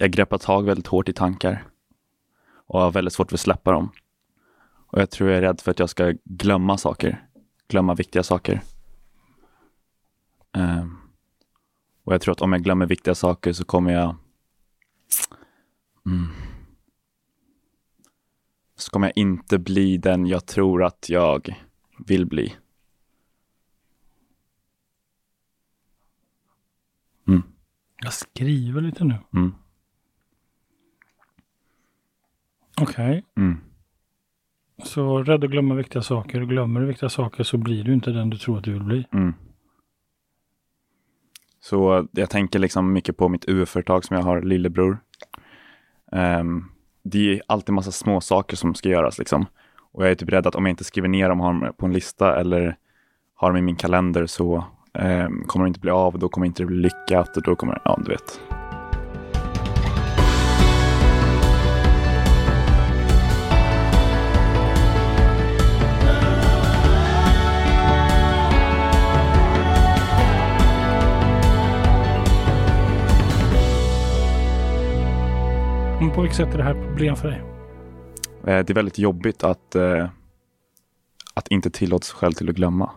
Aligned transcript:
jag 0.00 0.10
greppar 0.10 0.38
tag 0.38 0.64
väldigt 0.64 0.86
hårt 0.86 1.08
i 1.08 1.12
tankar 1.12 1.64
och 2.66 2.80
har 2.80 2.92
väldigt 2.92 3.14
svårt 3.14 3.30
för 3.30 3.36
att 3.36 3.40
släppa 3.40 3.72
dem. 3.72 3.92
Och 4.86 5.00
jag 5.00 5.10
tror 5.10 5.28
jag 5.28 5.38
är 5.38 5.42
rädd 5.42 5.60
för 5.60 5.70
att 5.70 5.78
jag 5.78 5.90
ska 5.90 6.14
glömma 6.24 6.78
saker, 6.78 7.26
glömma 7.68 7.94
viktiga 7.94 8.22
saker. 8.22 8.62
Um, 10.52 10.98
och 12.04 12.14
jag 12.14 12.20
tror 12.20 12.32
att 12.32 12.40
om 12.40 12.52
jag 12.52 12.62
glömmer 12.62 12.86
viktiga 12.86 13.14
saker 13.14 13.52
så 13.52 13.64
kommer 13.64 13.92
jag 13.92 14.16
mm, 16.06 16.28
så 18.76 18.90
kommer 18.90 19.06
jag 19.06 19.16
inte 19.16 19.58
bli 19.58 19.96
den 19.96 20.26
jag 20.26 20.46
tror 20.46 20.84
att 20.84 21.08
jag 21.08 21.64
vill 21.98 22.26
bli. 22.26 22.56
Mm. 27.28 27.42
Jag 28.02 28.12
skriver 28.12 28.80
lite 28.80 29.04
nu. 29.04 29.18
Mm. 29.32 29.54
Okej. 32.80 33.08
Okay. 33.08 33.22
Mm. 33.36 33.60
Så 34.84 35.22
rädd 35.22 35.44
att 35.44 35.50
glömma 35.50 35.74
viktiga 35.74 36.02
saker. 36.02 36.40
Glömmer 36.40 36.80
du 36.80 36.86
viktiga 36.86 37.08
saker 37.08 37.44
så 37.44 37.58
blir 37.58 37.84
du 37.84 37.94
inte 37.94 38.10
den 38.10 38.30
du 38.30 38.36
tror 38.36 38.58
att 38.58 38.64
du 38.64 38.72
vill 38.72 38.82
bli. 38.82 39.06
Mm. 39.12 39.34
Så 41.60 42.08
jag 42.12 42.30
tänker 42.30 42.58
liksom 42.58 42.92
mycket 42.92 43.16
på 43.16 43.28
mitt 43.28 43.48
UF-företag 43.48 44.04
som 44.04 44.16
jag 44.16 44.24
har, 44.24 44.42
lillebror. 44.42 44.98
Um, 46.12 46.70
det 47.02 47.34
är 47.34 47.42
alltid 47.46 47.74
massa 47.74 47.92
små 47.92 48.20
saker 48.20 48.56
som 48.56 48.74
ska 48.74 48.88
göras 48.88 49.18
liksom. 49.18 49.46
Och 49.92 50.04
jag 50.04 50.10
är 50.10 50.14
typ 50.14 50.32
rädd 50.32 50.46
att 50.46 50.54
om 50.54 50.66
jag 50.66 50.72
inte 50.72 50.84
skriver 50.84 51.08
ner 51.08 51.28
dem 51.28 51.72
på 51.76 51.86
en 51.86 51.92
lista 51.92 52.40
eller 52.40 52.76
har 53.34 53.48
dem 53.50 53.56
i 53.56 53.62
min 53.62 53.76
kalender 53.76 54.26
så 54.26 54.64
um, 54.94 55.44
kommer 55.46 55.64
det 55.64 55.68
inte 55.68 55.80
bli 55.80 55.90
av. 55.90 56.18
Då 56.18 56.28
kommer 56.28 56.44
det 56.44 56.48
inte 56.48 56.64
bli 56.64 56.76
lyckat 56.76 57.36
och 57.36 57.42
då 57.42 57.56
kommer, 57.56 57.82
ja 57.84 58.00
du 58.04 58.10
vet. 58.10 58.40
Men 76.00 76.10
på 76.10 76.20
vilket 76.20 76.36
sätt 76.36 76.54
är 76.54 76.58
det 76.58 76.64
här 76.64 76.86
problem 76.88 77.16
för 77.16 77.28
dig? 77.28 77.38
Eh, 78.46 78.64
det 78.64 78.70
är 78.70 78.74
väldigt 78.74 78.98
jobbigt 78.98 79.44
att, 79.44 79.74
eh, 79.74 80.08
att 81.34 81.48
inte 81.48 81.70
tillåta 81.70 82.04
sig 82.04 82.16
själv 82.16 82.32
till 82.32 82.48
att 82.48 82.54
glömma. 82.54 82.90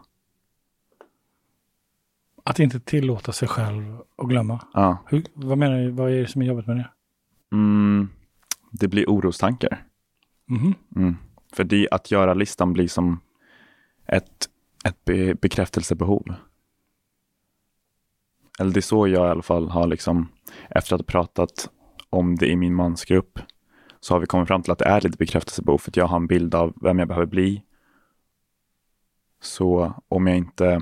Att 2.44 2.60
inte 2.60 2.80
tillåta 2.80 3.32
sig 3.32 3.48
själv 3.48 3.98
att 4.16 4.28
glömma? 4.28 4.66
Ja. 4.74 4.98
Hur, 5.08 5.24
vad 5.34 5.58
menar 5.58 5.78
du? 5.78 5.92
Vad 5.92 6.12
är 6.12 6.16
det 6.16 6.28
som 6.28 6.42
är 6.42 6.46
jobbigt 6.46 6.68
med 6.68 6.78
det? 6.78 6.90
Mm, 7.52 8.10
det 8.72 8.88
blir 8.88 9.06
orostankar. 9.06 9.84
Mm. 10.50 10.74
Mm. 10.96 11.18
För 11.54 11.64
det, 11.64 11.88
att 11.92 12.12
göra-listan 12.12 12.74
blir 12.74 12.88
som 12.88 13.20
ett, 14.06 14.50
ett 14.86 15.06
be, 15.06 15.36
bekräftelsebehov. 15.36 16.34
Eller 18.60 18.72
det 18.72 18.80
är 18.80 18.82
så 18.82 19.08
jag 19.08 19.28
i 19.28 19.32
alla 19.32 19.42
fall 19.42 19.70
har 19.70 19.88
liksom, 19.88 20.30
efter 20.70 20.96
att 20.96 21.02
ha 21.02 21.06
pratat 21.06 21.70
om 22.14 22.36
det 22.36 22.48
i 22.48 22.56
min 22.56 22.76
mansgrupp 22.76 23.40
så 24.00 24.14
har 24.14 24.20
vi 24.20 24.26
kommit 24.26 24.48
fram 24.48 24.62
till 24.62 24.72
att 24.72 24.80
det 24.80 24.86
är 24.86 25.02
lite 25.02 25.18
bekräftelsebehov 25.18 25.78
för 25.78 25.92
att 25.92 25.98
jag 25.98 26.08
har 26.08 26.18
en 26.18 26.28
bild 26.28 26.56
av 26.56 26.74
vem 26.82 27.00
jag 27.00 27.08
behöver 27.08 27.28
bli. 27.28 27.64
Så 29.42 29.94
om 30.08 30.28
jag 30.28 30.38
inte 30.38 30.82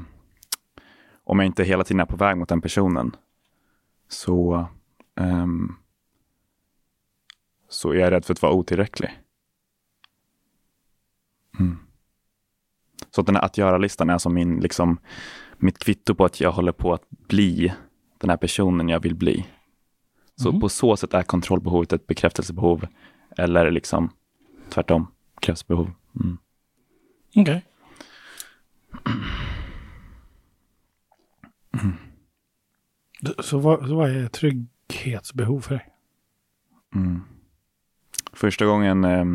om 1.24 1.40
jag 1.40 1.46
inte 1.46 1.64
hela 1.64 1.84
tiden 1.84 2.00
är 2.00 2.06
på 2.06 2.16
väg 2.16 2.38
mot 2.38 2.50
den 2.50 2.62
personen 2.62 3.16
så 4.08 4.68
um, 5.16 5.76
så 7.70 7.92
är 7.92 7.96
jag 7.96 8.12
rädd 8.12 8.26
för 8.26 8.34
att 8.34 8.42
vara 8.42 8.54
otillräcklig. 8.54 9.20
Mm. 11.60 11.78
Så 13.12 13.22
den 13.22 13.36
här 13.36 13.44
att 13.44 13.58
göra-listan 13.58 14.10
är 14.10 14.18
som 14.18 14.34
min, 14.34 14.60
liksom, 14.60 15.00
mitt 15.58 15.80
kvitto 15.80 16.16
på 16.16 16.26
att 16.26 16.40
jag 16.40 16.52
håller 16.52 16.72
på 16.72 16.94
att 16.94 17.10
bli 17.10 17.74
den 18.18 18.30
här 18.30 18.38
personen 18.38 18.90
jag 18.90 19.00
vill 19.00 19.16
bli. 19.16 19.48
Så 20.42 20.50
mm. 20.50 20.62
på 20.62 20.70
så 20.70 20.98
sätt 20.98 21.14
är 21.14 21.24
kontrollbehovet 21.24 21.94
ett 21.94 22.08
bekräftelsebehov 22.08 22.88
eller 23.38 23.72
liksom 23.72 24.10
tvärtom, 24.70 25.08
bekräftelsebehov. 25.36 25.92
Mm. 26.16 26.38
Okej. 27.36 27.42
Okay. 27.42 27.62
Mm. 31.84 31.96
Så, 33.40 33.58
vad, 33.58 33.88
så 33.88 33.96
vad 33.96 34.10
är 34.10 34.28
trygghetsbehov 34.28 35.62
för 35.62 35.76
dig? 35.76 35.88
Mm. 36.96 37.22
Första 38.34 38.66
gången 38.66 39.04
eh, 39.04 39.26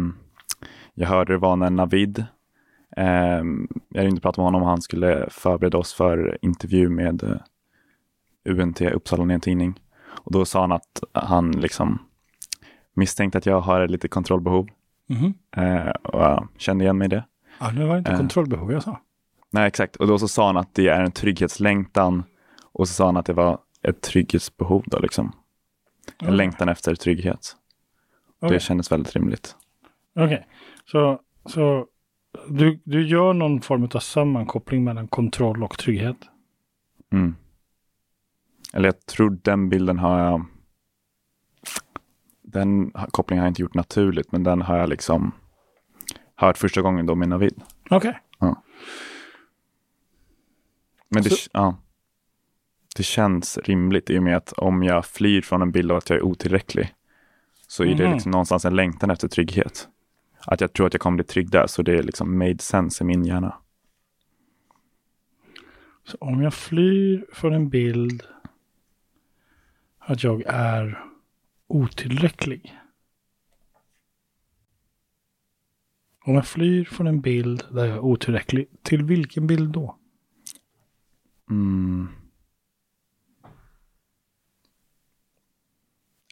jag 0.94 1.08
hörde 1.08 1.32
det 1.32 1.38
var 1.38 1.56
när 1.56 1.70
Navid, 1.70 2.18
eh, 2.96 3.42
jag 3.88 4.04
ringde 4.04 4.16
och 4.16 4.22
pratade 4.22 4.40
med 4.40 4.46
honom 4.46 4.62
och 4.62 4.68
han 4.68 4.82
skulle 4.82 5.26
förbereda 5.30 5.78
oss 5.78 5.94
för 5.94 6.38
intervju 6.42 6.88
med 6.88 7.22
eh, 7.22 7.38
UNT, 8.44 8.80
Uppsala 8.80 9.24
Nya 9.24 9.38
Tidning. 9.38 9.80
Och 10.26 10.32
då 10.32 10.44
sa 10.44 10.60
han 10.60 10.72
att 10.72 11.02
han 11.12 11.50
liksom 11.50 11.98
misstänkte 12.94 13.38
att 13.38 13.46
jag 13.46 13.60
har 13.60 13.88
lite 13.88 14.08
kontrollbehov. 14.08 14.68
Mm. 15.08 15.34
Eh, 15.56 15.90
och 15.90 16.20
jag 16.20 16.48
kände 16.56 16.84
igen 16.84 16.98
mig 16.98 17.06
i 17.06 17.08
det. 17.08 17.24
Ja, 17.58 17.70
nu 17.70 17.84
var 17.84 17.92
det 17.92 17.98
inte 17.98 18.10
eh, 18.10 18.16
kontrollbehov 18.16 18.72
jag 18.72 18.82
sa. 18.82 19.00
Nej, 19.50 19.66
exakt. 19.66 19.96
Och 19.96 20.06
då 20.06 20.18
så 20.18 20.28
sa 20.28 20.46
han 20.46 20.56
att 20.56 20.74
det 20.74 20.88
är 20.88 21.04
en 21.04 21.12
trygghetslängtan. 21.12 22.22
Och 22.72 22.88
så 22.88 22.94
sa 22.94 23.06
han 23.06 23.16
att 23.16 23.26
det 23.26 23.32
var 23.32 23.58
ett 23.82 24.00
trygghetsbehov 24.00 24.84
då 24.86 24.98
liksom. 24.98 25.32
En 26.18 26.26
okay. 26.26 26.36
längtan 26.36 26.68
efter 26.68 26.94
trygghet. 26.94 27.56
Okay. 28.40 28.56
Det 28.56 28.60
kändes 28.60 28.92
väldigt 28.92 29.16
rimligt. 29.16 29.56
Okej, 30.14 30.26
okay. 30.26 30.38
så, 30.84 31.20
så 31.46 31.86
du, 32.48 32.80
du 32.84 33.06
gör 33.06 33.32
någon 33.32 33.60
form 33.60 33.88
av 33.94 33.98
sammankoppling 33.98 34.84
mellan 34.84 35.08
kontroll 35.08 35.64
och 35.64 35.78
trygghet? 35.78 36.16
Mm. 37.12 37.36
Eller 38.72 38.88
jag 38.88 39.06
tror 39.06 39.38
den 39.42 39.68
bilden 39.68 39.98
har 39.98 40.18
jag 40.18 40.46
den 42.42 42.90
kopplingen 42.90 43.40
har 43.40 43.46
jag 43.46 43.50
inte 43.50 43.62
gjort 43.62 43.74
naturligt, 43.74 44.32
men 44.32 44.44
den 44.44 44.62
har 44.62 44.78
jag 44.78 44.88
liksom 44.88 45.32
hört 46.34 46.58
första 46.58 46.82
gången 46.82 47.06
då 47.06 47.14
med 47.14 47.28
Navid. 47.28 47.62
Okej. 47.90 47.96
Okay. 47.96 48.14
Ja. 48.38 48.62
Men 51.08 51.22
det, 51.22 51.30
Så... 51.30 51.50
ja, 51.52 51.76
det 52.96 53.02
känns 53.02 53.58
rimligt 53.58 54.10
i 54.10 54.18
och 54.18 54.22
med 54.22 54.36
att 54.36 54.52
om 54.52 54.82
jag 54.82 55.06
flyr 55.06 55.42
från 55.42 55.62
en 55.62 55.72
bild 55.72 55.90
av 55.90 55.96
att 55.96 56.10
jag 56.10 56.16
är 56.16 56.22
otillräcklig 56.22 56.94
så 57.68 57.82
är 57.82 57.86
mm. 57.86 57.98
det 57.98 58.04
mhm. 58.04 58.12
liksom 58.12 58.30
någonstans 58.30 58.64
en 58.64 58.76
längtan 58.76 59.10
efter 59.10 59.28
trygghet. 59.28 59.88
Att 60.46 60.60
jag 60.60 60.72
tror 60.72 60.86
att 60.86 60.94
jag 60.94 61.00
kommer 61.00 61.16
bli 61.16 61.24
trygg 61.24 61.50
där, 61.50 61.66
så 61.66 61.82
det 61.82 61.98
är 61.98 62.02
liksom 62.02 62.38
made 62.38 62.58
sense 62.58 63.04
i 63.04 63.06
min 63.06 63.24
hjärna. 63.24 63.56
Så 66.04 66.16
om 66.20 66.42
jag 66.42 66.54
flyr 66.54 67.26
från 67.32 67.52
en 67.52 67.68
bild 67.68 68.22
att 70.06 70.24
jag 70.24 70.42
är 70.46 71.04
otillräcklig. 71.66 72.78
Om 76.24 76.34
jag 76.34 76.46
flyr 76.46 76.84
från 76.84 77.06
en 77.06 77.20
bild 77.20 77.64
där 77.70 77.84
jag 77.84 77.96
är 77.96 78.00
otillräcklig, 78.00 78.68
till 78.82 79.04
vilken 79.04 79.46
bild 79.46 79.70
då? 79.70 79.96
Mm. 81.50 82.08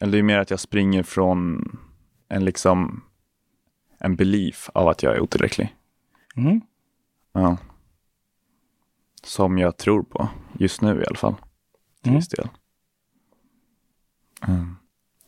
Eller 0.01 0.11
det 0.11 0.17
är 0.17 0.23
mer 0.23 0.39
att 0.39 0.49
jag 0.49 0.59
springer 0.59 1.03
från 1.03 1.69
en 2.27 2.45
liksom 2.45 3.03
en 3.97 4.15
belief 4.15 4.69
av 4.73 4.87
att 4.87 5.03
jag 5.03 5.15
är 5.15 5.19
otillräcklig. 5.19 5.75
Mm. 6.35 6.61
Ja. 7.31 7.57
Som 9.23 9.57
jag 9.57 9.77
tror 9.77 10.03
på, 10.03 10.29
just 10.59 10.81
nu 10.81 11.01
i 11.01 11.05
alla 11.05 11.17
fall. 11.17 11.35
Till 12.01 12.09
mm. 12.09 12.19
viss 12.19 12.29
del. 12.29 12.49
Mm. 14.47 14.75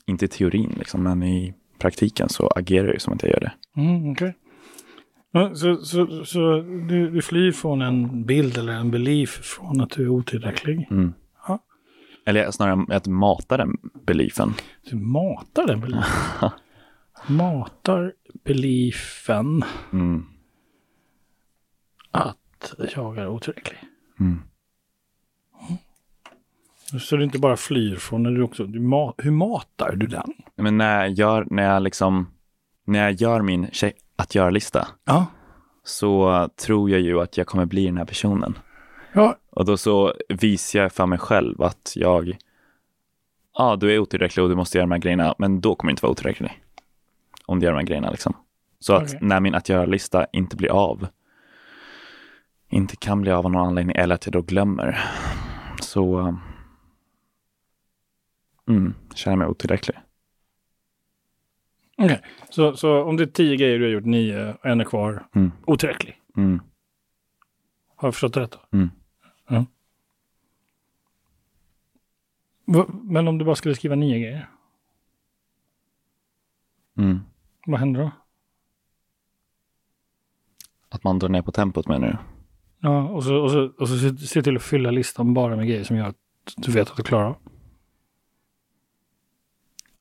Inte 0.05 0.25
i 0.25 0.27
teorin, 0.27 0.75
liksom, 0.77 1.03
men 1.03 1.23
i 1.23 1.53
praktiken 1.79 2.29
så 2.29 2.47
agerar 2.47 2.87
jag 2.87 3.01
som 3.01 3.13
att 3.13 3.23
jag 3.23 3.31
gör 3.31 3.39
det. 3.39 3.81
Mm, 3.81 4.11
okay. 4.11 4.33
Så, 5.55 5.77
så, 5.77 6.25
så 6.25 6.61
du, 6.61 7.09
du, 7.09 7.21
flyr 7.21 7.51
från 7.51 7.81
en 7.81 8.25
bild 8.25 8.57
eller 8.57 8.73
en 8.73 8.91
belief 8.91 9.29
från 9.29 9.81
att 9.81 9.89
du 9.89 10.03
är 10.03 10.09
otillräcklig? 10.09 10.87
Mm. 10.91 11.13
Ja. 11.47 11.59
Eller 12.25 12.51
snarare 12.51 12.95
att 12.95 13.07
mata 13.07 13.57
den 13.57 13.77
beliefen. 14.05 14.53
Du 14.89 14.95
matar 14.95 15.67
den 15.67 15.79
beliefen? 15.79 16.49
matar 17.27 18.13
beliefen 18.43 19.63
mm. 19.93 20.25
att 22.11 22.73
jag 22.95 23.17
är 23.17 23.27
otillräcklig? 23.27 23.79
Mm. 24.19 24.41
Så 26.99 27.15
du 27.15 27.23
inte 27.23 27.39
bara 27.39 27.57
flyr 27.57 27.95
från 27.95 28.23
när 28.23 28.31
du 28.31 28.43
också, 28.43 28.65
du 28.65 28.79
ma 28.79 29.13
hur 29.17 29.31
matar 29.31 29.95
du 29.95 30.07
den? 30.07 30.33
Men 30.55 30.77
när 30.77 30.99
jag 30.99 31.11
gör, 31.11 31.47
när 31.49 31.63
jag 31.63 31.83
liksom, 31.83 32.27
när 32.85 32.99
jag 32.99 33.11
gör 33.11 33.41
min 33.41 33.67
att 34.15 34.35
göra-lista, 34.35 34.87
ja. 35.05 35.25
så 35.83 36.49
tror 36.65 36.89
jag 36.89 36.99
ju 36.99 37.21
att 37.21 37.37
jag 37.37 37.47
kommer 37.47 37.65
bli 37.65 37.85
den 37.85 37.97
här 37.97 38.05
personen. 38.05 38.57
Ja. 39.13 39.37
Och 39.49 39.65
då 39.65 39.77
så 39.77 40.13
visar 40.29 40.79
jag 40.79 40.91
för 40.91 41.05
mig 41.05 41.19
själv 41.19 41.61
att 41.61 41.93
jag 41.95 42.37
ah, 43.53 43.75
du 43.75 43.93
är 43.93 43.99
otillräcklig 43.99 44.43
och 44.43 44.49
du 44.49 44.55
måste 44.55 44.77
göra 44.77 44.85
de 44.85 44.91
här 44.91 44.99
grejerna, 44.99 45.35
men 45.37 45.61
då 45.61 45.75
kommer 45.75 45.89
du 45.89 45.93
inte 45.93 46.03
vara 46.03 46.11
otillräcklig. 46.11 46.61
Om 47.45 47.59
du 47.59 47.65
gör 47.65 47.73
de 47.73 47.77
här 47.77 47.85
grejerna 47.85 48.11
liksom. 48.11 48.33
Så 48.79 48.93
att 48.93 49.03
Okej. 49.03 49.19
när 49.21 49.39
min 49.39 49.55
att 49.55 49.69
göra-lista 49.69 50.25
inte 50.33 50.55
blir 50.55 50.69
av, 50.69 51.07
inte 52.69 52.95
kan 52.95 53.21
bli 53.21 53.31
av 53.31 53.45
av 53.45 53.51
någon 53.51 53.67
anledning 53.67 53.95
eller 53.95 54.15
att 54.15 54.25
jag 54.25 54.33
då 54.33 54.41
glömmer, 54.41 54.99
så 55.81 56.37
mm, 58.67 58.93
känner 59.15 59.37
mig 59.37 59.47
otillräcklig. 59.47 59.97
Okej, 61.97 62.21
så, 62.49 62.75
så 62.77 63.03
om 63.03 63.17
det 63.17 63.23
är 63.23 63.27
tio 63.27 63.55
grejer 63.57 63.79
du 63.79 63.85
har 63.85 63.91
gjort, 63.91 64.05
nio, 64.05 64.53
och 64.53 64.65
en 64.65 64.81
är 64.81 64.85
kvar, 64.85 65.27
Mm. 65.35 65.51
otillräcklig. 65.65 66.21
Mm. 66.37 66.61
Har 67.95 68.07
jag 68.07 68.13
förstått 68.13 68.33
det 68.33 68.39
rätt 68.39 68.51
då? 68.51 68.77
Mm. 68.77 68.89
Ja. 69.47 69.65
Va- 72.65 72.87
Men 73.03 73.27
om 73.27 73.37
du 73.37 73.45
bara 73.45 73.55
skulle 73.55 73.75
skriva 73.75 73.95
nio 73.95 74.19
grejer, 74.19 74.49
Mm. 76.97 77.19
vad 77.65 77.79
händer 77.79 78.01
då? 78.01 78.11
Att 80.89 81.03
man 81.03 81.19
drar 81.19 81.29
ner 81.29 81.41
på 81.41 81.51
tempot 81.51 81.87
menar 81.87 82.07
du? 82.07 82.17
Ja, 82.79 83.03
och 83.09 83.23
så, 83.23 83.35
och 83.35 83.51
så, 83.51 83.71
och 83.79 83.89
så 83.89 84.17
se 84.17 84.41
till 84.41 84.55
att 84.57 84.63
fylla 84.63 84.91
listan 84.91 85.33
bara 85.33 85.55
med 85.55 85.67
grejer 85.67 85.83
som 85.83 85.95
gör 85.97 86.05
att 86.07 86.15
du 86.57 86.71
vet 86.71 86.89
att 86.91 86.97
du 86.97 87.03
klarar 87.03 87.25
av. 87.25 87.37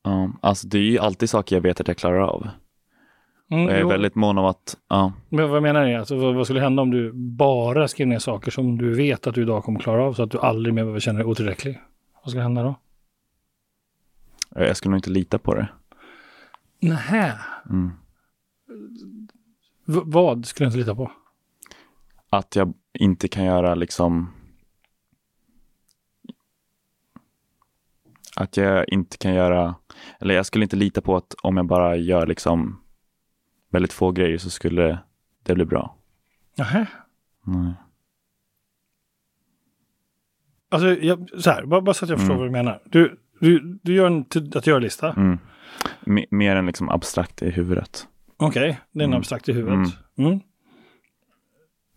Ja, 0.06 0.30
alltså 0.40 0.68
det 0.68 0.78
är 0.78 0.82
ju 0.82 0.98
alltid 0.98 1.30
saker 1.30 1.56
jag 1.56 1.60
vet 1.60 1.80
att 1.80 1.88
jag 1.88 1.96
klarar 1.96 2.18
av. 2.20 2.48
Mm, 3.50 3.64
Och 3.64 3.70
jag 3.70 3.76
är 3.76 3.82
jo. 3.82 3.88
väldigt 3.88 4.14
mån 4.14 4.38
om 4.38 4.44
att, 4.44 4.76
ja, 4.88 5.12
Men 5.28 5.50
vad 5.50 5.62
menar 5.62 5.84
jag? 5.86 5.98
Alltså, 5.98 6.16
vad, 6.16 6.34
vad 6.34 6.46
skulle 6.46 6.60
hända 6.60 6.82
om 6.82 6.90
du 6.90 7.12
bara 7.14 7.88
skrev 7.88 8.06
ner 8.08 8.18
saker 8.18 8.50
som 8.50 8.78
du 8.78 8.94
vet 8.94 9.26
att 9.26 9.34
du 9.34 9.42
idag 9.42 9.64
kommer 9.64 9.80
klara 9.80 10.02
av 10.04 10.12
så 10.12 10.22
att 10.22 10.30
du 10.30 10.38
aldrig 10.38 10.74
mer 10.74 10.82
behöver 10.82 11.00
känna 11.00 11.18
dig 11.18 11.26
otillräcklig? 11.26 11.80
Vad 12.22 12.30
skulle 12.30 12.42
hända 12.42 12.62
då? 12.62 12.74
jag 14.50 14.76
skulle 14.76 14.90
nog 14.90 14.98
inte 14.98 15.10
lita 15.10 15.38
på 15.38 15.54
det. 15.54 15.68
Nähä. 16.80 17.38
Mm. 17.70 17.90
V- 19.86 20.00
vad 20.04 20.46
skulle 20.46 20.64
jag 20.66 20.68
inte 20.70 20.78
lita 20.78 20.94
på? 20.94 21.10
Att 22.30 22.56
jag 22.56 22.72
inte 22.98 23.28
kan 23.28 23.44
göra 23.44 23.74
liksom 23.74 24.32
att 28.36 28.56
jag 28.56 28.88
inte 28.88 29.18
kan 29.18 29.34
göra, 29.34 29.74
eller 30.20 30.34
jag 30.34 30.46
skulle 30.46 30.64
inte 30.64 30.76
lita 30.76 31.00
på 31.00 31.16
att 31.16 31.34
om 31.42 31.56
jag 31.56 31.66
bara 31.66 31.96
gör 31.96 32.26
liksom 32.26 32.82
väldigt 33.70 33.92
få 33.92 34.10
grejer 34.12 34.38
så 34.38 34.50
skulle 34.50 34.98
det 35.42 35.54
bli 35.54 35.64
bra. 35.64 35.96
Nähä. 36.58 36.86
Nej. 37.44 37.72
Alltså, 40.68 40.88
jag, 40.88 41.28
så 41.38 41.50
här, 41.50 41.64
bara, 41.66 41.80
bara 41.80 41.94
så 41.94 42.04
att 42.04 42.08
jag 42.10 42.18
förstår 42.18 42.34
Mm. 42.34 42.40
vad 42.40 42.48
du 42.48 42.52
menar. 42.52 42.82
Du, 42.84 43.18
du, 43.40 43.78
du 43.82 43.94
gör 43.94 44.06
en 44.06 44.24
att 44.54 44.66
göra-lista. 44.66 45.12
Mm. 45.12 45.38
Mer 46.30 46.56
än 46.56 46.66
liksom 46.66 46.88
abstrakt 46.88 47.42
i 47.42 47.50
huvudet. 47.50 48.08
Okej, 48.36 48.80
det 48.92 49.00
är 49.00 49.04
en 49.04 49.10
Mm. 49.10 49.18
abstrakt 49.18 49.48
i 49.48 49.52
huvudet. 49.52 49.94
Mm. 50.18 50.40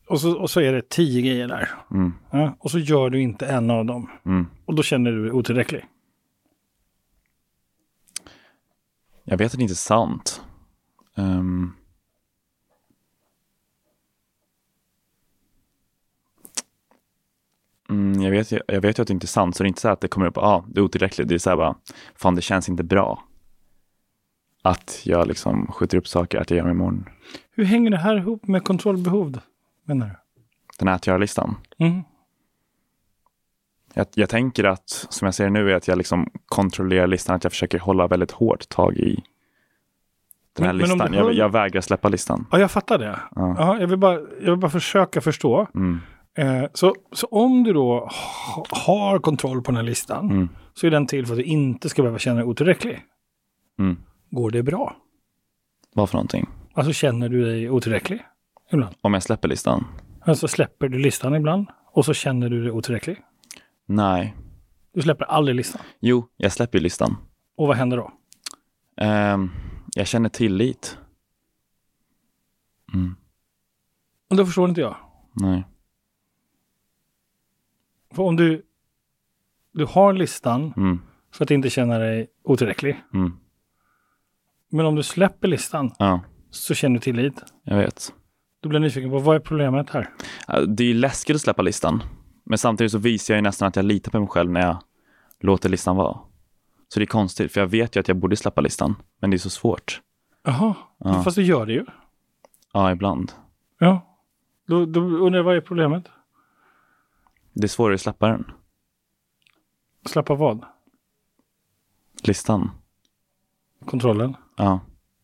Och, 0.08 0.22
så, 0.22 0.40
och 0.40 0.50
så 0.50 0.62
är 0.62 0.74
det 0.74 0.90
tio 0.90 1.22
grejer 1.22 1.48
där. 1.48 1.70
Mm. 1.92 2.14
Ja, 2.32 2.58
och 2.60 2.72
så 2.72 2.80
gör 2.80 3.10
du 3.10 3.22
inte 3.22 3.46
en 3.48 3.70
av 3.70 3.86
dem. 3.86 4.10
Mm. 4.26 4.48
Och 4.66 4.76
då 4.76 4.84
känner 4.84 5.12
du 5.12 5.24
dig 5.24 5.32
otillräcklig. 5.32 5.86
Jag 9.30 9.38
vet 9.38 9.52
att 9.52 9.58
det 9.58 9.62
inte 9.62 9.74
är 9.74 9.76
sant. 9.76 10.42
Ehm. 11.18 11.74
Mm, 17.90 18.22
jag, 18.22 18.32
vet, 18.32 18.52
ju- 18.52 18.62
jag 18.68 18.82
vet 18.82 19.00
ju 19.00 19.02
att 19.02 19.08
det 19.08 19.14
inte 19.14 19.26
är 19.26 19.28
sant, 19.28 19.56
så 19.56 19.64
det 19.64 19.68
är 19.68 19.68
inte 19.68 19.82
så 19.82 19.90
att 19.90 20.02
det 20.02 20.08
kommer 20.08 20.28
upp, 20.28 20.36
ja, 20.36 20.42
ah, 20.42 20.66
det 20.68 20.80
är 20.80 20.84
otillräckligt. 20.84 21.28
Det 21.28 21.36
är 21.36 21.40
så 21.40 21.50
här 21.50 21.58
bara, 21.58 21.76
fan 22.16 22.36
det 22.36 22.42
känns 22.42 22.70
inte 22.70 22.84
bra. 22.84 23.24
Att 24.62 25.02
jag 25.04 25.28
liksom 25.28 25.68
skjuter 25.68 25.98
upp 25.98 26.08
saker, 26.08 26.40
att 26.40 26.50
jag 26.50 26.58
gör 26.58 26.64
dem 26.64 26.72
imorgon. 26.72 27.06
Hur 27.52 27.64
hänger 27.64 27.92
det 27.92 27.98
här 27.98 28.18
ihop 28.18 28.48
med 28.48 28.64
kontrollbehov? 28.64 29.40
Menar 29.86 30.08
du? 30.08 30.16
Den 30.80 30.88
här 30.88 30.96
att 30.96 31.08
göra-listan. 31.08 31.56
Mm. 31.78 32.04
Jag, 34.00 34.08
jag 34.14 34.30
tänker 34.30 34.64
att, 34.64 34.90
som 34.90 35.26
jag 35.26 35.36
ser 35.36 35.50
nu, 35.50 35.72
är 35.72 35.76
att 35.76 35.88
jag 35.88 35.98
liksom 35.98 36.30
kontrollerar 36.46 37.08
listan, 37.08 37.36
att 37.36 37.44
jag 37.44 37.52
försöker 37.52 37.80
hålla 37.80 38.08
väldigt 38.08 38.32
hårt 38.32 38.70
tag 38.70 38.98
i 38.98 39.24
den 40.54 40.66
här 40.66 40.74
Men- 40.74 40.82
men 40.82 40.90
listan. 40.90 41.12
du 41.12 41.18
Jag, 41.18 41.34
jag 41.34 41.50
vägrar 41.52 41.82
släppa 41.82 42.10
listan. 42.10 42.46
Ja, 42.52 42.60
jag 42.60 42.72
fattar 42.72 42.98
det. 42.98 43.20
Ja. 43.36 43.56
Ja, 43.58 43.80
jag, 43.80 43.88
vill 43.88 43.98
bara, 43.98 44.14
jag 44.14 44.50
vill 44.52 44.56
bara 44.58 44.72
försöka 44.72 45.22
förstå. 45.22 45.68
Mm. 45.76 46.00
Eh, 46.38 46.70
så, 46.74 46.96
så 47.12 47.28
om 47.28 47.64
du 47.64 47.74
då 47.74 48.00
ha, 48.00 48.66
har 48.70 49.20
kontroll 49.20 49.62
på 49.62 49.72
den 49.72 49.76
här 49.76 49.84
listan 49.84 50.32
Mm. 50.32 50.50
så 50.74 50.88
är 50.88 50.92
den 50.92 51.08
till 51.08 51.26
för 51.26 51.34
att 51.34 51.38
du 51.40 51.44
inte 51.44 51.90
ska 51.90 52.02
behöva 52.02 52.20
känna 52.20 52.36
dig 52.36 52.46
otillräcklig. 52.46 53.02
Mm. 53.80 53.98
Går 54.30 54.52
det 54.52 54.64
bra? 54.64 54.96
Vad 55.96 56.10
för 56.10 56.18
någonting? 56.18 56.50
Alltså 56.74 56.94
känner 56.94 57.30
du 57.30 57.46
dig 57.46 57.70
otillräcklig 57.70 58.22
ibland? 58.72 58.96
Om 59.02 59.14
jag 59.14 59.24
släpper 59.24 59.48
listan? 59.48 59.86
Alltså 60.22 60.48
släpper 60.48 60.88
du 60.88 60.98
listan 61.00 61.36
ibland 61.36 61.68
och 61.92 62.06
så 62.06 62.14
känner 62.14 62.50
du 62.50 62.62
dig 62.64 62.72
otillräcklig? 62.72 63.18
Nej. 63.90 64.36
Du 64.94 65.02
släpper 65.02 65.26
aldrig 65.26 65.56
listan. 65.56 65.82
Jo, 66.00 66.28
jag 66.38 66.52
släpper 66.52 66.78
ju 66.78 66.84
listan. 66.84 67.16
Och 67.56 67.68
vad 67.68 67.78
händer 67.78 67.98
då? 67.98 68.12
Ehm, 68.98 69.50
jag 69.96 70.08
känner 70.08 70.30
tillit. 70.30 70.98
Mm. 72.94 73.16
Och 74.30 74.36
då 74.36 74.46
förstår 74.46 74.70
inte 74.70 74.82
jag. 74.82 74.96
Nej. 75.34 75.64
För 78.14 78.24
om 78.24 78.36
du, 78.36 78.66
du 79.74 79.86
har 79.86 80.14
listan 80.14 80.74
Mm. 80.78 81.00
för 81.34 81.44
att 81.44 81.52
inte 81.52 81.70
känna 81.70 81.98
dig 81.98 82.28
otillräcklig. 82.44 83.04
Mm. 83.14 83.34
Men 84.70 84.86
om 84.86 84.96
du 84.96 85.04
släpper 85.04 85.48
listan 85.48 85.92
Ja, 86.00 86.22
så 86.50 86.74
känner 86.74 86.96
du 86.96 87.02
tillit. 87.02 87.44
jag 87.64 87.78
vet. 87.78 88.14
Då 88.60 88.70
blir 88.70 88.80
nyfiken 88.80 89.10
på 89.10 89.20
vad 89.20 89.36
är 89.36 89.40
problemet 89.40 89.90
här? 89.90 90.10
Det 90.68 90.84
är 90.84 90.94
läskigt 90.94 91.36
att 91.36 91.42
släppa 91.42 91.62
listan. 91.62 92.04
Men 92.50 92.58
samtidigt 92.58 92.92
så 92.92 92.98
visar 92.98 93.34
jag 93.34 93.38
ju 93.38 93.42
nästan 93.42 93.68
att 93.68 93.76
jag 93.76 93.86
litar 93.86 94.12
på 94.12 94.20
mig 94.20 94.30
själv 94.30 94.52
när 94.52 94.62
jag 94.62 94.78
låter 95.40 95.70
listan 95.70 95.96
vara. 95.96 96.20
Så 96.88 97.00
det 97.00 97.04
är 97.04 97.08
konstigt, 97.08 97.52
för 97.54 97.60
jag 97.62 97.68
vet 97.68 97.96
ju 97.96 98.00
att 98.00 98.08
jag 98.08 98.18
borde 98.18 98.36
släppa 98.36 98.62
listan. 98.62 98.96
Men 99.20 99.30
det 99.30 99.36
är 99.36 99.38
så 99.38 99.50
svårt. 99.50 100.02
Jaha, 100.44 100.76
Ja. 100.98 101.24
fast 101.24 101.36
du 101.36 101.44
gör 101.44 101.66
det 101.66 101.74
ju. 101.74 101.86
Ja, 102.74 102.92
ibland. 102.92 103.32
Ja. 103.78 104.18
Då, 104.68 104.86
då 104.86 105.00
undrar 105.02 105.36
jag 105.40 105.44
vad 105.44 105.56
är 105.56 105.62
problemet? 105.62 106.04
Det 107.54 107.64
är 107.64 107.68
svårare 107.68 107.96
att 107.96 108.02
släppa 108.02 108.28
den. 108.28 108.52
Släppa 110.06 110.36
vad? 110.36 110.66
Listan. 112.24 112.72
Kontrollen? 113.86 114.36
Ja, 114.56 114.80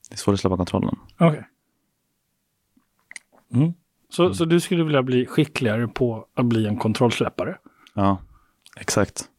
det 0.10 0.15
är 0.15 0.17
svårt 0.17 0.34
att 0.34 0.39
släppa 0.39 0.58
kontrollen. 0.58 0.96
Okej. 1.20 1.48
Mm. 3.53 3.74
Så, 4.15 4.34
så 4.34 4.45
du 4.45 4.60
skulle 4.60 4.84
vilja 4.84 5.03
bli 5.03 5.25
skickligare 5.25 5.88
på 5.88 6.27
att 6.34 6.45
bli 6.45 6.67
en 6.67 6.77
kontrollsläppare? 6.77 7.57
Ja, 7.93 8.22
exakt. 8.79 9.29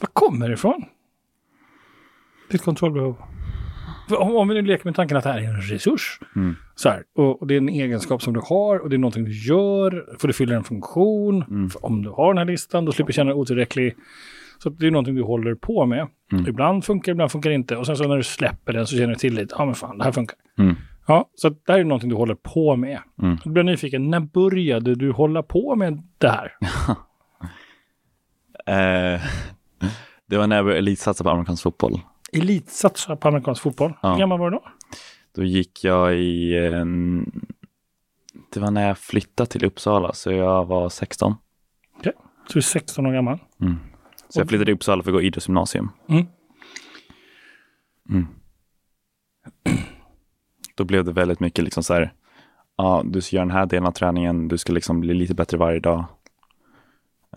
Var 0.00 0.08
kommer 0.12 0.48
det 0.48 0.54
ifrån? 0.54 0.84
Ditt 2.50 2.62
kontrollbehov? 2.62 3.16
Om, 4.10 4.36
om 4.36 4.48
vi 4.48 4.54
nu 4.54 4.62
leker 4.62 4.84
med 4.84 4.94
tanken 4.94 5.16
att 5.16 5.24
det 5.24 5.30
här 5.30 5.38
är 5.38 5.48
en 5.48 5.60
resurs. 5.60 6.20
Mm. 6.36 6.56
Så 6.74 6.88
här, 6.88 7.02
och, 7.14 7.40
och 7.40 7.46
det 7.46 7.54
är 7.54 7.58
en 7.58 7.68
egenskap 7.68 8.22
som 8.22 8.34
du 8.34 8.40
har 8.44 8.78
och 8.78 8.90
det 8.90 8.96
är 8.96 8.98
någonting 8.98 9.24
du 9.24 9.32
gör. 9.32 10.16
För 10.18 10.28
det 10.28 10.34
fyller 10.34 10.56
en 10.56 10.64
funktion. 10.64 11.42
Mm. 11.42 11.70
Om 11.80 12.02
du 12.02 12.10
har 12.10 12.34
den 12.34 12.38
här 12.38 12.44
listan 12.44 12.84
då 12.84 12.92
slipper 12.92 13.06
du 13.06 13.12
känna 13.12 13.30
dig 13.30 13.40
otillräcklig. 13.40 13.96
Så 14.58 14.68
det 14.68 14.86
är 14.86 14.90
någonting 14.90 15.14
du 15.14 15.22
håller 15.22 15.54
på 15.54 15.86
med. 15.86 16.08
Mm. 16.32 16.46
Ibland 16.46 16.84
funkar 16.84 17.12
ibland 17.12 17.32
funkar 17.32 17.50
inte. 17.50 17.76
Och 17.76 17.86
sen 17.86 17.96
så 17.96 18.08
när 18.08 18.16
du 18.16 18.22
släpper 18.22 18.72
den 18.72 18.86
så 18.86 18.96
känner 18.96 19.08
du 19.08 19.14
tillit. 19.14 19.52
Ja 19.58 19.64
men 19.64 19.74
fan, 19.74 19.98
det 19.98 20.04
här 20.04 20.12
funkar. 20.12 20.36
Mm. 20.58 20.76
Ja, 21.06 21.30
så 21.34 21.48
det 21.48 21.72
här 21.72 21.78
är 21.78 21.84
någonting 21.84 22.10
du 22.10 22.16
håller 22.16 22.34
på 22.34 22.76
med. 22.76 23.00
Mm. 23.22 23.36
Då 23.44 23.50
blir 23.50 23.60
jag 23.64 23.66
nyfiken, 23.66 24.10
när 24.10 24.20
började 24.20 24.94
du 24.94 25.12
hålla 25.12 25.42
på 25.42 25.76
med 25.76 26.02
det 26.18 26.28
här? 26.28 26.52
Eh, 28.66 29.20
det 30.26 30.36
var 30.38 30.46
när 30.46 30.56
jag 30.56 30.64
började 30.64 30.78
elitsatsa 30.78 31.24
på 31.24 31.30
amerikansk 31.30 31.62
fotboll. 31.62 32.00
Elitsatsa 32.32 33.16
på 33.16 33.28
amerikansk 33.28 33.62
fotboll. 33.62 33.92
Ja. 34.02 34.12
Hur 34.12 34.18
gammal 34.18 34.38
var 34.38 34.50
du 34.50 34.56
då? 34.56 34.62
Då 35.34 35.44
gick 35.44 35.84
jag 35.84 36.14
i... 36.16 36.56
en- 36.72 37.46
det 38.54 38.60
var 38.60 38.70
när 38.70 38.88
jag 38.88 38.98
flyttade 38.98 39.50
till 39.50 39.64
Uppsala, 39.64 40.12
så 40.12 40.32
jag 40.32 40.64
var 40.66 40.88
16. 40.88 41.34
Så 42.04 42.52
du 42.52 42.58
är 42.58 42.62
16 42.62 43.06
år 43.06 43.12
gammal. 43.12 43.38
Så 44.28 44.40
jag 44.40 44.48
flyttade 44.48 44.64
till 44.64 44.74
Uppsala 44.74 45.02
för 45.02 45.10
att 45.10 45.14
gå 45.14 45.22
idrottsgymnasium. 45.22 45.88
Mm. 46.08 46.26
Mm. 48.10 48.26
Då 50.76 50.84
blev 50.84 51.04
det 51.04 51.12
väldigt 51.12 51.40
mycket 51.40 51.64
liksom 51.64 51.82
så 51.82 51.94
här, 51.94 52.12
ja, 52.76 53.02
du 53.04 53.20
ska 53.20 53.36
göra 53.36 53.46
den 53.46 53.56
här 53.56 53.66
delen 53.66 53.86
av 53.86 53.92
träningen, 53.92 54.48
du 54.48 54.58
ska 54.58 54.72
liksom 54.72 55.00
bli 55.00 55.14
lite 55.14 55.34
bättre 55.34 55.56
varje 55.56 55.80
dag. 55.80 56.04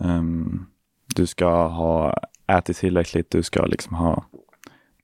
Ehm, 0.00 0.66
du 1.14 1.26
ska 1.26 1.66
ha 1.66 2.20
ätit 2.46 2.76
tillräckligt, 2.76 3.30
du 3.30 3.42
ska 3.42 3.66
liksom 3.66 3.94
ha 3.96 4.24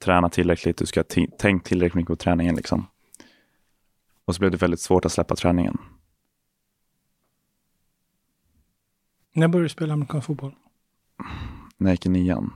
tränat 0.05 0.33
tillräckligt, 0.33 0.77
du 0.77 0.87
ska 0.87 1.01
ha 1.01 1.29
tänkt 1.39 1.67
tillräckligt 1.67 1.95
mycket 1.95 2.09
på 2.09 2.17
träningen 2.17 2.57
liksom. 2.57 2.87
Och 4.25 4.35
så 4.35 4.39
blev 4.39 4.51
det 4.51 4.57
väldigt 4.57 4.81
svårt 4.81 5.05
att 5.05 5.13
släppa 5.13 5.37
träningen. 5.37 5.79
När 9.33 9.49
började 9.49 9.65
du 9.65 9.69
spela 9.69 9.93
amerikansk 9.93 10.27
fotboll? 10.27 10.55
när 11.77 11.91
jag 11.91 11.95
gick 11.95 12.07
i 12.07 12.09
nian. 12.09 12.53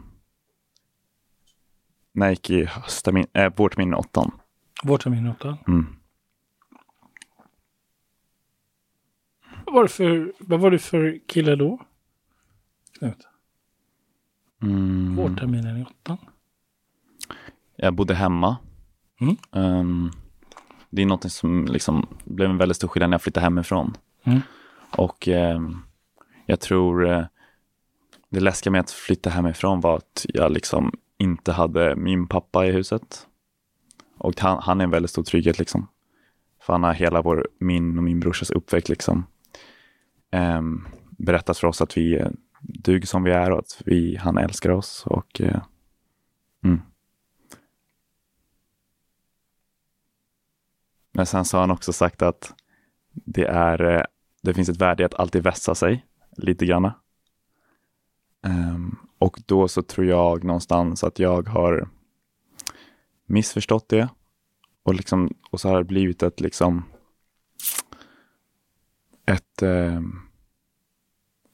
När 2.13 2.27
jag 2.27 2.33
gick 2.33 2.51
i 2.51 2.65
hösttermin, 2.65 3.27
äh, 3.33 3.53
vårterminen 3.57 3.95
åttan. 3.95 4.40
Vårtermin 4.83 5.27
åtta. 5.27 5.59
Mm. 5.67 5.87
Vad 9.65 9.75
var 9.75 9.83
det 9.83 9.89
för, 9.89 10.33
vad 10.39 10.61
var 10.61 10.71
det 10.71 10.79
för 10.79 11.19
kille 11.27 11.57
då? 11.57 11.81
Knut. 12.99 13.29
Mm. 14.63 15.17
Vårterminen 15.17 15.77
i 15.77 15.85
åttan. 15.85 16.19
Jag 17.77 17.95
bodde 17.95 18.15
hemma. 18.15 18.57
Mm. 19.21 19.37
Ehm, 19.53 20.11
det 20.91 21.03
är 21.03 21.07
något 21.07 21.33
som 21.33 21.67
liksom 21.67 22.07
blev 22.25 22.51
en 22.51 22.59
väldigt 22.59 22.77
stor 22.77 22.89
skillnad 22.89 23.11
när 23.11 23.15
jag 23.15 23.23
flyttade 23.23 23.45
hemifrån. 23.45 23.97
Mm. 24.23 24.41
Och 24.97 25.29
ehm, 25.29 25.83
jag 26.47 26.61
tror 26.61 27.09
eh, 27.09 27.25
det 28.29 28.41
läskiga 28.41 28.71
med 28.71 28.81
att 28.81 28.91
flytta 28.91 29.31
hemifrån 29.31 29.81
var 29.81 29.97
att 29.97 30.27
jag 30.29 30.53
liksom 30.53 30.93
inte 31.19 31.53
hade 31.53 31.97
min 31.97 32.27
pappa 32.27 32.67
i 32.67 32.73
huset. 32.73 33.27
Och 34.21 34.41
han, 34.41 34.59
han 34.63 34.81
är 34.81 34.85
en 34.85 34.91
väldigt 34.91 35.11
stor 35.11 35.23
trygghet 35.23 35.59
liksom. 35.59 35.89
För 36.63 36.73
han 36.73 36.83
har 36.83 36.93
hela 36.93 37.23
vår, 37.23 37.49
min 37.59 37.99
och 37.99 38.05
min 38.05 38.21
brorsas 38.21 38.51
uppväxt 38.51 38.89
liksom 38.89 39.27
ehm, 40.31 40.87
berättat 41.11 41.59
för 41.59 41.67
oss 41.69 41.81
att 41.81 41.97
vi 41.97 42.19
eh, 42.19 42.29
duger 42.61 43.07
som 43.07 43.23
vi 43.23 43.31
är 43.31 43.51
och 43.51 43.59
att 43.59 43.83
vi, 43.85 44.17
han 44.17 44.39
älskar 44.39 44.71
oss. 44.71 45.07
Och 45.07 45.41
eh, 45.41 45.63
mm. 46.65 46.81
Men 51.13 51.27
sen 51.27 51.45
så 51.45 51.57
har 51.57 51.61
han 51.61 51.71
också 51.71 51.93
sagt 51.93 52.23
att 52.23 52.55
det, 53.13 53.45
är, 53.45 53.83
eh, 53.83 54.03
det 54.43 54.55
finns 54.55 54.69
ett 54.69 54.81
värde 54.81 55.03
i 55.03 55.07
att 55.07 55.15
alltid 55.15 55.43
vässa 55.43 55.75
sig 55.75 56.07
lite 56.37 56.67
grann. 56.67 56.91
Um, 58.43 58.99
och 59.19 59.41
då 59.47 59.69
så 59.69 59.83
tror 59.83 60.07
jag 60.07 60.45
någonstans 60.45 61.05
att 61.05 61.19
jag 61.19 61.49
har 61.49 61.89
missförstått 63.31 63.89
det. 63.89 64.09
Och, 64.83 64.95
liksom, 64.95 65.35
och 65.51 65.61
så 65.61 65.69
har 65.69 65.79
det 65.79 65.85
blivit 65.85 66.23
ett 66.23 66.41
liksom 66.41 66.85
ett, 69.27 69.63
ehm, 69.63 70.13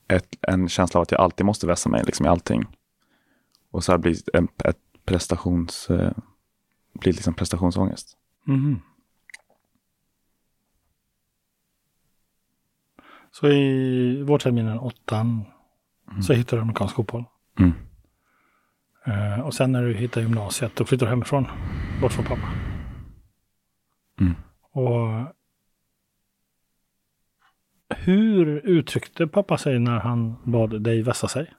ett, 0.09 0.29
en 0.41 0.69
känsla 0.69 0.99
av 0.99 1.03
att 1.03 1.13
jag 1.13 1.21
alltid 1.21 1.47
måste 1.47 1.67
vässa 1.67 1.89
mig 1.89 2.05
liksom, 2.05 2.27
i 2.27 2.29
allting. 2.29 2.65
Och 3.71 3.85
så 3.85 3.93
har 3.93 3.99
det 3.99 4.03
blivit 4.03 4.29
en, 4.33 4.49
ett 4.65 4.79
prestations, 5.05 5.91
eh, 5.91 6.13
blivit 6.93 7.17
liksom 7.17 7.35
prestationsångest. 7.35 8.17
Mhm. 8.45 8.81
Så 13.31 13.49
i 13.49 14.23
vårterminen 14.23 14.79
åttan 14.79 15.45
så 16.23 16.33
hittar 16.33 16.57
du 16.57 16.61
amerikansk 16.61 16.95
fotboll. 16.95 17.25
Mm. 17.59 17.73
Eh, 19.07 19.41
och 19.41 19.55
sen 19.55 19.73
när 19.73 19.83
du 19.83 19.95
hittar 19.95 20.21
gymnasiet 20.21 20.77
då 20.77 20.85
flyttar 20.85 21.07
du 21.07 21.11
hemifrån. 21.11 21.47
Bort 22.01 22.13
från 22.13 22.25
pappa. 22.25 22.53
Mm. 24.21 24.35
Och 24.73 25.35
hur 27.89 28.47
uttryckte 28.67 29.27
pappa 29.27 29.59
sig 29.59 29.79
när 29.79 29.99
han 29.99 30.37
bad 30.45 30.83
dig 30.83 31.03
vässa 31.03 31.29
sig? 31.29 31.53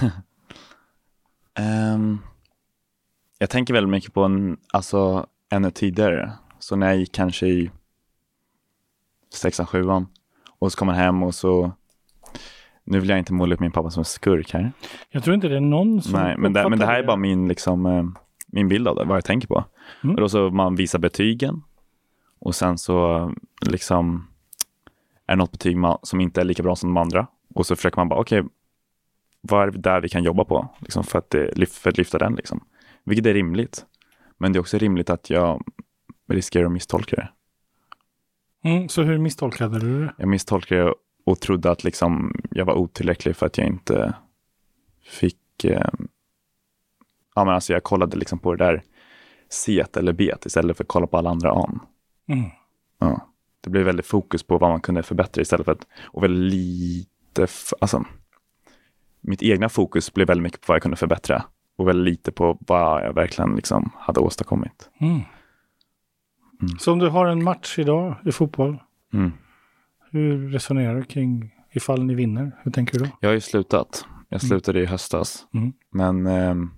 Ehm, 1.58 2.18
jag 3.38 3.50
tänker 3.50 3.74
väldigt 3.74 3.90
mycket 3.90 4.14
på 4.14 4.22
en, 4.24 4.56
alltså, 4.72 5.26
ännu 5.50 5.70
tidigare. 5.70 6.32
Så 6.58 6.76
när 6.76 6.86
jag 6.86 6.96
gick 6.96 7.12
kanske 7.12 7.46
i 7.46 7.70
sexan, 9.34 9.66
sjuan 9.66 10.06
och 10.58 10.72
så 10.72 10.78
kom 10.78 10.88
han 10.88 10.96
hem 10.96 11.22
och 11.22 11.34
så 11.34 11.72
nu 12.84 13.00
vill 13.00 13.08
jag 13.08 13.18
inte 13.18 13.32
måla 13.32 13.54
upp 13.54 13.60
min 13.60 13.72
pappa 13.72 13.90
som 13.90 14.00
en 14.00 14.04
skurk 14.04 14.52
här. 14.52 14.72
Jag 15.10 15.24
tror 15.24 15.34
inte 15.34 15.48
det 15.48 15.56
är 15.56 15.60
någon 15.60 16.02
som 16.02 16.12
Nej, 16.12 16.36
men 16.38 16.52
det, 16.52 16.68
men 16.68 16.78
det 16.78 16.86
här 16.86 16.98
är 16.98 17.06
bara 17.06 17.16
min, 17.16 17.48
liksom, 17.48 17.86
eh, 17.86 18.04
min 18.46 18.68
bild 18.68 18.88
av 18.88 18.96
det, 18.96 19.04
vad 19.04 19.16
jag 19.16 19.24
tänker 19.24 19.48
på. 19.48 19.64
Mm. 20.04 20.14
Och 20.14 20.20
då 20.20 20.28
så 20.28 20.50
man 20.50 20.76
visar 20.76 20.98
betygen 20.98 21.62
och 22.38 22.54
sen 22.54 22.78
så 22.78 23.32
liksom 23.66 24.26
är 25.26 25.32
det 25.32 25.38
något 25.38 25.52
betyg 25.52 25.76
man, 25.76 25.98
som 26.02 26.20
inte 26.20 26.40
är 26.40 26.44
lika 26.44 26.62
bra 26.62 26.76
som 26.76 26.94
de 26.94 26.96
andra. 26.96 27.26
Och 27.54 27.66
så 27.66 27.76
försöker 27.76 27.96
man 27.96 28.08
bara, 28.08 28.20
okej, 28.20 28.42
vad 29.40 29.62
är 29.62 29.70
det 29.70 29.78
där 29.78 30.00
vi 30.00 30.08
kan 30.08 30.24
jobba 30.24 30.44
på 30.44 30.68
liksom, 30.78 31.04
för, 31.04 31.18
att 31.18 31.34
lyf- 31.34 31.80
för 31.80 31.90
att 31.90 31.98
lyfta 31.98 32.18
den? 32.18 32.34
Liksom. 32.34 32.64
Vilket 33.04 33.26
är 33.26 33.34
rimligt. 33.34 33.84
Men 34.38 34.52
det 34.52 34.56
är 34.56 34.60
också 34.60 34.78
rimligt 34.78 35.10
att 35.10 35.30
jag 35.30 35.62
riskerar 36.28 36.64
att 36.64 36.72
misstolka 36.72 37.16
det. 37.16 37.28
Mm, 38.68 38.88
så 38.88 39.02
hur 39.02 39.18
misstolkade 39.18 39.78
du 39.78 40.00
det? 40.00 40.14
Jag 40.18 40.28
misstolkade 40.28 40.84
det 40.84 40.94
och 41.24 41.40
trodde 41.40 41.70
att 41.70 41.84
liksom, 41.84 42.34
jag 42.50 42.64
var 42.64 42.74
otillräcklig 42.74 43.36
för 43.36 43.46
att 43.46 43.58
jag 43.58 43.66
inte 43.66 44.14
fick... 45.04 45.64
Eh, 45.64 45.90
ja, 47.34 47.44
men 47.44 47.54
alltså 47.54 47.72
jag 47.72 47.82
kollade 47.82 48.16
liksom 48.16 48.38
på 48.38 48.54
det 48.54 48.64
där 48.64 48.82
C 49.48 49.84
eller 49.96 50.12
B 50.12 50.32
istället 50.46 50.76
för 50.76 50.84
att 50.84 50.88
kolla 50.88 51.06
på 51.06 51.18
alla 51.18 51.30
andra 51.30 51.52
A. 51.52 51.70
Mm. 52.26 52.50
Ja. 52.98 53.28
Det 53.60 53.70
blev 53.70 53.84
väldigt 53.84 54.06
fokus 54.06 54.42
på 54.42 54.58
vad 54.58 54.70
man 54.70 54.80
kunde 54.80 55.02
förbättra 55.02 55.42
istället 55.42 55.64
för 55.64 55.72
att, 55.72 55.86
och 56.02 56.22
väldigt 56.22 56.52
lite, 56.52 57.46
alltså, 57.80 58.04
mitt 59.20 59.42
egna 59.42 59.68
fokus 59.68 60.14
blev 60.14 60.26
väldigt 60.26 60.42
mycket 60.42 60.60
på 60.60 60.64
vad 60.68 60.76
jag 60.76 60.82
kunde 60.82 60.96
förbättra 60.96 61.44
och 61.76 61.88
väldigt 61.88 62.12
lite 62.12 62.32
på 62.32 62.58
vad 62.60 63.04
jag 63.04 63.12
verkligen 63.14 63.56
liksom 63.56 63.90
hade 63.98 64.20
åstadkommit. 64.20 64.90
Mm. 65.00 65.20
Så 66.78 66.92
om 66.92 66.98
du 66.98 67.08
har 67.08 67.26
en 67.26 67.44
match 67.44 67.78
idag 67.78 68.16
i 68.24 68.32
fotboll, 68.32 68.78
Mm. 69.12 69.32
Hur 70.14 70.48
resonerar 70.50 70.94
du 70.94 71.02
kring 71.04 71.54
ifall 71.72 72.04
ni 72.04 72.14
vinner? 72.14 72.52
Hur 72.62 72.70
tänker 72.72 72.98
du 72.98 73.04
då? 73.04 73.10
Jag 73.20 73.28
har 73.28 73.34
ju 73.34 73.40
slutat. 73.40 74.06
Jag 74.28 74.42
slutade 74.42 74.80
i 74.80 74.86
höstas. 74.86 75.46
Mm. 75.54 75.72
Men 75.90 76.26
ehm, 76.26 76.70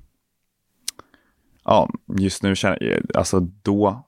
ja, 1.64 1.90
just 2.18 2.42
nu 2.42 2.56
känner 2.56 2.82
jag, 2.82 3.16
alltså 3.16 3.40
då 3.40 4.04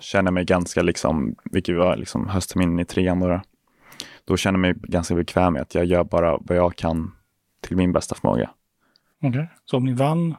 känner 0.00 0.26
jag 0.26 0.34
mig 0.34 0.44
ganska 0.44 0.82
liksom, 0.82 1.34
vilket 1.44 1.76
var 1.76 1.96
liksom 1.96 2.28
höstterminen 2.28 2.78
i 2.80 2.84
trean 2.84 3.20
då. 3.20 3.40
Då 4.24 4.36
känner 4.36 4.58
jag 4.58 4.60
mig 4.60 4.74
ganska 4.90 5.14
bekväm 5.14 5.52
med 5.52 5.62
att 5.62 5.74
jag 5.74 5.84
gör 5.84 6.04
bara 6.04 6.38
vad 6.40 6.56
jag 6.58 6.76
kan 6.76 7.12
till 7.60 7.76
min 7.76 7.92
bästa 7.92 8.14
förmåga. 8.14 8.50
Okej. 9.22 9.48
Så 9.64 9.76
om 9.76 9.84
ni 9.84 9.92
vann, 9.92 10.34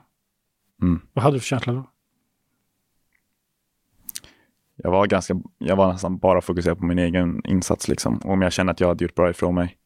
Mm. 0.81 1.01
vad 1.13 1.23
hade 1.23 1.35
du 1.35 1.39
för 1.39 1.47
känsla 1.47 1.73
då? 1.73 1.89
Jag 4.83 4.91
var 4.91 5.07
ganska, 5.07 5.41
jag 5.57 5.75
var 5.75 5.91
nästan 5.91 6.17
bara 6.17 6.41
fokuserad 6.41 6.77
på 6.79 6.85
min 6.85 6.99
egen 6.99 7.41
insats 7.45 7.87
liksom. 7.87 8.17
Och 8.17 8.31
om 8.33 8.41
jag 8.41 8.53
känner 8.53 8.73
att 8.73 8.79
jag 8.79 8.87
hade 8.87 9.03
gjort 9.03 9.15
bra 9.15 9.29
ifrån 9.29 9.55
mig. 9.55 9.77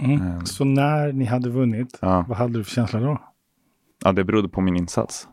Mm. 0.00 0.20
Mm. 0.20 0.46
Så 0.46 0.64
när 0.64 1.12
ni 1.12 1.24
hade 1.24 1.50
vunnit, 1.50 1.98
Ja, 2.00 2.24
vad 2.28 2.38
hade 2.38 2.52
du 2.58 2.64
för 2.64 2.70
känsla 2.70 3.00
då? 3.00 3.18
ja 4.04 4.12
det 4.12 4.24
berodde 4.24 4.48
på 4.48 4.60
min 4.60 4.76
insats. 4.76 5.28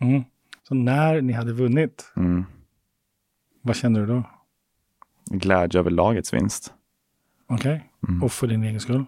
Mm. 0.00 0.22
Så 0.68 0.74
när 0.74 1.20
ni 1.20 1.32
hade 1.32 1.52
vunnit, 1.52 2.12
Mm. 2.16 2.44
vad 3.62 3.76
kände 3.76 4.00
du 4.00 4.06
då? 4.06 4.22
Glädje 5.30 5.80
över 5.80 5.90
lagets 5.90 6.34
vinst. 6.34 6.74
Okej. 7.48 7.90
Mm. 8.08 8.22
Och 8.22 8.32
för 8.32 8.46
din 8.46 8.62
egen 8.62 8.80
skull? 8.80 9.04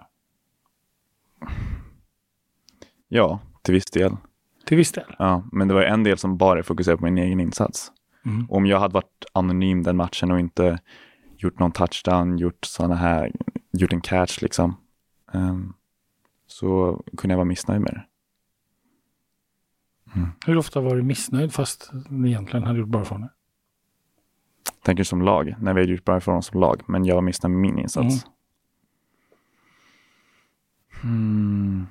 Ja, 3.08 3.40
till 3.62 3.74
viss 3.74 3.84
del. 3.90 4.16
Till 4.66 4.76
viss 4.76 4.92
del. 4.92 5.14
Ja, 5.18 5.44
men 5.52 5.68
det 5.68 5.74
var 5.74 5.82
en 5.82 6.02
del 6.04 6.18
som 6.18 6.36
bara 6.36 6.62
fokuserade 6.62 6.98
på 6.98 7.04
min 7.04 7.18
egen 7.18 7.40
insats. 7.40 7.92
Mm. 8.28 8.46
Om 8.50 8.66
jag 8.66 8.80
hade 8.80 8.94
varit 8.94 9.24
anonym 9.32 9.82
den 9.82 9.96
matchen 9.96 10.30
och 10.30 10.40
inte 10.40 10.78
gjort 11.36 11.58
någon 11.58 11.72
touchdown, 11.72 12.38
gjort 12.38 12.64
sådana 12.64 12.94
här, 12.94 13.32
gjort 13.72 13.92
en 13.92 14.00
catch 14.00 14.42
liksom. 14.42 14.76
ehm, 15.32 15.72
så 16.46 17.02
kunde 17.16 17.32
jag 17.32 17.38
vara 17.38 17.44
missnöjd 17.44 17.80
med 17.80 17.92
det. 17.94 18.04
Hur 20.46 20.56
ofta 20.56 20.80
var 20.80 20.96
du 20.96 21.02
missnöjd 21.02 21.52
fast 21.52 21.90
ni 22.08 22.28
egentligen 22.28 22.66
hade 22.66 22.78
gjort 22.78 22.88
bra 22.88 23.04
från 23.04 23.20
det? 23.20 23.30
Tänker 24.82 25.04
som 25.04 25.22
lag, 25.22 25.54
när 25.60 25.74
vi 25.74 25.80
hade 25.80 25.92
gjort 25.92 26.04
bra 26.04 26.16
ifrån 26.16 26.36
oss 26.36 26.46
som 26.46 26.60
lag, 26.60 26.82
men 26.86 27.04
jag 27.04 27.14
var 27.14 27.22
missnöjd 27.22 27.52
med 27.52 27.60
min 27.60 27.78
insats. 27.78 28.26
Mm. 31.02 31.86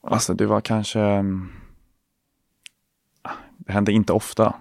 Alltså 0.00 0.34
det 0.34 0.46
var 0.46 0.60
kanske, 0.60 1.00
mm, 1.00 1.48
det 3.56 3.72
hände 3.72 3.92
inte 3.92 4.12
ofta. 4.12 4.54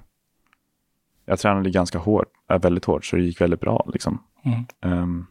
Jag 1.26 1.40
tränade 1.40 1.70
ganska 1.70 1.98
hårt, 1.98 2.28
äh, 2.50 2.60
väldigt 2.60 2.86
hårt, 2.86 3.06
så 3.06 3.16
det 3.16 3.22
gick 3.24 3.42
väldigt 3.42 3.60
bra 3.60 3.90
liksom. 3.94 4.24
Mm. 4.44 4.66
Ehm, 4.82 5.26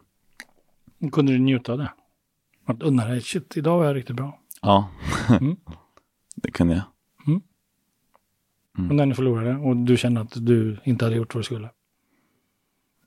Kunde 1.11 1.31
du 1.31 1.39
njuta 1.39 1.71
av 1.71 1.77
det? 1.77 1.91
Att 2.65 2.83
unna 2.83 3.05
dig, 3.05 3.21
shit, 3.21 3.57
idag 3.57 3.77
var 3.77 3.85
jag 3.85 3.95
riktigt 3.95 4.15
bra. 4.15 4.39
ja, 4.61 4.89
Mm. 5.41 5.55
det 6.35 6.51
kunde 6.51 6.73
jag. 6.73 6.83
Mm. 8.77 8.89
Och 8.89 8.95
när 8.95 9.05
ni 9.05 9.13
förlorade 9.13 9.55
och 9.55 9.75
du 9.77 9.97
kände 9.97 10.21
att 10.21 10.33
du 10.35 10.77
inte 10.83 11.05
hade 11.05 11.15
gjort 11.17 11.35
vad 11.35 11.39
du 11.39 11.45
skulle. 11.45 11.69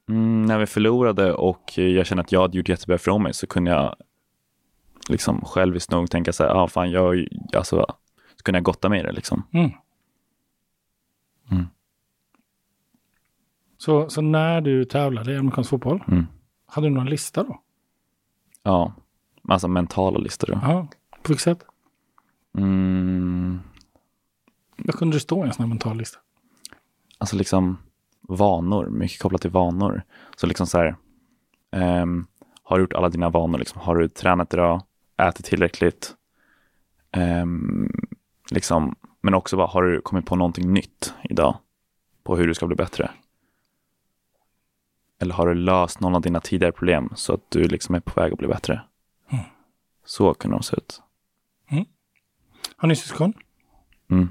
Mm, 0.08 0.42
när 0.42 0.58
vi 0.58 0.66
förlorade 0.66 1.32
och 1.34 1.78
jag 1.78 2.06
kände 2.06 2.22
att 2.22 2.32
jag 2.32 2.40
hade 2.40 2.56
gjort 2.58 2.68
jättebra 2.68 2.94
ifrån 2.96 3.22
mig 3.22 3.34
så 3.34 3.46
kunde 3.46 3.70
jag 3.70 3.94
liksom 5.08 5.40
själviskt 5.44 5.90
nog 5.90 6.10
tänka 6.10 6.32
så 6.32 6.42
här, 6.42 6.50
ja 6.50 6.62
ah, 6.62 6.68
fan 6.68 6.90
jag, 6.90 7.28
alltså, 7.56 7.86
så 8.36 8.42
kunde 8.44 8.56
jag 8.56 8.64
gotta 8.64 8.88
mig 8.88 9.00
i 9.00 9.02
det 9.02 9.12
liksom. 9.12 9.42
Mm. 9.52 9.66
Mm. 9.66 9.78
Så, 13.78 14.10
så 14.10 14.20
när 14.20 14.60
du 14.60 14.84
tävlade 14.84 15.32
i 15.32 15.36
amerikansk 15.36 15.70
fotboll, 15.70 16.04
Mm. 16.08 16.26
hade 16.66 16.86
du 16.86 16.90
någon 16.94 17.06
lista 17.10 17.42
då? 17.42 17.60
Ja, 18.62 18.92
Alltså 19.48 19.68
mentala 19.68 20.18
listor 20.18 20.46
då. 20.46 20.52
Ja, 20.62 20.86
på 21.22 21.28
vilket 21.32 21.42
sätt? 21.44 21.64
Mm, 22.58 23.60
Vad 24.76 24.94
kunde 24.94 25.16
det 25.16 25.20
stå 25.20 25.44
i 25.44 25.48
en 25.48 25.52
sån 25.54 25.62
här 25.64 25.68
mental 25.68 25.96
lista? 25.98 26.18
alltså 27.20 27.36
liksom 27.36 27.78
vanor, 28.20 28.86
mycket 28.86 29.20
kopplat 29.22 29.40
till 29.42 29.50
vanor. 29.50 30.02
Så 30.36 30.46
liksom 30.46 30.66
så 30.66 30.78
här, 30.78 30.96
ehm, 31.72 32.26
har 32.62 32.76
du 32.76 32.82
gjort 32.82 32.92
alla 32.92 33.08
dina 33.08 33.28
vanor? 33.30 33.58
Liksom, 33.58 33.80
har 33.80 33.96
du 33.96 34.08
tränat 34.08 34.54
idag? 34.54 34.82
Ätit 35.16 35.46
tillräckligt? 35.46 36.14
Ehm, 37.12 37.90
liksom, 38.50 38.94
men 39.20 39.34
också 39.34 39.56
bara, 39.56 39.66
har 39.66 39.82
du 39.82 40.00
kommit 40.00 40.26
på 40.26 40.36
någonting 40.36 40.72
nytt 40.72 41.14
idag? 41.22 41.58
På 42.22 42.36
hur 42.36 42.46
du 42.46 42.54
ska 42.54 42.66
bli 42.66 42.76
bättre? 42.76 43.10
Eller 45.18 45.34
har 45.34 45.46
du 45.46 45.54
löst 45.54 46.00
någon 46.00 46.14
av 46.14 46.20
dina 46.20 46.40
tidigare 46.40 46.72
problem 46.72 47.12
så 47.14 47.34
att 47.34 47.50
du 47.50 47.68
liksom 47.68 47.94
är 47.94 48.00
på 48.00 48.20
väg 48.20 48.32
att 48.32 48.38
bli 48.38 48.48
bättre? 48.48 48.80
Mm. 49.30 49.44
Så 50.04 50.34
kunde 50.34 50.56
de 50.56 50.62
se 50.62 50.76
ut. 50.76 51.02
Har 52.76 52.88
ni 52.88 52.96
syskon? 52.96 53.32
Mm. 54.10 54.28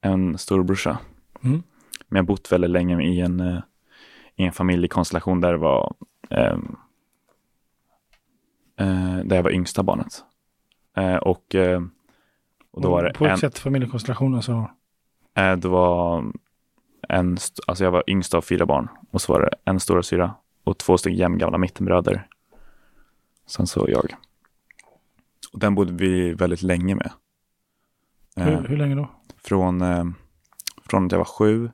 En 0.00 0.38
storebrorsa. 0.38 0.98
Mm. 1.42 1.62
Men 2.08 2.16
jag 2.16 2.22
har 2.22 2.26
bott 2.26 2.52
väldigt 2.52 2.70
länge 2.70 3.02
i 3.02 3.20
en, 3.20 3.40
eh, 3.40 3.60
i 4.36 4.44
en 4.44 4.52
familjekonstellation 4.52 5.40
där 5.40 5.52
det 5.52 5.58
var 5.58 5.94
ehm, 6.30 6.76
eh, 8.76 9.16
där 9.24 9.36
jag 9.36 9.42
var 9.42 9.50
yngsta 9.50 9.82
barnet. 9.82 10.24
Eh, 10.96 11.16
och, 11.16 11.54
eh, 11.54 11.82
och 12.70 12.82
då 12.82 12.90
var 12.90 13.04
det 13.04 13.12
På 13.12 13.24
vilket 13.24 13.40
sätt 13.40 13.58
familjekonstellationen 13.58 14.42
så? 14.42 14.70
eh, 15.34 15.56
det 15.56 15.68
var 15.68 16.24
en, 17.08 17.36
alltså 17.66 17.84
jag 17.84 17.90
var 17.90 18.04
yngsta 18.06 18.36
av 18.36 18.42
fyra 18.42 18.66
barn 18.66 18.88
och 19.10 19.20
så 19.20 19.32
var 19.32 19.40
det 19.40 19.50
en 19.64 19.80
stora 19.80 20.02
syra 20.02 20.34
och 20.64 20.78
två 20.78 20.98
stycken 20.98 21.18
jämngamla 21.18 21.58
mittenbröder. 21.58 22.26
Sen 23.46 23.66
så 23.66 23.86
jag. 23.88 24.14
Och 25.52 25.58
den 25.58 25.74
bodde 25.74 25.92
vi 25.92 26.32
väldigt 26.32 26.62
länge 26.62 26.94
med. 26.94 27.10
Eh, 28.36 28.44
Hur, 28.44 28.68
hur 28.68 28.76
länge 28.76 28.94
då? 28.94 29.10
från, 29.44 29.82
eh, 29.82 30.04
från 30.84 31.06
att 31.06 31.12
jag 31.12 31.18
var 31.18 31.24
sju 31.24 31.70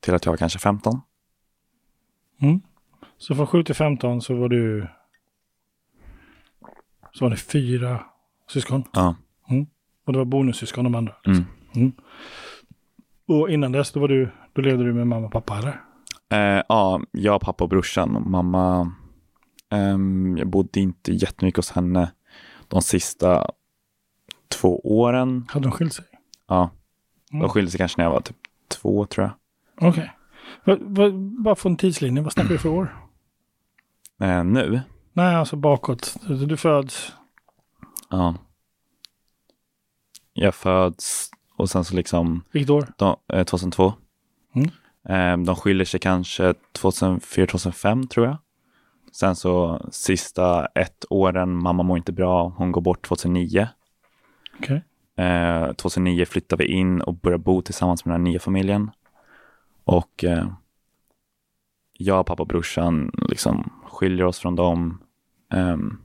till 0.00 0.14
att 0.14 0.24
jag 0.24 0.32
var 0.32 0.36
kanske 0.36 0.58
15. 0.58 1.00
Mm. 2.42 2.60
Så 3.18 3.34
från 3.34 3.46
7 3.46 3.64
till 3.64 3.74
15 3.74 4.20
så 4.22 4.34
var 4.34 4.48
du... 4.48 4.88
Så 7.12 7.24
var 7.24 7.30
det 7.30 7.36
fyra 7.36 8.04
syskon. 8.48 8.84
Ja. 8.92 9.16
Och 10.04 10.12
det 10.12 10.18
var 10.18 10.24
bonussyskon 10.24 10.84
de 10.84 10.94
andra. 10.94 11.14
Mm. 11.74 11.92
Och 13.26 13.50
innan 13.50 13.72
dess 13.72 13.92
då 13.92 14.00
var 14.00 14.08
du... 14.08 14.30
Då 14.52 14.62
levde 14.62 14.84
du 14.84 14.92
med 14.92 15.06
mamma 15.06 15.26
och 15.26 15.32
pappa 15.32 15.58
eller? 15.58 15.80
Eh, 16.58 16.62
ja, 16.68 17.00
jag, 17.10 17.40
pappa 17.40 17.64
och 17.64 17.70
brorsan. 17.70 18.30
Mamma, 18.30 18.92
ehm, 19.70 20.36
jag 20.38 20.48
bodde 20.48 20.80
inte 20.80 21.12
jättemycket 21.12 21.56
hos 21.56 21.70
henne 21.70 22.12
de 22.68 22.82
sista 22.82 23.50
två 24.48 24.80
åren. 24.80 25.46
Hade 25.48 25.64
de 25.68 25.72
skilt 25.72 25.92
sig? 25.92 26.04
Ja, 26.48 26.70
Mm. 27.32 27.42
de 27.42 27.48
skilde 27.50 27.70
sig 27.70 27.78
kanske 27.78 28.00
när 28.00 28.04
jag 28.04 28.12
var 28.12 28.20
typ 28.20 28.36
två 28.68 29.06
tror 29.06 29.26
jag. 29.26 29.88
Okej. 29.88 30.12
Va- 30.64 31.10
Bara 31.44 31.54
få 31.54 31.68
en 31.68 31.76
tidslinje. 31.76 32.22
Vad 32.22 32.32
snackar 32.32 32.50
vi 32.50 32.58
för 32.58 32.68
år? 32.68 32.96
Eh, 34.20 34.44
nu, 34.44 34.80
Nej, 35.12 35.34
alltså 35.34 35.56
bakåt. 35.56 36.16
Du 36.48 36.56
föds... 36.56 37.12
ja. 38.10 38.34
Jag 40.32 40.54
föds 40.54 41.30
och 41.56 41.70
sen 41.70 41.84
så 41.84 41.94
liksom 41.94 42.42
Vilket 42.52 42.70
år? 42.70 42.92
de, 42.96 43.16
eh, 43.32 43.44
2002. 43.44 43.92
Mm. 44.54 44.68
Eh, 45.08 45.36
de 45.46 45.56
skiljer 45.56 45.84
sig 45.84 46.00
kanske 46.00 46.54
2004-2005 46.72 48.08
tror 48.08 48.26
jag. 48.26 48.36
Sen 49.12 49.36
så 49.36 49.86
sista 49.90 50.66
ett 50.66 51.04
åren, 51.10 51.62
mamma 51.62 51.82
mår 51.82 51.96
inte 51.96 52.12
bra, 52.12 52.48
hon 52.48 52.72
går 52.72 52.80
bort 52.80 53.06
2009. 53.06 53.68
Okej. 54.58 54.84
Eh, 55.16 55.72
2009 55.72 56.24
flyttade 56.24 56.64
vi 56.64 56.70
in 56.72 57.00
och 57.00 57.14
började 57.14 57.42
bo 57.44 57.62
tillsammans 57.62 58.04
med 58.04 58.14
den 58.14 58.20
här 58.20 58.30
nya 58.30 58.40
familjen. 58.40 58.90
Och 59.84 60.24
eh, 60.24 60.46
jag, 61.92 62.26
pappa 62.26 62.42
och 62.42 62.46
brorsan 62.46 63.10
liksom 63.28 63.72
skiljer 63.84 64.26
oss 64.26 64.38
från 64.38 64.56
dem. 64.56 65.02
ehm, 65.52 65.98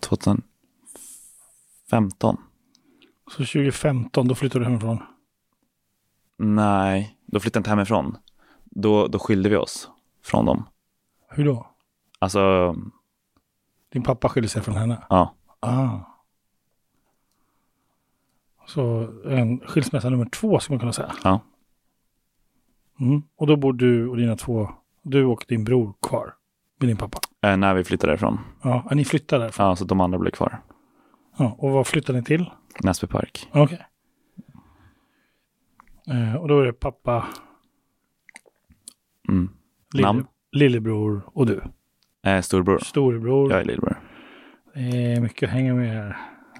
2015? 0.00 0.42
Så 3.26 3.36
2015 3.36 4.28
då 4.28 4.34
flyttade 4.34 4.64
du 4.64 4.68
hemifrån? 4.68 4.98
Nej, 6.42 7.16
då 7.26 7.40
flyttade 7.40 7.58
jag 7.58 7.60
inte 7.60 7.70
hemifrån. 7.70 8.16
Då, 8.64 9.06
då 9.06 9.18
skilde 9.18 9.48
vi 9.48 9.56
oss 9.56 9.90
från 10.24 10.46
dem. 10.46 10.64
Hur 11.28 11.44
då? 11.44 11.66
Alltså, 12.18 12.74
Din 13.92 14.02
pappa 14.02 14.28
skilde 14.28 14.48
sig 14.48 14.62
från 14.62 14.76
henne? 14.76 15.02
ja. 15.08 15.34
Ah. 15.60 15.98
Så 18.66 19.08
en 19.26 19.60
skilsmässa 19.60 20.10
nummer 20.10 20.24
två 20.24 20.58
skulle 20.60 20.74
man 20.74 20.80
kunna 20.80 20.92
säga. 20.92 21.12
Ja. 21.24 21.40
Mm. 23.00 23.22
Och 23.36 23.46
då 23.46 23.56
bor 23.56 23.72
du 23.72 24.08
och 24.08 24.16
dina 24.16 24.36
två, 24.36 24.70
du 25.02 25.24
och 25.24 25.44
din 25.48 25.64
bror 25.64 25.94
kvar 26.02 26.34
med 26.78 26.88
din 26.88 26.96
pappa. 26.96 27.18
Eh, 27.42 27.56
när 27.56 27.74
vi 27.74 27.84
flyttade 27.84 28.10
därifrån. 28.12 28.38
Ja, 28.62 28.88
ni 28.92 29.04
flyttade 29.04 29.44
därifrån. 29.44 29.66
Ja, 29.66 29.76
så 29.76 29.84
de 29.84 30.00
andra 30.00 30.18
blev 30.18 30.30
kvar. 30.30 30.62
Ja. 31.36 31.56
Och 31.58 31.70
vad 31.70 31.86
flyttade 31.86 32.18
ni 32.18 32.24
till? 32.24 32.50
Näsby 32.82 33.06
park. 33.06 33.48
Okej. 33.52 33.78
Eh, 33.78 33.84
och 36.40 36.48
då 36.48 36.60
är 36.60 36.66
det 36.66 36.72
pappa, 36.72 37.26
Mm. 39.28 39.50
lille, 39.94 40.06
Namn? 40.06 40.26
lillebror 40.52 41.22
och 41.26 41.46
du. 41.46 41.62
Eh, 42.22 42.40
storbror. 42.40 42.78
Storebror. 42.78 43.50
Jag 43.50 43.60
är 43.60 43.64
lillebror. 43.64 44.00
Det 44.74 44.80
är 45.14 45.20
mycket 45.20 45.46
att 45.48 45.52
hänga 45.52 45.74
med 45.74 45.88
här. 45.88 46.16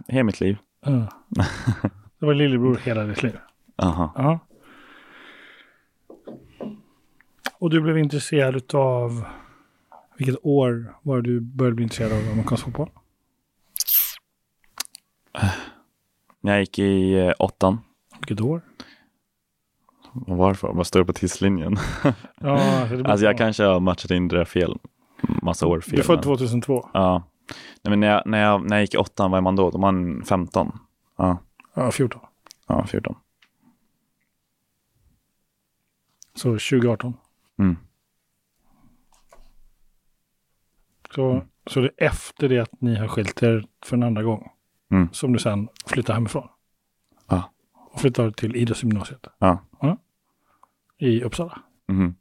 Hela 0.09 0.25
mitt 0.25 0.41
liv. 0.41 0.57
Ja. 0.85 1.09
Det 2.19 2.27
var 2.27 2.35
lillebror 2.35 2.77
hela 2.77 3.05
ditt 3.05 3.23
liv. 3.23 3.39
Aha. 3.77 4.13
Ja. 4.17 4.39
Och 7.59 7.71
du 7.71 7.81
blev 7.81 7.99
intresserad 7.99 8.75
av 8.75 9.25
vilket 10.17 10.37
år 10.43 10.95
var 11.03 11.17
det 11.17 11.23
du 11.23 11.41
började 11.41 11.75
bli 11.75 11.83
intresserad 11.83 12.13
av 12.13 12.33
amerikansk 12.33 12.65
fotboll? 12.65 12.91
När 16.41 16.53
jag 16.53 16.61
gick 16.61 16.79
i 16.79 17.19
eh, 17.19 17.33
åttan. 17.39 17.79
Vilket 18.19 18.41
år? 18.41 18.63
Och 20.13 20.37
Varför? 20.37 20.73
Vad 20.73 20.87
står 20.87 21.01
det 21.01 21.07
på 21.07 21.13
tidslinjen? 21.13 21.77
Ja, 22.41 22.89
alltså, 23.05 23.27
jag 23.27 23.39
kanske 23.39 23.65
har 23.65 23.81
matchat 23.81 24.11
in 24.11 24.29
det 24.29 24.37
där 24.37 24.45
fel. 24.45 24.79
Massa 25.43 25.67
år 25.67 25.81
fel. 25.81 25.97
Du 25.97 26.03
född 26.03 26.17
men- 26.17 26.23
2002. 26.23 26.89
Ja. 26.93 27.23
Nej, 27.83 27.91
men 27.91 28.01
när, 28.01 28.09
jag, 28.09 28.23
när, 28.27 28.43
jag, 28.43 28.69
när 28.69 28.77
jag 28.77 28.83
gick 28.83 28.95
i 28.95 28.99
åttan, 28.99 29.31
vad 29.31 29.39
är 29.39 29.43
man 29.43 29.57
då? 29.57 29.71
Då 29.71 29.79
var 29.79 29.93
man 29.93 30.25
15. 30.25 30.79
Ja, 31.19 31.39
Ja, 31.75 31.91
14. 31.91 32.21
ja 32.67 32.87
14. 32.87 33.15
Så 36.35 36.49
2018. 36.49 37.15
Mm. 37.59 37.77
Så, 41.15 41.43
så 41.67 41.81
det 41.81 41.91
är 41.97 42.07
efter 42.07 42.49
det 42.49 42.59
att 42.59 42.81
ni 42.81 42.97
har 42.97 43.09
skilt 43.09 43.43
er 43.43 43.65
för 43.85 43.97
en 43.97 44.03
andra 44.03 44.23
gång 44.23 44.51
Mm. 44.93 45.09
som 45.13 45.33
du 45.33 45.39
sen 45.39 45.69
flyttar 45.87 46.15
hemifrån. 46.15 46.49
Ja. 47.91 47.95
Och 47.95 48.01
flyttar 48.01 48.31
till 48.31 48.57
idrottsgymnasiet 48.57 49.27
Ja. 49.39 49.59
i 50.99 51.23
Uppsala. 51.23 51.59
Mhm. 51.89 52.15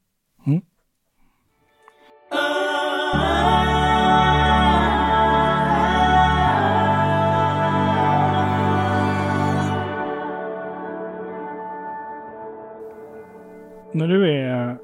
När 13.93 14.07
du 14.07 14.31
är 14.31 14.77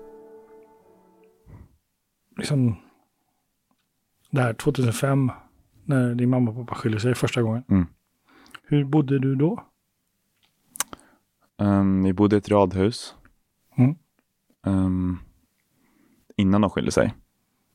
liksom 2.38 2.76
där 4.32 4.54
2005 4.54 5.32
när 5.86 6.16
din 6.16 6.30
mamma 6.30 6.52
och 6.52 6.58
pappa 6.58 6.76
skiljer 6.76 7.00
sig 7.00 7.16
första 7.16 7.42
gången. 7.42 7.64
Mm. 7.70 7.86
Hur 8.64 8.84
bodde 8.86 9.20
du 9.20 9.36
då? 9.36 9.64
Ehm, 11.62 12.04
vi 12.04 12.14
bodde 12.14 12.36
i 12.36 12.40
ett 12.40 12.50
radhus. 12.50 13.16
Mm. 13.78 13.96
Ehm, 14.66 15.18
innan 16.38 16.62
de 16.62 16.70
skilde 16.70 16.92
sig. 16.92 17.14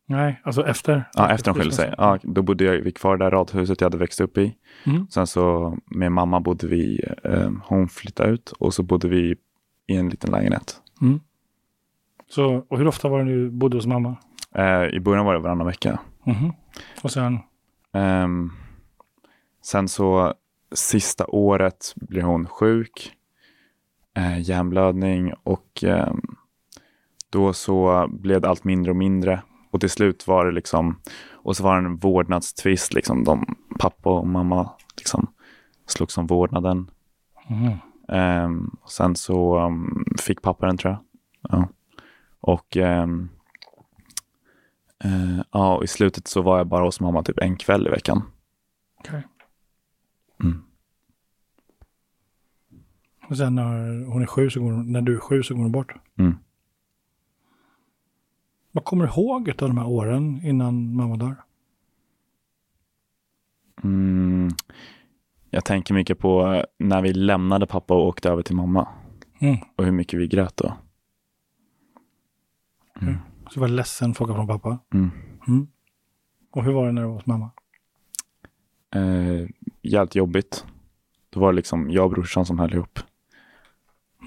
Nej, 0.06 0.40
alltså 0.44 0.66
efter. 0.66 1.08
Ja, 1.12 1.30
efter 1.30 1.52
de 1.52 1.58
skilde 1.60 1.74
sig. 1.74 1.94
Ja, 1.98 2.18
då 2.22 2.42
bodde 2.42 2.64
jag 2.64 2.72
vi 2.82 2.92
kvar 2.92 3.14
i 3.14 3.18
det 3.18 3.24
där 3.24 3.30
radhuset 3.30 3.80
jag 3.80 3.86
hade 3.86 3.98
växt 3.98 4.20
upp 4.20 4.38
i. 4.38 4.56
Mm. 4.86 5.06
Sen 5.10 5.26
så 5.26 5.76
med 5.86 6.12
mamma 6.12 6.40
bodde 6.40 6.66
vi, 6.66 7.00
eh, 7.24 7.50
hon 7.64 7.88
flyttade 7.88 8.30
ut 8.30 8.50
och 8.50 8.74
så 8.74 8.82
bodde 8.82 9.08
vi 9.08 9.36
i 9.86 9.96
en 9.96 10.08
liten 10.08 10.30
lägenhet. 10.30 10.82
Mm. 11.02 11.20
Så, 12.28 12.64
och 12.68 12.78
hur 12.78 12.86
ofta 12.86 13.08
var 13.08 13.24
det 13.24 13.30
du 13.34 13.50
bodde 13.50 13.76
hos 13.76 13.86
mamma? 13.86 14.16
Eh, 14.54 14.84
I 14.84 15.00
början 15.00 15.24
var 15.26 15.34
det 15.34 15.40
varannan 15.40 15.66
vecka. 15.66 15.98
Mhm. 16.24 16.52
Och 17.02 17.10
sen, 17.10 17.38
Ehm, 17.92 18.50
sen 19.62 19.88
så 19.88 20.34
sista 20.72 21.26
året 21.26 21.94
blev 21.96 22.24
hon 22.24 22.46
sjuk, 22.46 23.12
eh, 24.20 24.40
hjärnblödning 24.40 25.32
och 25.42 25.84
ehm, 25.84 26.20
då 27.30 27.52
så 27.52 28.08
blev 28.10 28.40
det 28.40 28.48
allt 28.48 28.64
mindre 28.64 28.90
och 28.90 28.96
mindre. 28.96 29.42
och 29.70 29.80
till 29.80 29.90
slut 29.90 30.26
var 30.26 30.46
det 30.46 30.52
liksom, 30.52 31.00
och 31.32 31.56
så 31.56 31.64
var 31.64 31.80
det 31.80 31.86
en 31.86 31.96
vårdnadstvist, 31.96 32.94
liksom, 32.94 33.24
de, 33.24 33.56
pappa 33.78 34.10
och 34.10 34.26
mamma 34.26 34.70
liksom, 34.96 35.26
slogs 35.86 36.18
om 36.18 36.26
vårdnaden. 36.26 36.90
Mm. 37.48 37.78
Um, 38.44 38.76
sen 38.86 39.16
så 39.16 39.58
um, 39.66 40.04
fick 40.18 40.42
pappa 40.42 40.66
den 40.66 40.76
tror 40.76 40.92
jag. 40.92 41.02
Ja. 41.50 41.68
Och 42.40 42.76
um, 42.76 43.28
uh, 45.04 45.40
ja, 45.52 45.76
och 45.76 45.84
i 45.84 45.86
slutet 45.86 46.28
så 46.28 46.42
var 46.42 46.58
jag 46.58 46.66
bara 46.66 46.84
hos 46.84 47.00
mamma 47.00 47.22
typ 47.22 47.38
en 47.38 47.56
kväll 47.56 47.86
i 47.86 47.90
veckan. 47.90 48.22
Okej. 48.98 49.26
Mm. 50.42 50.62
Och 53.30 53.36
sen 53.36 53.54
när 53.54 54.04
hon 54.04 54.22
är 54.22 54.26
sju 54.26 54.50
så 54.50 54.60
går 54.60 54.72
hon, 54.72 54.92
när 54.92 55.02
du 55.02 55.16
är 55.16 55.20
sju 55.20 55.42
så 55.42 55.54
går 55.54 55.62
hon 55.62 55.72
bort. 55.72 55.94
Mm. 56.18 56.34
Vad 58.72 58.84
kommer 58.84 59.04
du 59.04 59.10
ihåg 59.10 59.50
av 59.50 59.68
de 59.68 59.78
här 59.78 59.86
åren 59.86 60.40
innan 60.44 60.96
mamma 60.96 61.16
dör? 61.16 61.36
Mm. 63.82 64.48
Jag 65.50 65.64
tänker 65.64 65.94
mycket 65.94 66.18
på 66.18 66.64
när 66.78 67.02
vi 67.02 67.12
lämnade 67.12 67.66
pappa 67.66 67.94
och 67.94 68.06
åkte 68.06 68.30
över 68.30 68.42
till 68.42 68.56
mamma. 68.56 68.88
Mm. 69.38 69.56
Och 69.76 69.84
hur 69.84 69.92
mycket 69.92 70.20
vi 70.20 70.28
grät 70.28 70.56
då. 70.56 70.76
Mm. 73.00 73.16
Så 73.48 73.54
du 73.54 73.60
var 73.60 73.68
ledsen 73.68 74.14
för 74.14 74.24
att 74.24 74.30
åka 74.30 74.36
från 74.36 74.46
pappa. 74.46 74.78
Mm. 74.94 75.10
Mm. 75.48 75.66
Och 76.50 76.64
hur 76.64 76.72
var 76.72 76.86
det 76.86 76.92
när 76.92 77.02
du 77.02 77.08
var 77.08 77.14
hos 77.14 77.26
mamma? 77.26 77.50
Eh, 78.94 79.48
jävligt 79.82 80.14
jobbigt. 80.14 80.66
Då 81.30 81.40
var 81.40 81.52
det 81.52 81.56
liksom 81.56 81.90
jag 81.90 82.04
och 82.04 82.10
brorsan 82.10 82.46
som 82.46 82.58
höll 82.58 82.74
ihop. 82.74 82.98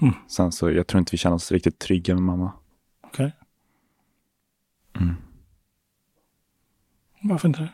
Mm. 0.04 0.14
Sen 0.26 0.52
så, 0.52 0.70
jag 0.70 0.86
tror 0.86 0.98
inte 0.98 1.10
vi 1.10 1.18
kände 1.18 1.36
oss 1.36 1.52
riktigt 1.52 1.78
trygga 1.78 2.14
med 2.14 2.22
mamma. 2.22 2.52
Okej. 3.02 3.32
Mm. 5.00 5.14
Varför 7.22 7.48
inte 7.48 7.60
det? 7.60 7.72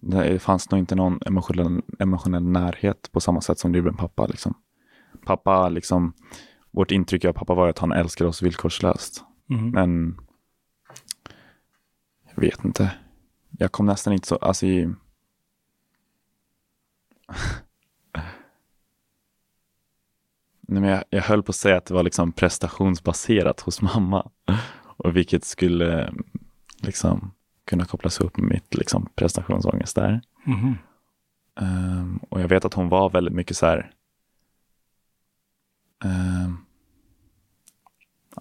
Det 0.00 0.38
fanns 0.38 0.70
nog 0.70 0.80
inte 0.80 0.94
någon 0.94 1.18
emotionell, 1.26 1.82
emotionell 1.98 2.42
närhet 2.42 3.12
på 3.12 3.20
samma 3.20 3.40
sätt 3.40 3.58
som 3.58 3.72
det 3.72 3.78
gjorde 3.78 3.90
med 3.90 3.98
pappa. 3.98 4.26
Liksom. 4.26 4.54
Pappa, 5.24 5.68
liksom, 5.68 6.12
vårt 6.70 6.90
intryck 6.90 7.24
av 7.24 7.32
pappa 7.32 7.54
var 7.54 7.68
att 7.68 7.78
han 7.78 7.92
älskade 7.92 8.30
oss 8.30 8.42
villkorslöst. 8.42 9.24
Mm. 9.50 9.70
Men 9.70 10.20
jag 12.34 12.40
vet 12.40 12.64
inte. 12.64 12.94
Jag 13.50 13.72
kom 13.72 13.86
nästan 13.86 14.12
inte 14.12 14.28
så, 14.28 14.36
alltså 14.36 14.66
i... 14.66 14.94
Nej, 20.68 20.80
men 20.80 20.90
jag, 20.90 21.04
jag 21.10 21.22
höll 21.22 21.42
på 21.42 21.50
att 21.50 21.56
säga 21.56 21.76
att 21.76 21.86
det 21.86 21.94
var 21.94 22.02
liksom 22.02 22.32
prestationsbaserat 22.32 23.60
hos 23.60 23.82
mamma. 23.82 24.30
Och 24.82 25.16
vilket 25.16 25.44
skulle 25.44 26.12
liksom 26.78 27.34
kunna 27.64 27.84
kopplas 27.84 28.20
ihop 28.20 28.36
med 28.36 28.50
mitt 28.50 28.74
liksom, 28.74 29.08
prestationsångest 29.14 29.96
där. 29.96 30.20
Mhm. 30.44 30.74
Ehm, 31.60 32.16
och 32.16 32.40
jag 32.40 32.48
vet 32.48 32.64
att 32.64 32.74
hon 32.74 32.88
var 32.88 33.10
väldigt 33.10 33.34
mycket 33.34 33.56
så 33.56 33.66
här 33.66 33.92
ehm, 36.04 36.56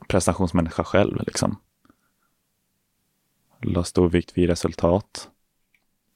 prestationsmänniska 0.08 0.84
själv. 0.84 1.22
Liksom. 1.28 1.58
La 3.62 3.84
stor 3.84 4.10
vikt 4.10 4.38
vid 4.38 4.50
resultat. 4.50 5.30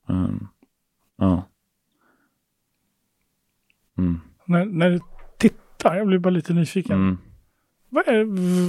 Ehm, 0.09 0.47
ja. 1.15 1.43
Mm. 3.97 4.21
När, 4.45 4.65
när 4.65 5.01
tittar, 5.79 5.95
jag 5.95 6.07
blir 6.07 6.19
bara 6.19 6.29
lite 6.29 6.53
nyfiken. 6.53 6.95
Mm. 6.95 7.17
Vad, 7.89 8.07
är, 8.07 8.23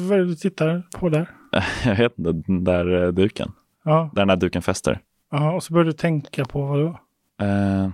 vad 0.08 0.18
är 0.18 0.22
det 0.22 0.28
du 0.28 0.34
tittar 0.34 0.82
på 0.98 1.08
där? 1.08 1.30
Jag 1.84 1.96
vet 1.96 2.18
inte, 2.18 2.32
den 2.32 2.64
där 2.64 3.02
eh, 3.02 3.08
duken. 3.12 3.52
Ja, 3.84 4.10
Där 4.14 4.20
den 4.20 4.28
där 4.28 4.36
duken 4.36 4.62
fäster. 4.62 5.00
ja 5.30 5.52
och 5.54 5.62
så 5.62 5.72
börjar 5.72 5.84
du 5.86 5.92
tänka 5.92 6.44
på 6.44 6.66
vad 6.66 6.78
då? 6.78 6.98
Uh, 7.46 7.88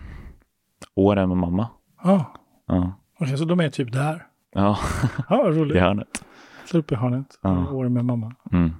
åren 0.94 1.28
med 1.28 1.38
mamma. 1.38 1.68
Ja, 2.04 2.32
Ja, 2.66 2.92
okej, 3.20 3.38
så 3.38 3.44
de 3.44 3.60
är 3.60 3.70
typ 3.70 3.92
där. 3.92 4.26
ja 4.52 4.78
Ja, 5.28 5.36
vad 5.42 5.56
i 5.56 5.58
roligt. 5.60 5.80
hörnet. 5.82 6.24
Slå 6.64 6.80
upp 6.80 6.92
i 6.92 6.94
hörnet. 6.94 7.38
Ja. 7.42 7.70
År 7.72 7.88
med 7.88 8.04
mamma. 8.04 8.34
Mm. 8.52 8.70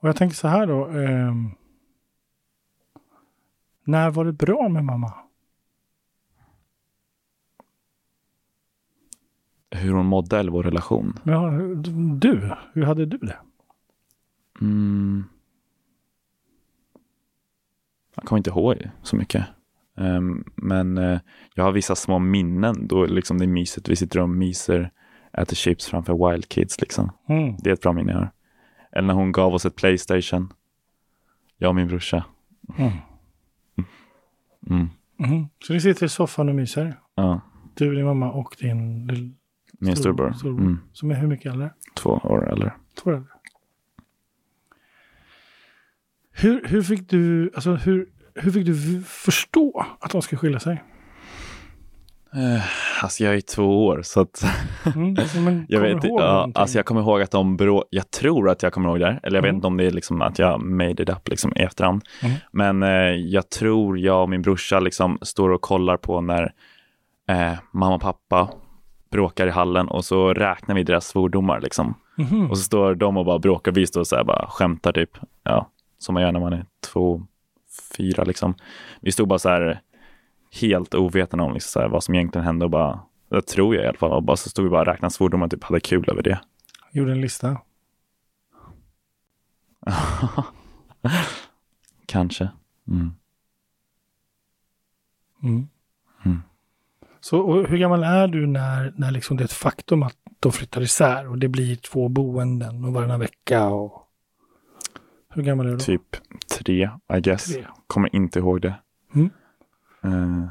Och 0.00 0.08
jag 0.08 0.16
tänker 0.16 0.36
så 0.36 0.48
här 0.48 0.66
då. 0.66 0.86
ehm, 0.86 1.50
när 3.84 4.10
var 4.10 4.24
det 4.24 4.32
bra 4.32 4.68
med 4.68 4.84
mamma? 4.84 5.12
Hur 9.78 9.92
hon 9.92 10.06
mådde 10.06 10.38
eller 10.38 10.52
vår 10.52 10.62
relation. 10.62 11.18
Ja, 11.24 11.50
du, 12.18 12.50
hur 12.72 12.82
hade 12.82 13.06
du 13.06 13.18
det? 13.18 13.36
Mm. 14.60 15.24
Jag 18.14 18.24
kommer 18.24 18.38
inte 18.38 18.50
ihåg 18.50 18.88
så 19.02 19.16
mycket. 19.16 19.44
Ehm, 19.96 20.44
men 20.54 20.98
eh, 20.98 21.20
jag 21.54 21.64
har 21.64 21.72
vissa 21.72 21.94
små 21.96 22.18
minnen 22.18 22.86
då 22.88 23.06
liksom 23.06 23.38
det 23.38 23.44
är 23.44 23.48
mysigt. 23.48 23.88
Vi 23.88 23.96
sitter 23.96 24.20
och 24.20 24.28
myser, 24.28 24.90
äter 25.32 25.56
chips 25.56 25.86
framför 25.86 26.30
Wild 26.30 26.48
Kids. 26.48 26.80
Liksom. 26.80 27.10
Mm. 27.28 27.56
Det 27.58 27.70
är 27.70 27.74
ett 27.74 27.80
bra 27.82 27.92
minne 27.92 28.12
jag 28.12 28.18
har. 28.18 28.30
Eller 28.92 29.06
när 29.06 29.14
hon 29.14 29.32
gav 29.32 29.54
oss 29.54 29.66
ett 29.66 29.76
Playstation. 29.76 30.52
Jag 31.58 31.68
och 31.68 31.74
min 31.74 31.88
brorsa. 31.88 32.24
Mm. 32.78 32.92
Mm. 34.70 34.88
Mhm. 35.16 35.48
Så 35.64 35.72
ni 35.72 35.80
sitter 35.80 36.06
i 36.06 36.08
soffan 36.08 36.48
och 36.48 36.54
myser? 36.54 37.00
Ja, 37.14 37.40
Du, 37.74 37.94
din 37.94 38.04
mamma 38.04 38.32
och 38.32 38.56
din 38.60 39.06
min 39.78 39.96
Stor- 39.96 40.02
storbror. 40.02 40.32
storbror. 40.32 40.60
Mm. 40.60 40.78
som 40.92 41.10
är 41.10 41.14
hur 41.14 41.28
mycket 41.28 41.52
äldre? 41.52 41.70
Två 41.94 42.10
år 42.10 42.52
eller. 42.52 42.76
Två 43.02 43.10
år 43.10 43.14
äldre. 43.14 43.28
Hur, 46.32 46.64
hur 46.68 46.82
fick 46.82 47.08
du, 47.10 47.50
alltså 47.54 47.74
hur, 47.74 48.08
hur 48.34 48.50
fick 48.50 48.66
du 48.66 49.02
förstå 49.02 49.86
att 50.00 50.10
de 50.10 50.22
ska 50.22 50.36
skilja 50.36 50.60
sig? 50.60 50.82
Eh, 52.34 52.62
alltså 53.04 53.24
jag 53.24 53.34
är 53.34 53.40
två 53.40 53.86
år 53.86 54.00
så 54.02 54.20
att 54.20 54.42
Mm. 54.94 55.16
alltså, 55.18 55.38
men 55.40 55.66
jag 55.68 55.80
vet 55.80 56.04
ja, 56.04 56.10
någonting? 56.10 56.60
alltså 56.60 56.78
jag 56.78 56.86
kommer 56.86 57.00
ihåg 57.00 57.22
att 57.22 57.30
de 57.30 57.56
brå, 57.56 57.84
jag 57.90 58.10
tror 58.10 58.50
att 58.50 58.62
jag 58.62 58.72
kommer 58.72 58.88
ihåg 58.88 59.00
det 59.00 59.06
här, 59.06 59.20
eller 59.22 59.36
jag 59.38 59.42
vet 59.42 59.48
Mm. 59.48 59.56
inte 59.56 59.66
om 59.66 59.76
det 59.76 59.84
är 59.86 59.90
liksom 59.90 60.22
att 60.22 60.38
jag 60.38 60.60
made 60.62 61.02
it 61.02 61.08
up 61.08 61.28
liksom 61.28 61.52
i 61.56 61.60
efterhand. 61.60 62.02
Mm. 62.22 62.36
Men 62.52 62.82
eh, 62.82 62.88
jag 63.14 63.50
tror 63.50 63.98
jag 63.98 64.22
och 64.22 64.28
min 64.30 64.42
brorsa 64.42 64.80
liksom 64.80 65.18
står 65.22 65.50
och 65.50 65.60
kollar 65.62 65.96
på 65.96 66.20
när 66.20 66.52
eh, 67.28 67.52
mamma 67.72 67.94
och 67.94 68.00
pappa 68.00 68.48
bråkar 69.10 69.46
i 69.46 69.50
hallen 69.50 69.88
och 69.88 70.04
så 70.04 70.34
räknar 70.34 70.74
vi 70.74 70.82
deras 70.82 71.06
svordomar 71.06 71.60
liksom. 71.60 71.94
Mhm. 72.16 72.50
Och 72.50 72.58
så 72.58 72.64
står 72.64 72.94
de 72.94 73.16
och 73.16 73.24
bara 73.24 73.38
bråkar, 73.38 73.72
vi 73.72 73.86
står 73.86 74.00
och 74.00 74.06
så 74.06 74.16
här 74.16 74.24
bara 74.24 74.46
skämtar 74.48 74.92
typ. 74.92 75.18
Ja, 75.42 75.70
som 75.98 76.12
man 76.14 76.22
gör 76.22 76.32
när 76.32 76.40
man 76.40 76.52
är 76.52 76.66
två, 76.92 77.26
fyra 77.96 78.24
liksom. 78.24 78.54
Vi 79.00 79.12
stod 79.12 79.28
bara 79.28 79.38
så 79.38 79.48
här 79.48 79.80
helt 80.60 80.94
ovetande 80.94 81.44
om 81.44 81.52
liksom 81.52 81.70
så 81.70 81.80
här, 81.80 81.88
vad 81.88 82.04
som 82.04 82.14
egentligen 82.14 82.44
hände 82.44 82.64
och 82.64 82.70
bara, 82.70 83.00
det 83.28 83.42
tror 83.42 83.74
jag 83.74 83.84
i 83.84 83.88
alla 83.88 83.98
fall, 83.98 84.12
och 84.12 84.22
bara 84.22 84.36
så 84.36 84.48
stod 84.50 84.64
vi 84.64 84.70
bara 84.70 84.80
och 84.80 84.86
räknade 84.86 85.14
svordomar 85.14 85.46
och 85.46 85.50
typ 85.50 85.64
hade 85.64 85.80
kul 85.80 86.04
över 86.08 86.22
det. 86.22 86.40
Gjorde 86.92 87.12
en 87.12 87.20
lista. 87.20 87.56
Kanske. 92.06 92.48
Mm. 92.88 93.00
Mm. 95.42 95.54
Mm. 95.54 95.68
Så 97.20 97.40
och 97.40 97.68
hur 97.68 97.78
gammal 97.78 98.02
är 98.02 98.28
du 98.28 98.46
när, 98.46 98.92
när 98.96 99.10
liksom 99.10 99.36
det 99.36 99.42
är 99.42 99.44
ett 99.44 99.52
faktum 99.52 100.02
att 100.02 100.16
de 100.40 100.52
flyttar 100.52 100.80
isär 100.80 101.28
och 101.28 101.38
det 101.38 101.48
blir 101.48 101.76
två 101.76 102.08
boenden 102.08 102.84
och 102.84 102.92
varannan 102.92 103.20
vecka? 103.20 103.68
Och... 103.68 104.02
Hur 105.28 105.42
gammal 105.42 105.66
är 105.66 105.70
du 105.70 105.76
då? 105.76 105.82
Typ 105.84 106.16
tre, 106.58 106.90
I 107.16 107.20
guess. 107.20 107.44
Tre. 107.44 107.66
Kommer 107.86 108.16
inte 108.16 108.38
ihåg 108.38 108.60
det. 108.60 108.74
Mm. 109.14 109.30
Eh, 110.02 110.48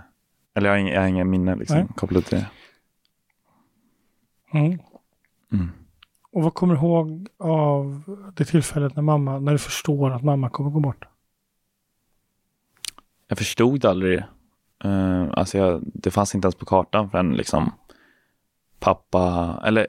eller 0.56 0.70
jag 0.70 0.74
har 0.74 0.80
inga, 0.80 0.94
jag 0.94 1.02
har 1.02 1.08
inga 1.08 1.24
minnen 1.24 1.60
liksom, 1.60 1.78
Nej. 1.78 1.88
kopplat 1.96 2.26
till 2.26 2.38
det. 2.38 2.50
Mm. 4.54 4.80
Mm. 5.52 5.70
Och 6.32 6.44
vad 6.44 6.54
kommer 6.54 6.74
du 6.74 6.80
ihåg 6.80 7.28
av 7.40 8.02
det 8.36 8.46
tillfället 8.46 8.96
när 8.96 9.04
mamma, 9.04 9.40
när 9.40 9.52
du 9.52 9.58
förstår 9.58 10.12
att 10.12 10.24
mamma 10.24 10.50
kommer 10.50 10.70
gå 10.70 10.80
bort? 10.80 11.06
Jag 13.28 13.38
förstod 13.38 13.86
aldrig. 13.86 14.24
Uh, 14.86 15.28
alltså 15.32 15.58
jag, 15.58 15.82
det 15.84 16.12
fanns 16.12 16.36
inte 16.36 16.46
ens 16.46 16.56
på 16.56 16.66
kartan 16.66 17.10
förrän 17.10 17.34
liksom 17.36 17.72
pappa, 18.80 19.56
eller 19.66 19.88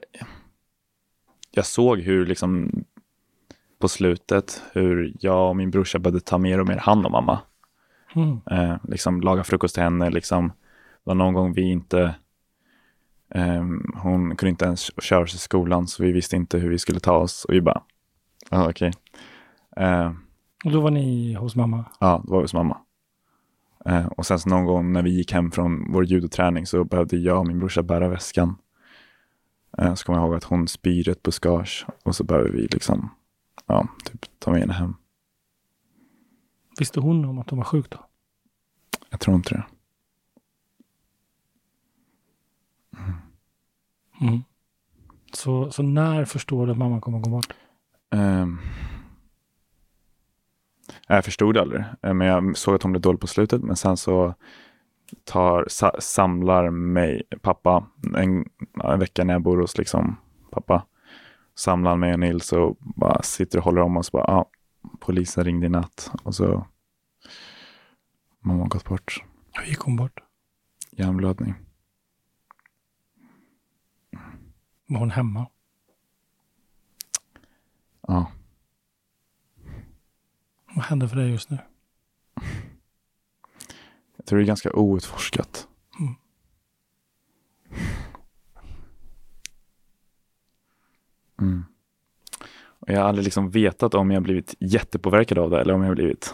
jag 1.51 1.65
såg 1.65 1.99
hur 1.99 2.25
liksom 2.25 2.71
på 3.79 3.87
slutet 3.87 4.63
hur 4.73 5.13
jag 5.19 5.49
och 5.49 5.55
min 5.55 5.71
brorsa 5.71 5.99
började 5.99 6.19
ta 6.19 6.37
mer 6.37 6.59
och 6.59 6.67
mer 6.67 6.77
hand 6.77 7.05
om 7.05 7.11
mamma. 7.11 7.39
Mm. 8.15 8.39
Eh, 8.51 8.77
liksom 8.83 9.21
laga 9.21 9.43
frukost 9.43 9.73
till 9.73 9.83
henne. 9.83 10.09
Liksom. 10.09 10.47
Det 10.47 10.53
var 11.03 11.15
någon 11.15 11.33
gång 11.33 11.53
vi 11.53 11.61
inte, 11.71 12.15
ehm, 13.35 13.93
hon 13.95 14.35
kunde 14.35 14.49
inte 14.49 14.65
ens 14.65 15.01
köra 15.03 15.27
sig 15.27 15.35
i 15.35 15.39
skolan 15.39 15.87
så 15.87 16.03
vi 16.03 16.11
visste 16.11 16.35
inte 16.35 16.57
hur 16.57 16.69
vi 16.69 16.79
skulle 16.79 16.99
ta 16.99 17.17
oss. 17.17 17.45
Och 17.45 17.53
vi 17.53 17.61
bara, 17.61 17.81
ja 18.49 18.69
okej. 18.69 18.91
Eh, 19.77 20.11
Och 20.65 20.71
då 20.71 20.81
var 20.81 20.91
ni 20.91 21.33
hos 21.33 21.55
mamma? 21.55 21.85
Ja, 21.99 22.21
det 22.25 22.31
var 22.31 22.41
hos 22.41 22.53
mamma. 22.53 22.77
Eh, 23.85 24.05
och 24.05 24.25
sen 24.25 24.39
så 24.39 24.49
någon 24.49 24.65
gång 24.65 24.93
när 24.93 25.03
vi 25.03 25.09
gick 25.09 25.31
hem 25.31 25.51
från 25.51 25.91
vår 25.91 26.05
judoträning 26.05 26.65
så 26.65 26.83
behövde 26.83 27.17
jag 27.17 27.39
och 27.39 27.47
min 27.47 27.59
brorsa 27.59 27.83
bära 27.83 28.09
väskan. 28.09 28.55
Eh, 29.77 29.93
så 29.93 30.05
kommer 30.05 30.19
jag 30.19 30.25
ihåg 30.27 30.35
att 30.35 30.43
hon 30.43 30.67
spyr 30.67 31.09
ett 31.09 31.23
buskage 31.23 31.85
och 32.03 32.15
så 32.15 32.23
behöver 32.23 32.49
vi 32.49 32.67
liksom, 32.67 33.09
ja, 33.65 33.87
typ 34.05 34.25
ta 34.39 34.51
med 34.51 34.59
henne 34.59 34.73
hem. 34.73 34.95
Visste 36.79 36.99
hon 36.99 37.25
om 37.25 37.39
att 37.39 37.49
hon 37.49 37.57
var 37.59 37.65
sjuk 37.65 37.89
då? 37.89 38.05
Jag 39.09 39.19
tror 39.19 39.35
inte 39.35 39.53
det. 39.53 39.63
Mm. 44.21 44.43
Så, 45.33 45.71
så 45.71 45.83
när 45.83 46.25
förstår 46.25 46.65
du 46.65 46.71
att 46.71 46.77
mamma 46.77 47.01
kommer 47.01 47.19
gå 47.19 47.29
bort? 47.29 47.53
Um, 48.11 48.59
jag 51.07 51.25
förstod 51.25 51.57
aldrig, 51.57 51.83
eh, 52.01 52.13
men 52.13 52.27
jag 52.27 52.57
såg 52.57 52.75
att 52.75 52.83
hon 52.83 52.91
blev 52.91 53.01
dålig 53.01 53.21
på 53.21 53.27
slutet. 53.27 53.63
Men 53.63 53.75
sen 53.75 53.97
så 53.97 54.33
tar, 55.23 55.65
sa, 55.67 55.95
samlar 55.99 56.69
mig 56.69 57.23
pappa 57.41 57.87
en, 58.15 58.45
en, 58.83 58.99
vecka 58.99 59.23
när 59.23 59.33
jag 59.33 59.41
bor 59.41 59.57
hos 59.57 59.77
liksom, 59.77 60.15
pappa. 60.51 60.85
Samlar 61.55 61.95
mig 61.95 62.13
och 62.13 62.19
Nils 62.19 62.53
och 62.53 62.77
bara 62.79 63.21
sitter 63.21 63.57
och 63.57 63.65
håller 63.65 63.81
om 63.81 63.97
oss. 63.97 64.11
Bara, 64.11 64.23
ah, 64.23 64.49
polisen 64.99 65.43
ringde 65.43 65.65
i 65.65 65.69
natt 65.69 66.11
och 66.23 66.35
så 66.35 66.67
mamma 68.39 68.63
har 68.63 68.69
gått 68.69 68.85
bort. 68.85 69.23
Hur 69.51 69.65
gick 69.65 69.79
hon 69.79 69.95
bort? 69.95 70.19
Hjärnblödning. 70.91 71.53
Var 74.85 74.99
hon 74.99 75.11
hemma? 75.11 75.47
Ja. 78.07 78.31
Vad 80.75 80.85
händer 80.85 81.07
för 81.07 81.15
dig 81.15 81.29
just 81.29 81.49
nu? 81.49 81.57
Jag 84.17 84.25
tror 84.25 84.39
det 84.39 84.45
är 84.45 84.47
ganska 84.47 84.71
outforskat. 84.73 85.67
Mm. 85.99 86.15
Mm. 91.41 91.65
Och 92.61 92.89
jag 92.89 92.99
har 92.99 93.07
aldrig 93.09 93.23
liksom 93.23 93.49
vetat 93.49 93.93
om 93.93 94.11
jag 94.11 94.23
blivit 94.23 94.55
jättepåverkad 94.59 95.37
av 95.37 95.49
det 95.49 95.61
eller 95.61 95.73
om 95.73 95.83
jag 95.83 95.95
blivit 95.95 96.33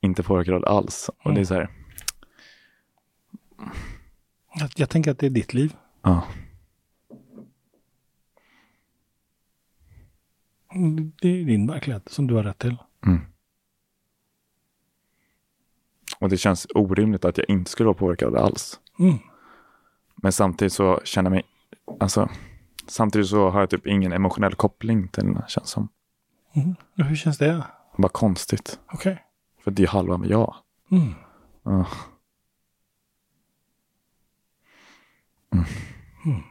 inte 0.00 0.22
påverkad 0.22 0.64
alls. 0.64 1.10
Och 1.24 1.34
det 1.34 1.40
är 1.40 1.44
så 1.44 1.54
här. 1.54 1.70
Jag, 4.54 4.70
jag 4.76 4.90
tänker 4.90 5.10
att 5.10 5.18
det 5.18 5.26
är 5.26 5.30
ditt 5.30 5.54
liv. 5.54 5.76
Ja. 6.02 6.26
Det 11.20 11.28
är 11.28 11.44
din 11.44 11.66
verklighet 11.66 12.08
som 12.08 12.26
du 12.26 12.34
har 12.34 12.42
rätt 12.42 12.58
till. 12.58 12.76
Mm. 13.08 13.20
Och 16.20 16.28
det 16.28 16.36
känns 16.36 16.66
orimligt 16.74 17.24
att 17.24 17.38
jag 17.38 17.50
inte 17.50 17.70
skulle 17.70 17.86
vara 17.86 17.98
påverkad 17.98 18.36
alls. 18.36 18.80
Mm. 18.98 19.18
Men 20.16 20.32
samtidigt 20.32 20.72
så 20.72 21.00
känner 21.04 21.30
jag 21.30 21.34
mig, 21.36 21.44
alltså, 22.00 22.28
samtidigt 22.86 23.28
så 23.28 23.50
har 23.50 23.60
jag 23.60 23.70
typ 23.70 23.86
ingen 23.86 24.12
emotionell 24.12 24.54
koppling 24.54 25.08
till 25.08 25.34
det 25.34 25.44
känns 25.48 25.68
som. 25.68 25.88
Mm. 26.54 26.74
Hur 26.94 27.16
känns 27.16 27.38
det? 27.38 27.64
Bara 27.96 28.08
konstigt. 28.08 28.80
Okej. 28.86 29.12
Okay. 29.12 29.24
För 29.64 29.70
det 29.70 29.82
är 29.82 29.86
halva 29.86 30.16
med 30.16 30.30
jag. 30.30 30.54
Mm. 30.90 31.14
Ja. 31.62 31.86
Mm. 35.52 35.64
Mm. 36.24 36.42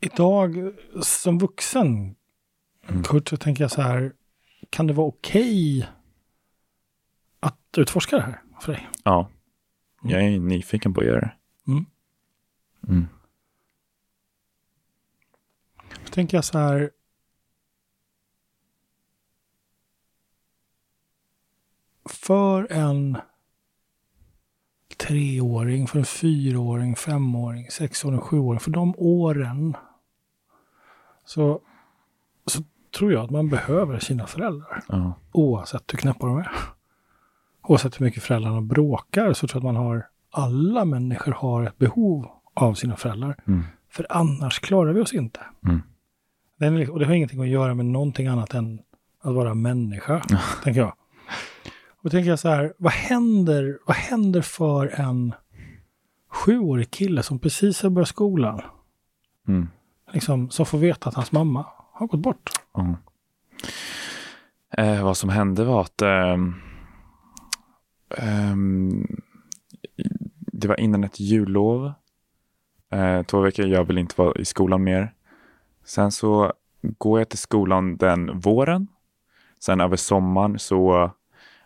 Idag 0.00 0.72
som 1.02 1.38
vuxen, 1.38 2.14
Mm. 2.88 3.02
Kurt, 3.02 3.28
så 3.28 3.36
tänker 3.36 3.64
jag 3.64 3.70
så 3.70 3.82
här. 3.82 4.12
Kan 4.70 4.86
det 4.86 4.92
vara 4.92 5.06
okej 5.06 5.78
okay 5.78 5.88
att 7.40 7.78
utforska 7.78 8.16
det 8.16 8.22
här 8.22 8.42
för 8.60 8.72
dig? 8.72 8.88
Ja. 9.04 9.28
Jag 10.02 10.22
är 10.22 10.40
nyfiken 10.40 10.94
på 10.94 11.00
att 11.00 11.06
göra 11.06 11.20
det. 11.20 11.34
Mm. 11.66 11.86
Mm. 12.88 13.08
Då 16.04 16.12
tänker 16.12 16.36
jag 16.36 16.44
så 16.44 16.58
här. 16.58 16.90
För 22.04 22.72
en 22.72 23.18
treåring, 24.96 25.86
för 25.86 25.98
en 25.98 26.04
fyraåring, 26.04 26.96
femåring, 26.96 27.70
sexåring, 27.70 28.20
sjuåring, 28.20 28.60
för 28.60 28.70
de 28.70 28.94
åren 28.96 29.76
så 31.24 31.62
tror 32.98 33.12
jag 33.12 33.24
att 33.24 33.30
man 33.30 33.48
behöver 33.48 33.98
sina 33.98 34.26
föräldrar. 34.26 34.82
Ja. 34.88 35.14
Oavsett 35.32 35.92
hur 35.92 35.98
knäppa 35.98 36.26
de 36.26 36.38
är. 36.38 36.50
Oavsett 37.62 38.00
hur 38.00 38.04
mycket 38.04 38.22
föräldrarna 38.22 38.60
bråkar 38.60 39.32
så 39.32 39.48
tror 39.48 39.62
jag 39.62 39.68
att 39.68 39.74
man 39.74 39.84
har, 39.84 40.06
alla 40.30 40.84
människor 40.84 41.32
har 41.32 41.64
ett 41.64 41.78
behov 41.78 42.26
av 42.54 42.74
sina 42.74 42.96
föräldrar. 42.96 43.36
Mm. 43.46 43.62
För 43.90 44.06
annars 44.10 44.60
klarar 44.60 44.92
vi 44.92 45.00
oss 45.00 45.12
inte. 45.12 45.40
Mm. 45.64 45.82
Den, 46.58 46.78
liksom- 46.78 46.92
och 46.92 47.00
det 47.00 47.06
har 47.06 47.14
ingenting 47.14 47.40
att 47.40 47.48
göra 47.48 47.74
med 47.74 47.86
någonting 47.86 48.26
annat 48.26 48.54
än 48.54 48.80
att 49.22 49.34
vara 49.34 49.54
människa, 49.54 50.22
tänker 50.62 50.80
jag. 50.80 50.92
Och 51.90 52.02
då 52.02 52.10
tänker 52.10 52.30
jag 52.30 52.38
så 52.38 52.48
här, 52.48 52.74
vad 52.78 52.92
händer, 52.92 53.78
vad 53.86 53.96
händer 53.96 54.42
för 54.42 55.00
en 55.00 55.34
sjuårig 56.30 56.90
kille 56.90 57.22
som 57.22 57.38
precis 57.38 57.82
har 57.82 57.90
börjat 57.90 58.08
skolan? 58.08 58.60
Mm. 59.48 59.68
Liksom, 60.12 60.50
som 60.50 60.66
får 60.66 60.78
veta 60.78 61.08
att 61.08 61.14
hans 61.14 61.32
mamma 61.32 61.66
har 61.92 62.06
gått 62.06 62.20
bort. 62.20 62.50
Mm. 62.78 62.96
Eh, 64.70 65.04
vad 65.04 65.16
som 65.16 65.30
hände 65.30 65.64
var 65.64 65.80
att 65.80 66.02
eh, 66.02 66.32
eh, 68.16 68.56
det 70.36 70.68
var 70.68 70.80
innan 70.80 71.04
ett 71.04 71.20
jullov. 71.20 71.92
Eh, 72.90 73.22
två 73.22 73.40
veckor, 73.40 73.66
jag 73.66 73.84
vill 73.84 73.98
inte 73.98 74.14
vara 74.16 74.40
i 74.40 74.44
skolan 74.44 74.82
mer. 74.82 75.14
Sen 75.84 76.12
så 76.12 76.52
går 76.80 77.20
jag 77.20 77.28
till 77.28 77.38
skolan 77.38 77.96
den 77.96 78.40
våren. 78.40 78.86
Sen 79.58 79.80
över 79.80 79.96
sommaren 79.96 80.58
så 80.58 81.10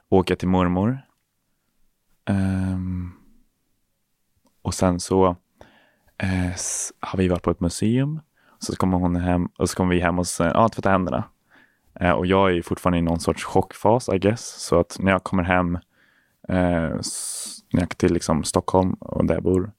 åker 0.09 0.33
jag 0.33 0.39
till 0.39 0.49
mormor. 0.49 0.99
Ehm, 2.25 3.13
och 4.63 4.75
sen 4.75 5.01
så 5.01 5.37
eh, 6.19 6.53
har 7.01 7.17
vi 7.17 7.29
varit 7.29 7.43
på 7.43 7.51
ett 7.51 7.61
museum. 7.61 8.21
Så 8.59 8.77
kommer 8.77 8.99
hon 8.99 9.17
hem 9.17 9.49
och 9.59 9.71
så 9.71 9.77
kommer 9.77 9.95
vi 9.95 10.01
hem 10.01 10.19
och 10.19 10.27
så, 10.27 10.43
ja, 10.43 10.69
tvätta 10.69 10.91
händerna. 10.91 11.25
Eh, 12.01 12.11
och 12.11 12.27
jag 12.27 12.51
är 12.51 12.55
ju 12.55 12.63
fortfarande 12.63 12.99
i 12.99 13.03
någon 13.03 13.21
sorts 13.21 13.45
chockfas, 13.45 14.09
I 14.09 14.19
guess. 14.19 14.47
Så 14.47 14.81
att 14.81 14.97
när 15.01 15.13
jag 15.13 15.25
kommer 15.25 15.43
hem, 15.43 15.75
eh, 16.49 16.95
när 17.73 17.81
jag 17.81 17.99
till 17.99 18.13
liksom 18.13 18.45
Stockholm 18.45 18.93
och 18.93 19.25
där 19.25 19.35
jag 19.35 19.43
bor, 19.43 19.71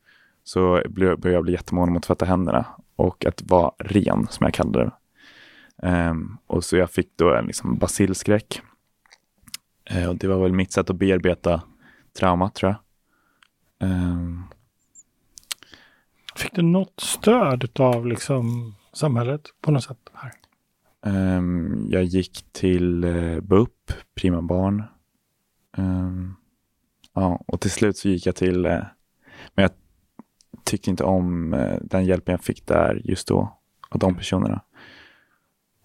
så 0.44 0.82
börjar 0.90 1.18
jag 1.28 1.44
bli 1.44 1.54
jättemån 1.54 1.90
om 1.90 1.98
att 1.98 2.04
tvätta 2.04 2.26
händerna 2.26 2.66
och 2.96 3.26
att 3.26 3.42
vara 3.42 3.72
ren, 3.78 4.28
som 4.30 4.44
jag 4.44 4.54
kallade 4.54 4.86
det. 4.86 4.92
Ehm, 5.88 6.38
och 6.48 6.64
så 6.64 6.78
jag 6.78 6.92
fick 6.92 7.18
då 7.18 7.36
en 7.36 7.46
liksom 7.46 7.78
basilskräck. 7.78 8.62
Eh, 9.86 10.10
och 10.10 10.16
det 10.16 10.28
var 10.28 10.44
väl 10.44 10.54
mitt 10.54 10.72
sätt 10.72 10.90
att 10.90 10.96
bearbeta 10.96 11.62
traumat, 12.20 12.56
tror 12.56 12.72
jag. 12.72 13.90
Ehm, 13.90 14.44
Fick 16.38 16.56
du 16.56 16.62
något 16.62 17.00
stöd 17.00 17.80
av 17.80 18.08
liksom 18.08 18.76
samhället 18.94 19.42
på 19.62 19.72
något 19.72 19.84
sätt? 19.84 19.98
Här? 20.14 20.32
Ehm, 21.06 21.88
jag 21.90 22.04
gick 22.04 22.46
till 22.52 23.06
uh, 23.06 23.42
BUP, 23.42 23.92
Prima 24.16 24.42
Barn. 24.42 24.84
Ehm, 25.78 26.36
ja, 27.14 27.44
och 27.48 27.62
till 27.62 27.72
slut 27.72 27.98
så 27.98 28.10
gick 28.10 28.26
jag 28.26 28.36
till, 28.36 28.66
eh, 28.66 28.84
men 29.56 29.64
jag 29.64 29.72
tyckte 30.64 30.90
inte 30.90 31.04
om 31.04 31.54
eh, 31.54 31.78
den 31.82 32.06
hjälpen 32.06 32.32
jag 32.32 32.44
fick 32.44 32.68
där 32.68 33.02
just 33.04 33.28
då, 33.28 33.58
av 33.90 34.00
de 34.00 34.16
personerna. 34.16 34.62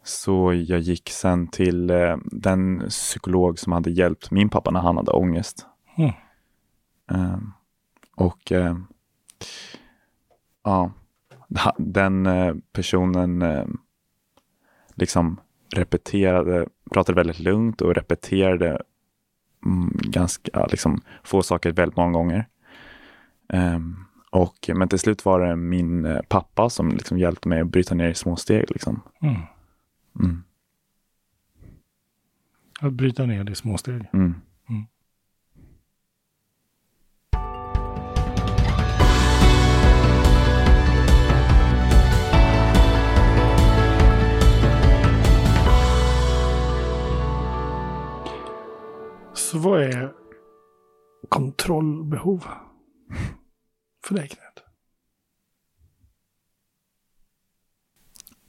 Så 0.04 0.52
jag 0.52 0.80
gick 0.80 1.10
sen 1.10 1.48
till 1.48 1.90
eh, 1.90 2.16
den 2.24 2.88
psykolog 2.88 3.58
som 3.58 3.72
hade 3.72 3.90
hjälpt 3.90 4.30
min 4.30 4.48
pappa 4.48 4.70
när 4.70 4.80
han 4.80 4.96
hade 4.96 5.10
ångest. 5.10 5.66
Mm. 5.96 6.12
Ehm, 7.10 7.52
och 8.16 8.52
eh, 8.52 8.76
ja, 10.64 10.92
den 11.79 12.27
eh, 12.27 12.55
personen 12.72 13.42
eh, 13.42 13.66
liksom 14.94 15.40
repeterade, 15.75 16.66
pratade 16.90 17.16
väldigt 17.16 17.38
lugnt 17.40 17.81
och 17.83 17.94
repeterade 17.94 18.83
mm, 19.66 19.90
ganska 20.03 20.66
liksom, 20.66 21.01
få 21.25 21.42
saker 21.42 21.72
väldigt 21.72 21.96
många 21.96 22.12
gånger. 22.12 22.48
Ehm, 23.48 23.96
och, 24.31 24.70
men 24.75 24.88
till 24.88 24.98
slut 24.98 25.25
var 25.25 25.40
det 25.40 25.57
min 25.57 26.05
eh, 26.05 26.20
pappa 26.29 26.70
som 26.70 26.90
liksom 26.90 27.18
hjälpte 27.18 27.48
mig 27.48 27.61
att 27.61 27.66
bryta 27.68 27.94
ner 27.94 28.09
i 28.09 28.14
små 28.14 28.37
steg. 28.37 28.70
Liksom. 28.70 29.01
Mm. 29.22 29.40
Mm, 30.20 30.42
Att 32.81 32.92
bryta 32.92 33.27
ner 33.27 33.44
det 33.44 33.53
i 33.53 33.55
små 33.55 33.79
steg. 33.79 34.05
mm. 34.12 34.35
Så 49.52 49.58
vad 49.58 49.82
är 49.82 50.14
kontrollbehov? 51.28 52.44
för 54.04 54.14
dig 54.14 54.28
Knut? 54.28 54.64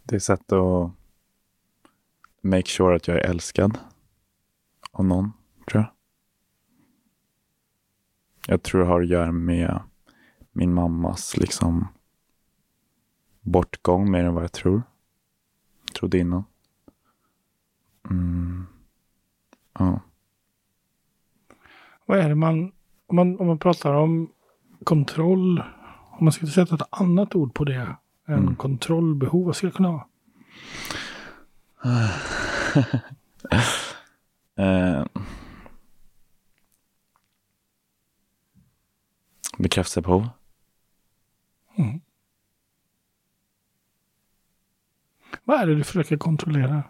Det 0.04 0.16
är 0.16 0.18
ett 0.18 0.24
sätt 0.24 0.52
att 0.52 0.92
make 2.42 2.70
sure 2.70 2.96
att 2.96 3.08
jag 3.08 3.18
är 3.18 3.30
älskad 3.30 3.78
av 4.92 5.06
någon, 5.06 5.32
tror 5.68 5.84
jag. 5.84 5.92
Jag 8.48 8.64
tror 8.64 8.82
det 8.82 8.88
har 8.88 9.02
att 9.02 9.08
göra 9.08 9.32
med 9.32 9.82
min 10.52 10.74
mammas 10.74 11.38
liksom 11.38 11.88
bortgång 13.42 14.12
mer 14.12 14.24
än 14.24 14.34
vad 14.34 14.44
jag 14.44 14.52
tror. 14.52 14.84
Trodde 15.94 16.18
innan. 16.18 16.44
Mm. 18.10 18.66
Ja. 19.74 20.00
Vad 22.14 22.22
är 22.22 22.30
det 22.30 22.36
man, 22.36 22.72
om 23.08 23.16
man, 23.16 23.40
om 23.40 23.48
man 23.48 23.60
pratar 23.60 23.94
om 23.94 24.32
kontroll, 24.84 25.60
om 26.12 26.26
man 26.26 26.32
skulle 26.32 26.52
sätta 26.52 26.76
ett 26.76 26.88
annat 26.90 27.36
ord 27.36 27.54
på 27.54 27.64
det 27.64 27.96
än 28.28 28.40
Mm. 28.40 28.56
kontrollbehov, 28.56 29.46
vad 29.46 29.56
skulle 29.56 29.72
det 29.72 29.76
kunna 29.76 29.92
vara? 29.92 30.08
eh. 35.00 35.06
Bekräftelsebehov. 39.58 40.30
Mm. 41.76 42.02
Vad 45.44 45.62
är 45.62 45.68
det 45.68 45.76
du 45.76 45.84
försöker 45.84 46.18
kontrollera? 46.18 46.84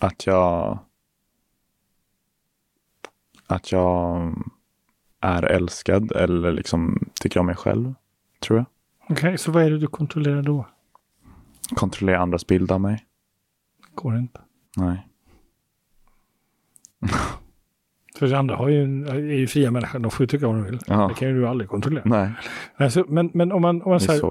Att 0.00 0.26
jag 0.26 0.78
att 3.52 3.72
jag 3.72 4.32
är 5.20 5.42
älskad 5.42 6.12
eller 6.12 6.52
liksom 6.52 7.08
tycker 7.20 7.40
om 7.40 7.46
mig 7.46 7.56
själv, 7.56 7.94
tror 8.40 8.58
jag. 8.58 8.66
Okej, 9.08 9.38
så 9.38 9.52
vad 9.52 9.62
är 9.62 9.70
det 9.70 9.78
du 9.78 9.86
kontrollerar 9.86 10.42
då? 10.42 10.66
Kontrollera 11.74 12.18
andras 12.18 12.46
bild 12.46 12.72
av 12.72 12.80
mig. 12.80 13.04
Går 13.94 14.16
inte. 14.18 14.40
Nej. 14.76 15.06
För 18.18 18.26
det 18.26 18.38
andra 18.38 18.56
har 18.56 18.68
ju, 18.68 19.06
är 19.06 19.16
ju 19.16 19.46
fria 19.46 19.70
människor, 19.70 19.98
de 19.98 20.10
får 20.10 20.24
ju 20.24 20.26
tycka 20.26 20.46
vad 20.46 20.56
de 20.56 20.64
vill. 20.64 20.78
Ja. 20.86 21.08
Det 21.08 21.14
kan 21.14 21.28
ju 21.28 21.34
du 21.34 21.48
aldrig 21.48 21.70
kontrollera. 21.70 22.02
Nej, 22.06 22.30
Alltså, 22.76 23.04
men, 23.08 23.30
men 23.34 23.52
om 23.52 23.62
man, 23.62 23.82
om 23.82 23.90
man 23.90 23.98
det 23.98 24.04
säger, 24.04 24.24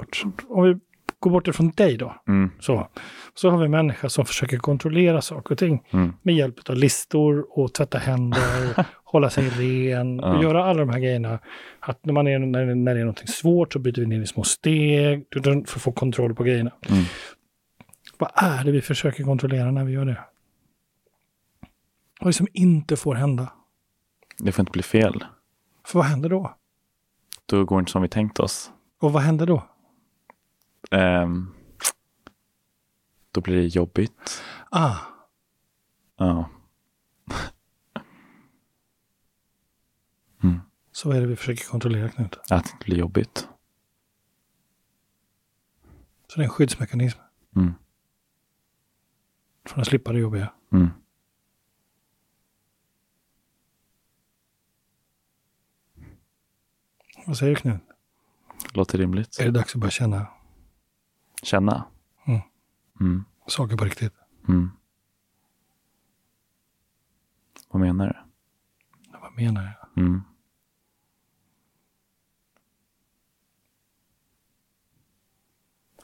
om 0.48 0.64
vi 0.64 0.80
går 1.20 1.32
bort 1.32 1.48
ifrån 1.48 1.70
dig 1.70 1.98
då, 1.98 2.16
Mm, 2.28 2.52
så, 2.60 2.88
så 3.34 3.50
har 3.50 3.58
vi 3.58 3.68
människor 3.68 4.08
som 4.08 4.26
försöker 4.26 4.58
kontrollera 4.58 5.22
saker 5.22 5.52
och 5.52 5.58
ting 5.60 5.84
mm, 5.92 6.14
med 6.22 6.36
hjälp 6.36 6.70
av 6.70 6.76
listor 6.76 7.60
och 7.60 7.74
tvätta 7.74 7.98
händer, 7.98 8.86
hålla 9.12 9.30
sig 9.30 9.50
ren 9.50 10.20
och 10.20 10.36
Ja. 10.36 10.42
göra 10.44 10.64
alla 10.66 10.80
de 10.80 10.90
här 10.90 11.00
grejerna. 11.00 11.40
Att 11.80 12.06
när, 12.06 12.14
man 12.14 12.28
är, 12.28 12.40
när, 12.40 12.76
när 12.76 12.94
det 12.94 13.00
är 13.00 13.06
någonting 13.06 13.28
svårt 13.28 13.74
så 13.74 13.80
byter 13.80 14.00
vi 14.00 14.06
ner 14.06 14.22
i 14.22 14.28
små 14.28 14.44
steg 14.44 15.26
för 15.44 15.52
att 15.52 15.70
få 15.70 15.92
kontroll 15.92 16.36
på 16.36 16.44
grejerna. 16.44 16.72
mm. 16.90 17.04
Vad 18.18 18.32
är 18.36 18.64
det 18.64 18.72
vi 18.72 18.82
försöker 18.82 19.24
kontrollera 19.24 19.72
när 19.72 19.84
vi 19.86 19.92
gör 19.92 20.06
det? 20.06 20.20
Vad 22.20 22.26
är 22.28 22.30
det 22.30 22.34
som 22.34 22.48
inte 22.54 22.96
får 22.98 23.16
hända? 23.16 23.54
Det 24.38 24.52
får 24.52 24.64
inte 24.64 24.72
bli 24.72 24.84
fel. 24.84 25.24
För 25.86 26.00
vad 26.00 26.06
händer 26.08 26.30
då? 26.30 26.56
Då 27.46 27.66
går 27.66 27.78
det 27.78 27.80
inte 27.80 27.92
som 27.92 28.02
vi 28.02 28.08
tänkt 28.08 28.40
oss. 28.40 28.72
Och 29.00 29.14
vad 29.14 29.24
händer 29.24 29.46
då? 29.46 29.64
Ehm, 30.92 31.54
då 33.32 33.42
blir 33.42 33.56
det 33.56 33.66
jobbigt. 33.68 34.44
Ah, 34.70 34.96
Ja. 36.18 36.50
Så 41.02 41.10
vad 41.10 41.18
är 41.18 41.22
det 41.22 41.28
vi 41.28 41.36
försöker 41.36 41.66
kontrollera 41.66 42.10
Knut? 42.10 42.36
Att 42.50 42.66
det 42.80 42.86
blir 42.86 42.98
jobbigt. 42.98 43.48
Så 46.28 46.36
det 46.36 46.42
är 46.42 46.44
en 46.44 46.50
skyddsmekanism 46.50 47.20
Mm. 47.56 47.74
från 49.66 49.82
att 49.82 49.88
slippa 49.88 50.12
det 50.12 50.20
jobbiga. 50.20 50.54
Mm. 50.72 50.90
Vad 57.28 57.38
säger 57.38 57.56
du 57.56 57.62
Knut? 57.62 57.82
Låter 58.74 58.98
rimligt. 58.98 59.40
Är 59.40 59.46
det 59.46 59.52
dags 59.52 59.76
att 59.76 59.82
börja 59.82 59.92
känna 59.92 60.28
Känna. 61.44 61.88
Mm. 62.26 62.42
Mm. 63.00 63.26
saker 63.48 63.78
på 63.78 63.86
riktigt? 63.86 64.14
Mm. 64.48 64.72
Vad 67.70 67.82
menar 67.82 68.08
du? 68.08 69.20
Vad 69.20 69.34
menar 69.36 69.64
jag? 69.64 70.04
Mm. 70.04 70.22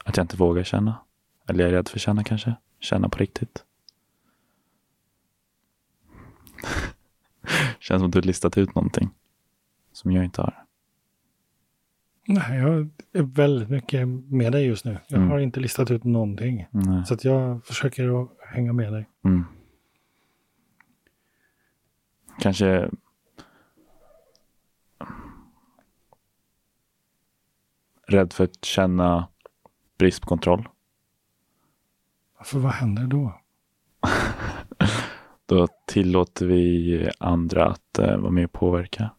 Att 0.08 0.16
jag 0.16 0.24
inte 0.24 0.36
vågar 0.36 0.62
känna. 0.64 1.00
Eller 1.46 1.64
jag 1.64 1.68
är 1.68 1.72
rädd 1.76 1.88
för 1.88 1.96
att 1.96 2.00
känna 2.02 2.24
kanske. 2.24 2.54
Känna 2.80 3.08
på 3.08 3.18
riktigt. 3.18 3.64
Känns 7.78 8.00
som 8.00 8.06
att 8.06 8.12
du 8.12 8.18
har 8.18 8.22
listat 8.26 8.58
ut 8.58 8.74
någonting. 8.74 9.10
Som 9.92 10.12
jag 10.12 10.24
inte 10.24 10.40
har. 10.42 10.64
Nej, 12.26 12.58
jag 12.58 12.88
är 13.12 13.22
väldigt 13.22 13.70
mycket 13.70 14.08
med 14.08 14.52
dig 14.52 14.66
just 14.66 14.84
nu. 14.84 14.98
Jag 15.08 15.18
Mm. 15.18 15.30
har 15.30 15.38
inte 15.38 15.60
listat 15.60 15.90
ut 15.90 16.04
någonting. 16.04 16.66
Nej. 16.70 17.06
Så 17.06 17.14
att 17.14 17.24
jag 17.24 17.64
försöker 17.64 18.22
att 18.22 18.30
hänga 18.48 18.72
med 18.72 18.92
dig. 18.92 19.08
Mm. 19.24 19.44
Kanske 22.40 22.90
rädd 28.06 28.32
för 28.32 28.44
att 28.44 28.64
känna 28.64 29.28
brist 29.98 30.20
på 30.20 30.26
kontroll. 30.28 30.68
För 32.44 32.58
vad 32.58 32.72
händer 32.72 33.02
då? 33.02 33.40
Då 35.46 35.66
tillåter 35.86 36.46
vi 36.46 37.10
andra 37.18 37.66
att 37.66 37.98
eh, 37.98 38.16
vara 38.16 38.30
med 38.30 38.44
och 38.44 38.52
påverka. 38.52 39.10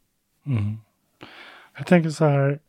Mm. 0.46 0.78
Jag 1.78 1.88
tänker 1.88 2.10
så 2.10 2.26
här. 2.26 2.60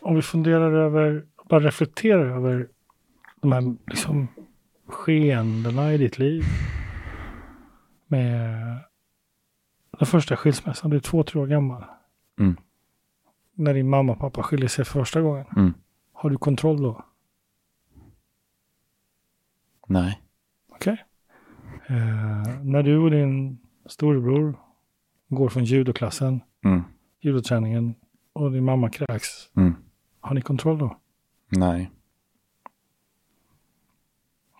Om 0.00 0.14
vi 0.14 0.22
funderar 0.22 0.72
över, 0.72 1.26
bara 1.48 1.60
reflekterar 1.60 2.26
över 2.36 2.68
de 3.40 3.52
här 3.52 3.76
liksom 3.86 4.28
skeendena 4.86 5.94
i 5.94 5.98
ditt 5.98 6.18
liv. 6.18 6.44
Med 8.06 8.78
den 9.98 10.06
första 10.06 10.36
skilsmässan, 10.36 10.90
du 10.90 10.96
är 10.96 11.00
två, 11.00 11.22
tre 11.22 11.40
år 11.40 11.46
gammal. 11.46 11.84
Mm. 12.38 12.56
När 13.54 13.74
din 13.74 13.88
mamma 13.88 14.12
och 14.12 14.18
pappa 14.18 14.42
skiljer 14.42 14.68
sig 14.68 14.84
för 14.84 14.92
första 14.92 15.20
gången. 15.20 15.46
Mm. 15.56 15.74
Har 16.20 16.30
du 16.30 16.36
kontroll 16.38 16.82
då? 16.82 17.04
Nej. 19.86 20.20
Okej. 20.68 21.04
Eh, 21.88 22.62
när 22.62 22.82
du 22.82 22.98
och 22.98 23.10
din 23.10 23.58
storebror 23.86 24.58
går 25.28 25.48
från 25.48 25.64
judoklassen, 25.64 26.40
Mm. 26.64 26.82
judoträningen 27.20 27.94
och 28.32 28.52
din 28.52 28.64
mamma 28.64 28.90
kräks. 28.90 29.50
Mm. 29.56 29.74
Har 30.20 30.34
ni 30.34 30.42
kontroll 30.42 30.78
då? 30.78 30.96
Nej. 31.48 31.90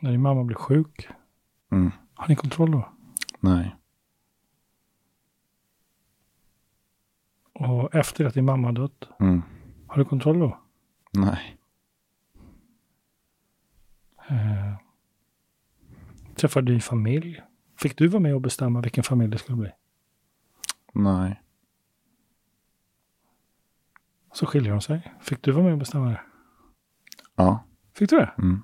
När 0.03 0.11
din 0.11 0.23
mamma 0.23 0.45
blir 0.45 0.57
sjuk, 0.57 1.09
Mm. 1.73 1.91
har 2.15 2.29
ni 2.29 2.37
kontroll 2.37 2.71
då? 2.71 2.89
Nej. 3.41 3.77
Och 7.53 7.95
efter 7.95 8.25
att 8.25 8.35
din 8.35 8.45
mamma 8.45 8.69
har 8.69 8.73
dött, 8.73 9.09
Mm. 9.21 9.43
har 9.87 9.97
du 9.97 10.05
kontroll 10.05 10.39
då? 10.39 10.59
Nej. 11.11 11.57
Eh, 14.29 14.75
träffade 16.35 16.67
du 16.67 16.73
din 16.73 16.81
familj? 16.81 17.43
Fick 17.79 17.99
du 17.99 18.09
vara 18.09 18.23
med 18.23 18.35
och 18.35 18.41
bestämma 18.41 18.81
vilken 18.81 19.05
familj 19.05 19.31
det 19.31 19.39
skulle 19.39 19.57
bli? 19.57 19.71
Nej. 20.93 21.43
Så 24.33 24.47
skiljer 24.47 24.73
de 24.73 24.81
sig. 24.81 25.13
Fick 25.21 25.43
du 25.43 25.53
vara 25.53 25.65
med 25.65 25.73
och 25.73 25.79
bestämma 25.79 26.09
det? 26.09 26.21
Ja. 27.37 27.65
Fick 27.95 28.11
du 28.11 28.17
det? 28.17 28.35
Mm. 28.39 28.63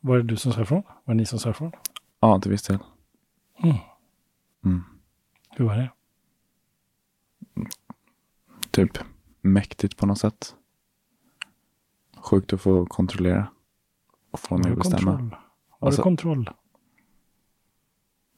Var 0.00 0.16
det 0.16 0.22
du 0.22 0.36
som 0.36 0.52
sa 0.52 0.62
ifrån? 0.62 0.82
Var 0.82 1.14
det 1.14 1.18
ni 1.18 1.26
som 1.26 1.38
sa 1.38 1.50
ifrån? 1.50 1.72
Ja, 2.20 2.40
till 2.40 2.50
viss 2.50 2.62
del. 2.62 2.78
Mm. 3.62 3.76
Mm. 4.64 4.82
Hur 5.50 5.64
var 5.64 5.76
det? 5.76 5.90
Typ 8.70 8.98
mäktigt 9.40 9.96
på 9.96 10.06
något 10.06 10.18
sätt. 10.18 10.56
Sjukt 12.24 12.52
att 12.52 12.60
få 12.60 12.86
kontrollera. 12.86 13.48
Och 14.30 14.40
få 14.40 14.58
mig 14.58 14.72
att 14.72 14.78
bestämma. 14.78 14.98
kontroll? 15.12 15.36
Var 15.78 15.88
Alltså- 15.88 16.00
det 16.00 16.04
kontroll? 16.04 16.50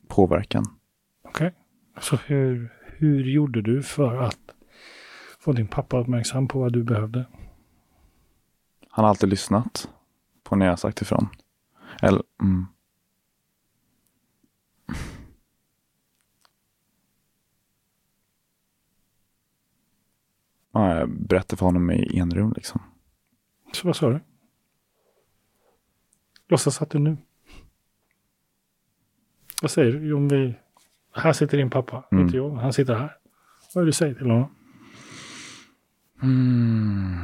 Påverkan. 0.09 0.65
Okej. 1.25 1.55
Så 2.01 2.17
hur, 2.17 2.73
hur 2.83 3.25
gjorde 3.25 3.63
du 3.63 3.83
för 3.83 4.17
att 4.17 4.39
få 5.39 5.53
din 5.53 5.67
pappa 5.67 5.99
uppmärksam 6.01 6.49
på 6.49 6.59
vad 6.61 6.73
du 6.73 6.83
behövde? 6.85 7.27
Han 8.91 9.05
har 9.05 9.11
alltid 9.11 9.29
lyssnat 9.29 9.89
på 10.43 10.57
när 10.57 10.67
jag 10.67 10.73
har 10.73 10.77
sagt 10.77 11.03
ifrån. 11.03 11.29
Eller, 12.03 12.23
mm. 12.43 12.67
ja, 20.73 20.99
jag 20.99 21.11
berättade 21.11 21.57
för 21.59 21.67
honom 21.67 21.91
i 21.91 22.19
enrum 22.19 22.53
liksom. 22.57 22.81
Vad 23.85 23.97
sa 23.97 24.11
du? 24.11 24.21
Låtsas 26.49 26.83
att 26.83 26.91
du 26.91 26.99
nu. 26.99 27.17
Vad 29.63 29.71
säger 29.71 29.93
du? 29.93 30.13
Om 30.13 30.29
vi... 30.29 30.55
Här 31.13 31.33
sitter 31.33 31.59
din 31.59 31.71
pappa, 31.71 32.05
Mm. 32.13 32.25
inte 32.25 32.37
jag. 32.37 32.51
Han 32.51 32.73
sitter 32.73 32.95
här. 32.95 33.17
Vad 33.75 33.83
är 33.83 33.85
det 33.85 33.89
du 33.89 33.93
säger 33.93 34.15
till 34.15 34.31
honom? 34.31 34.55
Mm. 36.23 37.17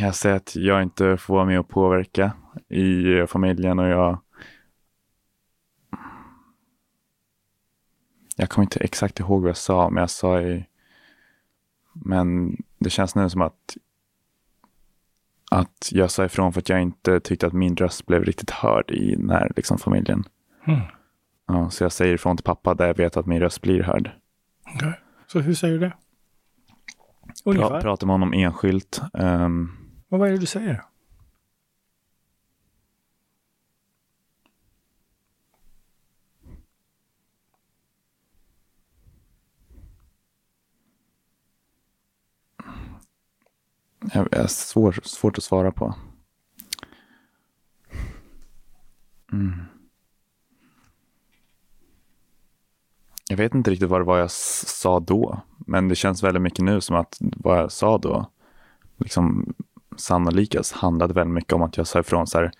Jag 0.00 0.14
säger 0.14 0.36
att 0.36 0.56
jag 0.56 0.82
inte 0.82 1.16
får 1.16 1.34
vara 1.34 1.44
med 1.44 1.60
och 1.60 1.68
påverka 1.68 2.32
i 2.68 3.04
familjen 3.26 3.78
och 3.78 3.88
jag 3.88 4.20
Jag 8.36 8.50
kommer 8.50 8.64
inte 8.64 8.80
exakt 8.80 9.20
ihåg 9.20 9.42
vad 9.42 9.48
jag 9.48 9.56
sa, 9.56 9.90
men 9.90 10.00
jag 10.00 10.10
sa 10.10 10.40
i 10.40 10.66
Men 11.92 12.56
det 12.78 12.90
känns 12.90 13.14
nu 13.14 13.30
som 13.30 13.42
att 13.42 13.76
att 15.54 15.88
jag 15.92 16.10
sa 16.10 16.24
ifrån 16.24 16.52
för 16.52 16.60
att 16.60 16.68
jag 16.68 16.82
inte 16.82 17.20
tyckte 17.20 17.46
att 17.46 17.52
min 17.52 17.76
röst 17.76 18.06
blev 18.06 18.24
riktigt 18.24 18.50
hörd 18.50 18.90
i 18.90 19.14
den 19.16 19.30
här 19.30 19.52
liksom, 19.56 19.78
familjen. 19.78 20.24
Mm. 20.66 20.80
Ja, 21.46 21.70
så 21.70 21.84
jag 21.84 21.92
säger 21.92 22.14
ifrån 22.14 22.36
till 22.36 22.44
pappa 22.44 22.74
där 22.74 22.86
jag 22.86 22.96
vet 22.96 23.16
att 23.16 23.26
min 23.26 23.40
röst 23.40 23.62
blir 23.62 23.82
hörd. 23.82 24.10
Okej. 24.74 25.00
Så 25.26 25.40
hur 25.40 25.54
säger 25.54 25.74
du 25.74 25.80
det? 25.80 25.90
Pra, 27.44 27.50
Ungefär. 27.52 27.80
pratar 27.80 28.06
med 28.06 28.14
honom 28.14 28.32
enskilt. 28.32 29.00
ehm, 29.14 29.68
Och 30.10 30.18
vad 30.18 30.28
är 30.28 30.32
det 30.32 30.38
du 30.38 30.46
säger? 30.46 30.82
Är 44.12 44.46
svår, 44.46 44.98
svårt 45.02 45.38
att 45.38 45.44
svara 45.44 45.72
på. 45.72 45.94
Mm. 49.32 49.60
Jag 53.28 53.36
vet 53.36 53.54
inte 53.54 53.70
riktigt 53.70 53.88
vad 53.88 54.00
det 54.00 54.04
var 54.04 54.18
jag 54.18 54.30
sa 54.30 55.00
då, 55.00 55.40
men 55.58 55.88
det 55.88 55.94
känns 55.94 56.22
väldigt 56.22 56.42
mycket 56.42 56.64
nu 56.64 56.80
som 56.80 56.96
att 56.96 57.16
vad 57.20 57.58
jag 57.58 57.72
sa 57.72 57.98
då, 57.98 58.30
liksom 58.96 59.54
sannolikast 59.96 60.72
handlade 60.72 61.14
väldigt 61.14 61.34
mycket 61.34 61.52
om 61.52 61.62
att 61.62 61.76
jag 61.76 61.86
sa 61.86 62.00
ifrån 62.00 62.26
så 62.26 62.38
här, 62.38 62.52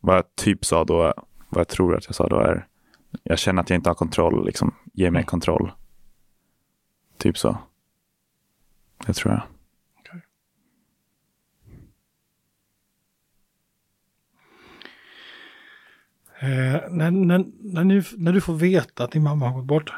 vad 0.00 0.16
jag 0.16 0.24
typ 0.34 0.64
sa 0.64 0.84
då, 0.84 1.14
vad 1.48 1.60
jag 1.60 1.68
tror 1.68 1.96
att 1.96 2.06
jag 2.06 2.14
sa 2.14 2.28
då 2.28 2.38
är, 2.38 2.66
jag 3.22 3.38
känner 3.38 3.62
att 3.62 3.70
jag 3.70 3.76
inte 3.76 3.90
har 3.90 3.94
kontroll, 3.94 4.46
liksom, 4.46 4.74
ge 4.92 5.10
mig 5.10 5.20
Mm. 5.20 5.26
kontroll. 5.26 5.72
Typ 7.18 7.38
så. 7.38 7.58
Det 9.06 9.12
tror 9.12 9.32
jag. 9.32 9.53
Eh, 16.44 16.90
när, 16.90 17.10
när, 17.10 17.44
när, 17.60 17.84
ni, 17.84 18.02
när 18.16 18.32
du 18.32 18.40
får 18.40 18.54
veta 18.54 19.04
att 19.04 19.12
din 19.12 19.22
mamma 19.22 19.48
har 19.48 19.56
gått 19.56 19.66
bort 19.66 19.92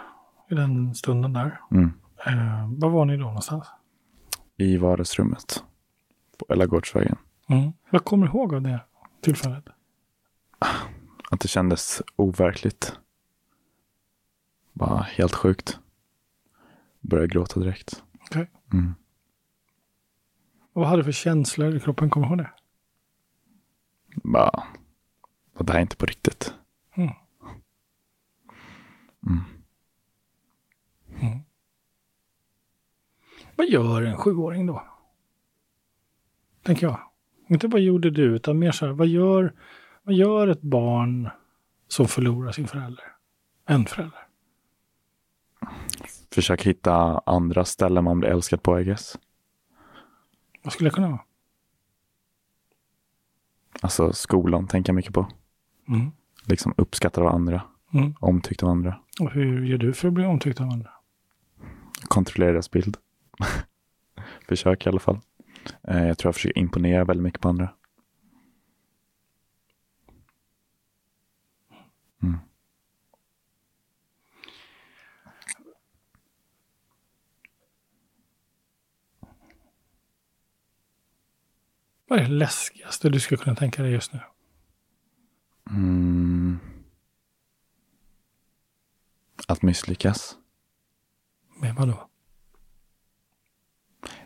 i 0.51 0.55
den 0.55 0.95
stunden 0.95 1.33
där. 1.33 1.61
Mm. 1.71 1.93
Eh, 2.27 2.71
var 2.79 2.91
var 2.91 3.05
ni 3.05 3.17
då 3.17 3.25
någonstans? 3.25 3.67
i 4.57 4.77
vardagsrummet 4.77 5.65
på 6.39 6.53
Ellagårdsvägen. 6.53 7.17
Mm. 7.49 7.73
Vad 7.91 8.05
kommer 8.05 8.27
du 8.27 8.33
ihåg 8.33 8.55
av 8.55 8.63
det 8.63 8.81
tillfället? 9.21 9.65
Att 11.31 11.41
det 11.41 11.49
kändes 11.49 12.03
overkligt. 12.17 12.99
Bara 14.73 15.01
helt 15.01 15.35
sjukt. 15.35 15.79
Började 17.01 17.29
gråta 17.29 17.61
direkt. 17.61 18.03
Okej. 18.21 18.51
Mm. 18.73 18.95
Vad 20.73 20.87
hade 20.87 21.01
du 21.01 21.05
för 21.05 21.13
känslor 21.13 21.77
i 21.77 21.81
kroppen? 21.81 22.11
Kommer 22.11 22.27
du 22.27 22.31
ihåg 22.31 22.39
det? 22.39 22.51
Bara, 24.23 24.65
och 25.57 25.65
det 25.65 25.73
här 25.73 25.79
är 25.79 25.83
inte 25.83 25.97
på 25.97 26.07
riktigt. 26.07 26.55
Mm. 26.95 27.13
Mm. 29.27 29.45
Mm. 31.21 31.39
Vad 33.57 33.69
gör 33.69 34.03
en 34.03 34.17
sjuåring 34.17 34.67
då? 34.67 34.83
Tänker 36.63 36.87
jag. 36.87 37.01
Inte 37.49 37.69
vad 37.69 37.81
gjorde 37.81 38.11
du, 38.11 38.37
utan 38.37 38.59
mer 38.59 38.73
så 38.73 38.87
här, 38.87 38.93
vad 38.93 39.07
gör, 39.07 39.55
vad 40.03 40.15
gör 40.15 40.49
ett 40.49 40.63
barn 40.63 41.31
som 41.89 42.09
förlorar 42.09 42.53
sin 42.53 42.67
förälder? 42.67 43.05
En 43.67 43.87
förälder. 43.87 44.27
Försök 46.31 46.63
hitta 46.63 47.23
andra 47.27 47.65
ställen 47.65 48.05
man 48.05 48.21
blir 48.21 48.31
älskad 48.31 48.63
på, 48.63 48.81
I 48.81 48.85
guess. 48.85 49.19
Vad 50.63 50.73
skulle 50.73 50.91
det 50.91 50.95
kunna 50.95 51.09
vara? 51.09 51.25
Alltså 53.81 54.13
skolan 54.13 54.67
tänker 54.67 54.91
jag 54.91 54.95
mycket 54.97 55.15
på. 55.15 55.29
Mm. 55.89 56.11
Liksom 56.45 56.75
uppskattad 56.77 57.25
av 57.25 57.35
andra. 57.35 57.63
Mm. 57.95 58.15
Omtyckt 58.21 58.63
av 58.63 58.69
andra. 58.69 59.01
Och 59.21 59.31
hur 59.31 59.65
gör 59.67 59.79
du 59.79 59.93
för 59.93 60.09
att 60.09 60.15
bli 60.15 60.25
omtyckt 60.25 60.61
av 60.61 60.69
andra? 60.69 60.91
Kontrollera 62.09 62.53
deras 62.53 62.71
bild. 62.71 62.97
Försök 64.49 64.87
i 64.87 64.89
alla 64.89 65.01
fall. 65.01 65.21
Eh, 65.83 66.07
Jag 66.07 66.19
tror 66.19 66.29
jag 66.29 66.35
försöker 66.35 66.59
imponera 66.59 67.05
väldigt 67.05 67.25
mycket 67.25 67.41
på 67.41 67.49
andra. 67.49 67.69
Mm. 72.23 72.39
Vad 82.09 82.19
är 82.19 82.23
det 82.23 82.29
läskigaste 82.29 83.09
du 83.09 83.21
skulle 83.21 83.39
kunna 83.39 83.57
tänka 83.57 83.83
dig 83.83 83.93
just 83.93 84.13
nu? 84.13 84.21
Mm. 85.77 86.59
Att 89.49 89.63
misslyckas. 89.63 90.39
Med 91.61 91.75
vad 91.75 91.89
då? 91.89 92.09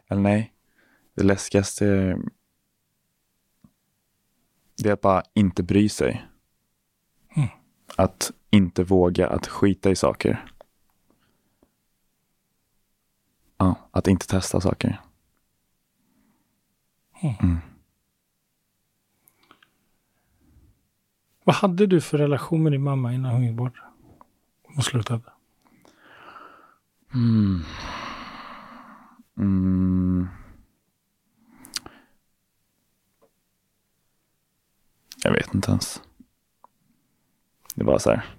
Eller 0.07 0.21
nej, 0.21 0.55
det 1.15 1.23
läskigaste 1.23 1.87
är, 1.87 2.19
det 4.83 4.89
är 4.89 4.93
att 4.93 5.01
bara 5.01 5.23
inte 5.35 5.63
bry 5.63 5.89
sig. 5.89 6.27
Mm. 7.37 7.49
Att 7.97 8.33
inte 8.51 8.85
våga 8.85 9.29
att 9.29 9.47
skita 9.47 9.91
i 9.91 9.97
saker. 9.97 10.53
Ja, 13.57 13.89
att 13.91 14.09
inte 14.09 14.27
testa 14.27 14.61
saker. 14.61 15.01
Mm. 17.23 17.59
Vad 21.45 21.57
hade 21.57 21.87
du 21.87 22.01
för 22.01 22.19
relation 22.19 22.63
med 22.63 22.73
din 22.73 22.83
mamma 22.83 23.13
innan 23.13 23.33
hon 23.33 23.45
gick 23.45 23.57
bort? 23.57 23.83
Och 24.77 24.85
slutade? 24.85 25.23
Mm. 27.15 27.61
Mm. 29.39 30.29
Jag 35.25 35.33
vet 35.33 35.55
inte 35.55 35.71
ens. 35.71 36.03
Det 37.75 37.85
var 37.85 37.99
så 37.99 38.11
här. 38.11 38.37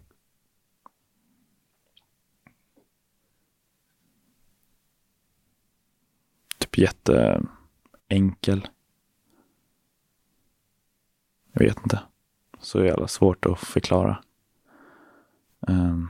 Typ 6.58 6.78
jätteenkel. 6.78 8.68
Jag 11.52 11.66
vet 11.66 11.78
inte. 11.84 12.11
Så 12.62 12.84
jävla 12.84 13.07
svårt 13.07 13.45
att 13.45 13.59
förklara. 13.59 14.24
Um. 15.68 16.09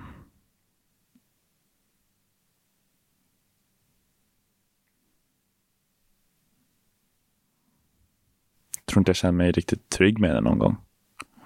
tror 8.91 9.01
inte 9.01 9.09
jag 9.09 9.15
känner 9.15 9.31
mig 9.31 9.51
riktigt 9.51 9.89
trygg 9.89 10.19
med 10.19 10.29
henne 10.29 10.41
någon 10.41 10.59
gång. 10.59 10.77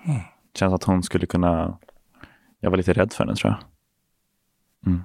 Mm. 0.05 0.21
Känns 0.53 0.73
att 0.73 0.83
hon 0.83 1.03
skulle 1.03 1.25
kunna... 1.25 1.77
Jag 2.59 2.69
var 2.69 2.77
lite 2.77 2.93
rädd 2.93 3.13
för 3.13 3.23
henne 3.23 3.35
tror 3.35 3.53
jag. 3.53 3.63
Mm. 4.85 5.03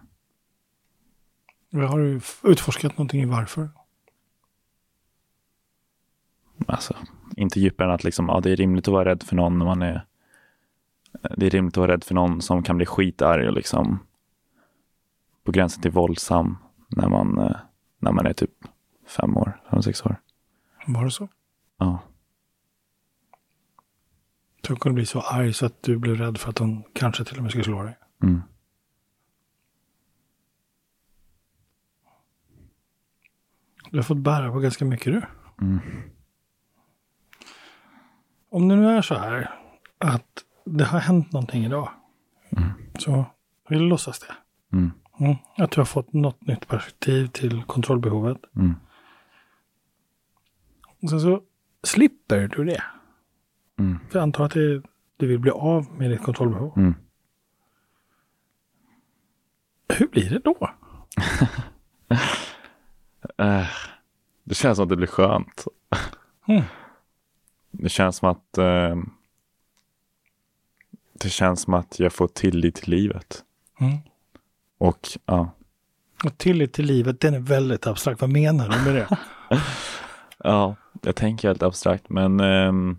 Har 1.89 1.99
du 1.99 2.21
utforskat 2.43 2.93
någonting 2.93 3.23
i 3.23 3.25
varför? 3.25 3.71
Alltså, 6.67 6.97
inte 7.37 7.61
djupare 7.61 7.89
än 7.89 7.95
att 7.95 8.05
liksom, 8.05 8.29
ja, 8.29 8.41
det 8.41 8.51
är 8.51 8.57
rimligt 8.57 8.89
att 8.89 8.93
vara 8.93 9.05
rädd 9.11 9.23
för 9.23 9.37
någon 9.37 9.59
när 9.59 9.67
man 9.67 9.83
är... 9.83 10.07
Det 11.37 11.47
är 11.47 11.51
rimligt 11.51 11.75
att 11.75 11.81
vara 11.81 11.93
rädd 11.93 12.05
för 12.05 12.15
någon 12.15 12.43
som 12.43 12.63
kan 12.63 12.77
bli 12.77 12.87
skitarg 12.87 13.49
och 13.49 13.55
liksom 13.55 13.99
på 15.45 15.53
gränsen 15.53 15.83
till 15.83 15.91
våldsam 15.91 16.57
när 16.89 17.09
man, 17.09 17.39
eh, 17.39 17.57
när 17.99 18.13
man 18.13 18.27
är 18.27 18.33
typ 18.33 18.51
fem 19.07 19.37
år, 19.37 19.61
fem, 19.71 19.83
sex 19.83 20.07
år. 20.07 20.17
Var 20.87 21.05
det 21.05 21.11
så? 21.11 21.29
Ja. 21.79 21.99
Så 24.67 24.73
hon 24.73 24.79
kunde 24.81 24.95
bli 24.95 25.07
så 25.07 25.21
arg 25.21 25.53
så 25.53 25.67
att 25.67 25.83
du 25.83 25.99
blev 25.99 26.17
rädd 26.17 26.39
för 26.39 26.51
att 26.51 26.59
hon 26.59 26.85
kanske 26.95 27.25
till 27.25 27.37
och 27.37 27.43
med 27.43 27.51
skulle 27.51 27.65
slå 27.65 27.83
dig. 27.83 27.99
Mm. 28.23 28.43
Du 33.91 33.99
har 33.99 34.03
fått 34.03 34.17
bära 34.17 34.53
på 34.53 34.59
ganska 34.59 34.85
mycket 34.85 35.13
du. 35.13 35.23
Mm. 35.67 35.81
Om 38.51 38.69
det 38.69 38.77
nu 38.77 38.89
är 38.89 39.03
så 39.03 39.15
här 39.15 39.51
att 39.99 40.45
det 40.65 40.85
har 40.85 40.99
hänt 40.99 41.33
någonting 41.33 41.65
idag. 41.65 41.89
Så 42.99 43.25
vill 43.69 43.79
du 43.79 43.85
låtsas 43.85 44.19
det. 44.19 44.35
Mm. 44.77 44.91
Mm. 45.21 45.37
Att 45.57 45.71
du 45.71 45.81
har 45.81 45.85
fått 45.85 46.13
något 46.13 46.47
nytt 46.47 46.69
perspektiv 46.69 47.27
till 47.27 47.63
kontrollbehovet. 47.63 48.39
Mm. 48.57 48.75
Och 51.03 51.11
sen 51.11 51.21
så 51.21 51.43
slipper 51.83 52.49
du 52.49 52.65
det. 52.65 52.83
Mm. 53.79 53.99
För 54.11 54.19
jag 54.19 54.23
antar 54.23 54.45
att 54.45 54.53
det, 54.53 54.83
du 55.17 55.27
vill 55.27 55.39
bli 55.39 55.51
av 55.51 55.93
med 55.93 56.11
ditt 56.11 56.23
kontrollbehov. 56.23 56.79
Mm. 56.79 56.95
Hur 59.89 60.07
blir 60.07 60.31
det 60.31 60.39
då? 60.39 60.71
Eh, 63.39 63.67
det 64.45 64.55
känns 64.55 64.77
som 64.77 64.83
att 64.83 64.89
det 64.89 64.97
blir 64.97 65.07
skönt. 65.07 65.65
Det 67.71 67.89
känns 67.89 68.17
som 68.17 68.29
att 68.29 68.59
eh, 68.59 68.97
det 71.13 71.29
känns 71.29 71.61
som 71.63 71.75
att 71.75 71.99
jag 72.01 72.13
får 72.13 72.29
tillit 72.29 72.75
till 72.75 72.91
livet. 72.91 73.45
Mm. 73.81 73.99
Och 74.79 75.09
ja, 75.27 75.51
Och 76.25 76.39
tillit 76.39 76.73
till 76.73 76.85
livet, 76.87 77.21
den 77.21 77.35
är 77.35 77.39
väldigt 77.41 77.87
abstrakt. 77.87 78.21
Vad 78.21 78.31
menar 78.31 78.69
du 78.69 78.93
med 78.93 78.95
det? 78.95 79.19
ja 80.39 80.77
jag 81.03 81.17
tänker 81.17 81.49
helt 81.49 81.63
abstrakt 81.63 82.09
men 82.09 82.41
ehm, 82.41 82.99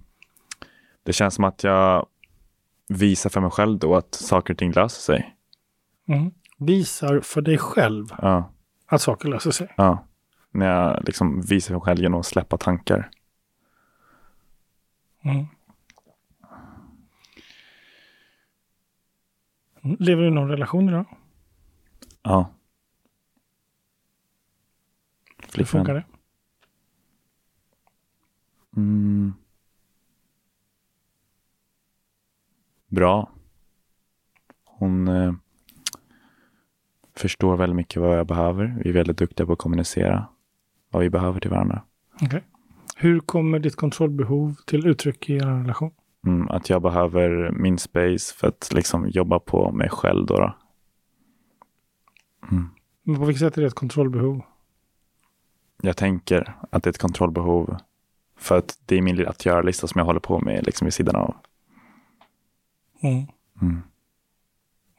det 1.03 1.13
känns 1.13 1.35
som 1.35 1.43
att 1.43 1.63
jag 1.63 2.05
visar 2.87 3.29
för 3.29 3.41
mig 3.41 3.51
själv 3.51 3.79
då 3.79 3.95
att 3.95 4.15
saker 4.15 4.53
och 4.53 4.57
ting 4.57 4.71
löser 4.71 5.01
sig. 5.01 5.35
Mm. 6.07 6.31
Visar 6.57 7.19
för 7.21 7.41
dig 7.41 7.57
själv 7.57 8.05
Ja, 8.21 8.51
att 8.87 9.01
saker 9.01 9.29
löser 9.29 9.51
sig. 9.51 9.73
ja. 9.77 10.05
När 10.53 10.65
jag 10.67 11.03
liksom 11.05 11.41
visar 11.41 11.67
för 11.67 11.73
mig 11.73 11.81
själv 11.81 11.99
genom 12.01 12.19
att 12.19 12.25
släppa 12.25 12.57
tankar. 12.57 13.09
Mm. 15.21 15.45
Lever 19.81 20.21
du 20.21 20.27
i 20.27 20.31
någon 20.31 20.49
relation 20.49 20.89
idag? 20.89 21.05
Ja. 22.23 22.49
Hur 25.55 25.63
funkar 25.65 25.93
det? 25.93 26.03
Mm. 28.77 29.33
Bra. 32.87 33.31
Hon 34.63 35.07
eh, 35.07 35.33
förstår 37.15 37.57
väldigt 37.57 37.75
mycket 37.75 38.01
vad 38.01 38.19
jag 38.19 38.27
behöver. 38.27 38.77
Vi 38.83 38.89
är 38.89 38.93
väldigt 38.93 39.17
duktiga 39.17 39.45
på 39.45 39.53
att 39.53 39.59
kommunicera 39.59 40.27
vad 40.89 41.03
vi 41.03 41.09
behöver 41.09 41.39
till 41.39 41.49
varandra. 41.49 41.83
Okej. 42.21 42.43
Hur 43.01 43.19
kommer 43.19 43.59
ditt 43.59 43.75
kontrollbehov 43.75 44.55
till 44.65 44.87
uttryck 44.87 45.29
i 45.29 45.35
er 45.35 45.45
relation? 45.45 45.91
Mm, 46.27 46.47
att 46.47 46.69
jag 46.69 46.81
behöver 46.81 47.51
min 47.51 47.77
space 47.77 48.35
för 48.35 48.47
att 48.47 48.73
liksom 48.73 49.09
jobba 49.09 49.39
på 49.39 49.71
mig 49.71 49.89
själv. 49.89 50.25
Då, 50.25 50.37
då. 50.37 50.53
Men 53.03 53.15
på 53.15 53.25
vilket 53.25 53.39
sätt 53.39 53.57
är 53.57 53.61
det 53.61 53.67
ett 53.67 53.73
kontrollbehov? 53.73 54.41
Jag 55.81 55.97
tänker 55.97 56.55
att 56.69 56.83
det 56.83 56.87
är 56.87 56.91
ett 56.91 56.97
kontrollbehov 56.97 57.77
för 58.37 58.57
att 58.57 58.79
det 58.85 58.95
är 58.95 59.01
min 59.01 59.15
lilla 59.15 59.29
att 59.29 59.45
göra-lista 59.45 59.87
som 59.87 59.99
jag 59.99 60.05
håller 60.05 60.19
på 60.19 60.39
med 60.39 60.65
liksom 60.65 60.85
vid 60.85 60.93
sidan 60.93 61.15
av. 61.15 61.35
Mm. 63.03 63.25
Mm. 63.61 63.81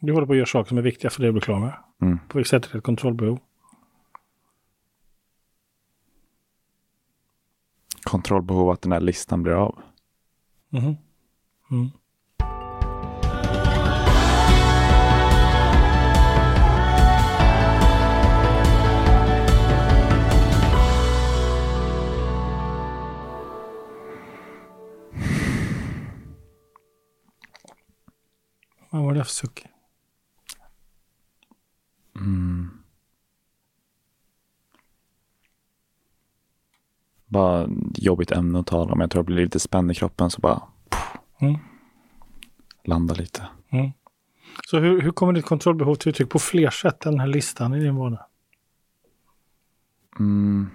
Du 0.00 0.12
håller 0.12 0.26
på 0.26 0.32
att 0.32 0.36
göra 0.36 0.46
saker 0.46 0.68
som 0.68 0.78
är 0.78 0.82
viktiga 0.82 1.11
för 1.11 1.20
dig 1.20 1.28
att 1.28 1.34
bli 1.34 1.40
klar 1.40 1.59
med. 1.61 1.72
Mm. 2.03 2.18
På 2.28 2.38
vilket 2.38 2.50
sätt 2.50 2.66
är 2.66 2.72
det 2.72 2.78
ett 2.78 2.84
kontrollbehov? 2.84 3.38
Kontrollbehov 8.12 8.70
att 8.70 8.82
den 8.82 8.92
här 8.92 9.00
listan 9.00 9.42
blir 9.42 9.52
av. 9.52 9.78
Mhm. 10.68 10.96
Mm. 11.70 11.90
Vad 28.90 29.02
var 29.02 29.14
det 29.14 29.24
för 29.24 29.30
suck? 29.30 29.66
Mm. 32.16 32.82
Bara 37.33 37.68
jobbigt 37.95 38.30
ämne 38.33 38.59
att 38.61 38.66
tala 38.66 38.93
om. 38.93 39.01
Jag 39.01 39.11
tror 39.11 39.18
jag 39.18 39.26
blir 39.26 39.45
lite 39.45 39.61
spänd 39.61 39.91
i 39.91 39.95
kroppen 39.95 40.30
så 40.30 40.41
bara 40.41 40.62
Mm. 41.41 41.59
landa 42.85 43.14
lite. 43.14 43.49
Mm. 43.70 43.91
Så 44.66 44.78
hur, 44.78 45.01
hur 45.01 45.11
kommer 45.11 45.33
ditt 45.33 45.45
kontrollbehov 45.45 45.95
till 45.95 46.09
uttryck 46.09 46.30
på 46.30 46.39
fler 46.39 46.70
sätt 46.70 47.07
än 47.07 47.12
den 47.12 47.20
här 47.20 47.26
listan 47.26 47.74
i 47.74 47.80
din 47.80 47.97
vardag? 47.97 48.24
Mm. 50.18 50.70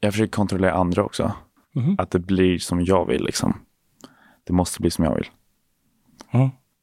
Jag 0.00 0.12
försöker 0.12 0.32
kontrollera 0.32 0.72
andra 0.72 1.04
också. 1.04 1.32
Mhm. 1.72 1.94
Att 1.98 2.10
det 2.10 2.18
blir 2.18 2.58
som 2.58 2.84
jag 2.84 3.06
vill 3.06 3.24
liksom. 3.24 3.60
Det 4.44 4.52
måste 4.52 4.80
bli 4.80 4.90
som 4.90 5.04
jag 5.04 5.14
vill. 5.14 5.28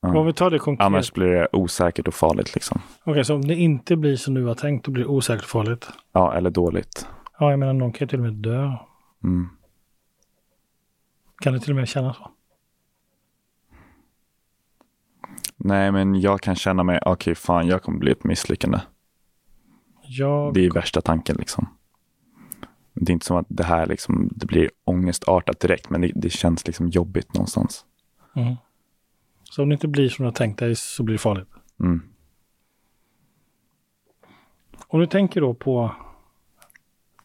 Mm. 0.04 0.16
Om 0.16 0.26
vi 0.26 0.34
tar 0.34 0.50
det 0.50 0.60
konkret. 0.60 0.86
Annars 0.86 1.14
blir 1.14 1.28
det 1.28 1.48
osäkert 1.52 2.08
och 2.08 2.14
farligt 2.14 2.56
liksom. 2.56 2.82
Okej, 3.04 3.26
så 3.26 3.36
om 3.36 3.42
det 3.42 3.56
inte 3.56 3.96
blir 3.96 4.16
som 4.16 4.34
du 4.34 4.46
har 4.46 4.56
tänkt, 4.56 4.86
då 4.86 4.92
blir 4.92 5.04
det 5.04 5.10
osäkert 5.10 5.44
och 5.44 5.50
farligt. 5.50 5.90
Ja, 6.12 6.34
eller 6.34 6.50
dåligt. 6.50 7.08
Ja, 7.40 7.50
jag 7.50 7.60
menar 7.60 7.74
någon 7.74 7.92
kan 7.92 8.06
ju 8.06 8.10
till 8.10 8.20
och 8.20 8.26
med 8.26 8.34
dö. 8.34 8.72
Mm. 9.24 9.50
Kan 11.42 11.54
det 11.54 11.60
till 11.60 11.72
och 11.72 11.76
med 11.76 11.88
kännas 11.88 12.18
så? 12.18 12.32
Nej, 15.58 15.92
men 15.92 16.22
jag 16.22 16.42
kan 16.42 16.56
känna 16.56 16.84
mig, 16.84 17.00
okej 17.06 17.36
fan, 17.36 17.68
jag 17.68 17.84
kommer 17.84 18.00
bli 18.00 18.12
ett 18.12 18.24
misslyckande. 18.24 18.80
Jag... 20.02 20.54
Det 20.54 20.66
är 20.66 20.72
värsta 20.72 21.02
tanken 21.02 21.36
liksom. 21.40 21.68
Det 22.94 23.12
är 23.12 23.14
inte 23.14 23.26
som 23.26 23.38
att 23.38 23.46
det 23.50 23.64
här 23.64 23.86
liksom, 23.86 24.30
det 24.36 24.46
blir 24.46 24.70
ångestartat 24.84 25.60
direkt, 25.60 25.90
men 25.90 26.02
det, 26.02 26.12
det 26.16 26.30
känns 26.30 26.68
liksom 26.68 26.88
jobbigt 26.90 27.34
någonstans. 27.34 27.86
Mm. 28.36 28.56
Så 29.54 29.64
om 29.64 29.70
det 29.70 29.74
inte 29.74 29.88
blir 29.88 30.10
som 30.10 30.24
du 30.24 30.28
har 30.28 30.34
tänkt 30.34 30.60
dig 30.60 30.76
så 30.76 31.04
blir 31.04 31.14
det 31.14 31.20
farligt. 31.20 31.50
Mm. 31.80 32.02
Om 34.88 35.00
du 35.00 35.08
tänker 35.08 35.42
då 35.42 35.54
på 35.54 35.96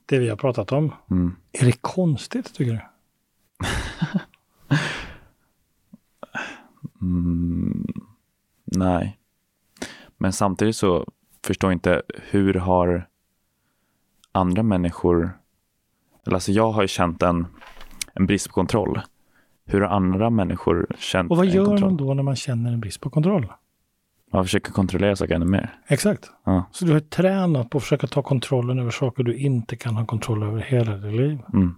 det 0.07 0.19
vi 0.19 0.29
har 0.29 0.37
pratat 0.37 0.73
om. 0.73 0.95
Mm. 1.11 1.37
Är 1.53 1.65
det 1.65 1.81
konstigt 1.81 2.55
tycker 2.55 2.73
du? 2.73 2.81
Mm. 7.01 7.87
Nej. 8.65 9.19
Men 10.17 10.33
samtidigt 10.33 10.77
så 10.77 11.07
förstår 11.45 11.71
jag 11.71 11.77
inte 11.77 12.03
hur 12.09 12.55
har 12.55 13.09
andra 14.33 14.63
människor, 14.63 15.39
eller 16.27 16.35
alltså 16.35 16.53
jag 16.53 16.71
har 16.71 16.83
ju 16.83 16.89
känt 16.89 17.23
en, 17.23 17.47
en 18.15 18.27
brist 18.27 18.49
på 18.49 18.53
kontroll. 18.53 19.01
Hur 19.71 19.83
andra 19.83 20.31
människor 20.31 20.87
känt 20.99 21.31
Och 21.31 21.37
vad 21.37 21.47
gör 21.47 21.79
man 21.79 21.97
då 21.97 22.15
när 22.15 22.23
man 22.23 22.37
känner 22.37 22.73
en 22.73 22.81
brist 22.81 23.01
på 23.01 23.11
kontroll? 23.11 23.47
Man 24.33 24.45
försöker 24.45 24.73
kontrollera 24.73 25.17
saker 25.17 25.35
ännu 25.35 25.47
mer. 25.47 25.75
Exakt. 25.87 26.31
Ja. 26.45 26.65
Så 26.73 26.85
du 26.85 26.93
har 26.93 27.01
tränat 27.01 27.71
på 27.71 27.79
att 27.79 27.85
försöka 27.85 28.07
ta 28.07 28.23
kontrollen 28.23 28.79
över 28.79 28.91
saker 28.91 29.23
du 29.23 29.37
inte 29.37 29.77
kan 29.77 29.97
ha 29.97 30.07
kontroll 30.07 30.43
över 30.43 30.61
hela 30.61 30.97
ditt 30.97 31.15
liv. 31.15 31.39
Mm. 31.53 31.75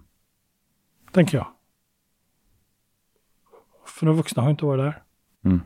Tänker 1.11 1.37
jag. 1.37 1.47
För 3.85 4.05
de 4.05 4.15
vuxna 4.15 4.43
har 4.43 4.49
inte 4.49 4.65
varit 4.65 4.83
där. 4.83 5.03
Mm. 5.45 5.61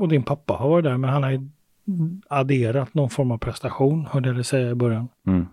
Och 0.00 0.08
din 0.08 0.22
pappa 0.22 0.54
har 0.54 0.68
varit 0.68 0.84
där, 0.84 0.96
men 0.96 1.10
han 1.10 1.22
har 1.22 1.30
ju 1.30 1.48
adderat 2.28 2.94
någon 2.94 3.10
form 3.10 3.30
av 3.30 3.38
prestation, 3.38 4.06
hörde 4.06 4.28
jag 4.28 4.36
dig 4.36 4.44
säga 4.44 4.70
i 4.70 4.74
början. 4.74 5.08
Mm. 5.26 5.46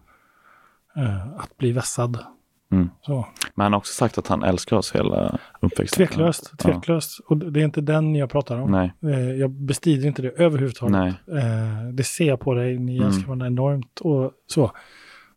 Eh, 0.95 1.28
att 1.38 1.58
bli 1.58 1.72
vässad. 1.72 2.34
Mm. 2.76 3.23
Men 3.55 3.63
han 3.63 3.73
har 3.73 3.78
också 3.78 3.93
sagt 3.93 4.17
att 4.17 4.28
han 4.28 4.43
älskar 4.43 4.78
oss 4.78 4.95
hela 4.95 5.39
uppväxten. 5.61 6.07
Tveklöst, 6.07 6.57
tveklöst. 6.59 7.19
Och 7.28 7.38
det 7.38 7.61
är 7.61 7.65
inte 7.65 7.82
den 7.82 8.15
jag 8.15 8.30
pratar 8.30 8.59
om. 8.59 8.71
Nej, 8.71 8.93
Eh, 9.03 9.32
jag 9.32 9.51
bestrider 9.51 10.07
inte 10.07 10.21
det 10.21 10.30
överhuvudtaget. 10.30 10.91
nej. 11.28 11.39
Eh, 11.43 11.89
det 11.93 12.03
ser 12.03 12.28
jag 12.28 12.39
på 12.39 12.53
dig, 12.53 12.80
ni 12.80 12.95
Mm. 12.97 13.07
älskar 13.07 13.26
varandra 13.28 13.47
enormt 13.47 13.99
och 13.99 14.32
så. 14.47 14.71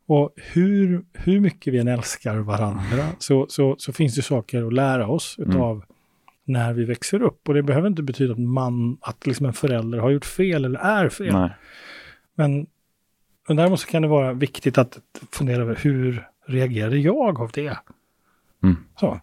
Och 0.07 0.31
hur, 0.37 1.05
hur 1.13 1.41
mycket 1.41 1.73
vi 1.75 1.79
än 1.79 1.89
älskar 1.89 2.37
varandra 2.37 3.05
så, 3.19 3.47
så, 3.49 3.75
så 3.79 3.93
finns 3.93 4.15
det 4.15 4.23
saker 4.23 4.67
att 4.67 4.73
lära 4.73 5.07
oss 5.09 5.37
Mm. 5.39 5.51
utav 5.51 5.85
när 6.45 6.73
vi 6.73 6.85
växer 6.85 7.23
upp. 7.23 7.49
Och 7.49 7.55
det 7.55 7.63
behöver 7.63 7.89
inte 7.89 8.03
betyda 8.03 8.33
att 8.33 8.39
man, 8.39 8.99
att 9.01 9.27
liksom 9.27 9.47
en 9.47 9.53
förälder 9.53 9.99
har 9.99 10.11
gjort 10.11 10.25
fel 10.25 10.65
eller 10.65 10.79
är 10.81 11.09
fel. 11.09 11.33
nej. 11.33 11.51
Men, 12.35 12.67
men 13.49 13.57
däremot 13.57 13.81
så 13.81 13.87
kan 13.89 14.03
det 14.03 14.09
vara 14.09 14.33
viktigt 14.33 14.79
att 14.79 14.99
fundera 15.33 15.63
över 15.63 15.77
hur 15.83 16.27
reagerade 16.49 16.99
jag 16.99 17.41
av 17.41 17.51
det? 17.55 17.79
Mm. 18.63 18.77
Så. 19.01 19.21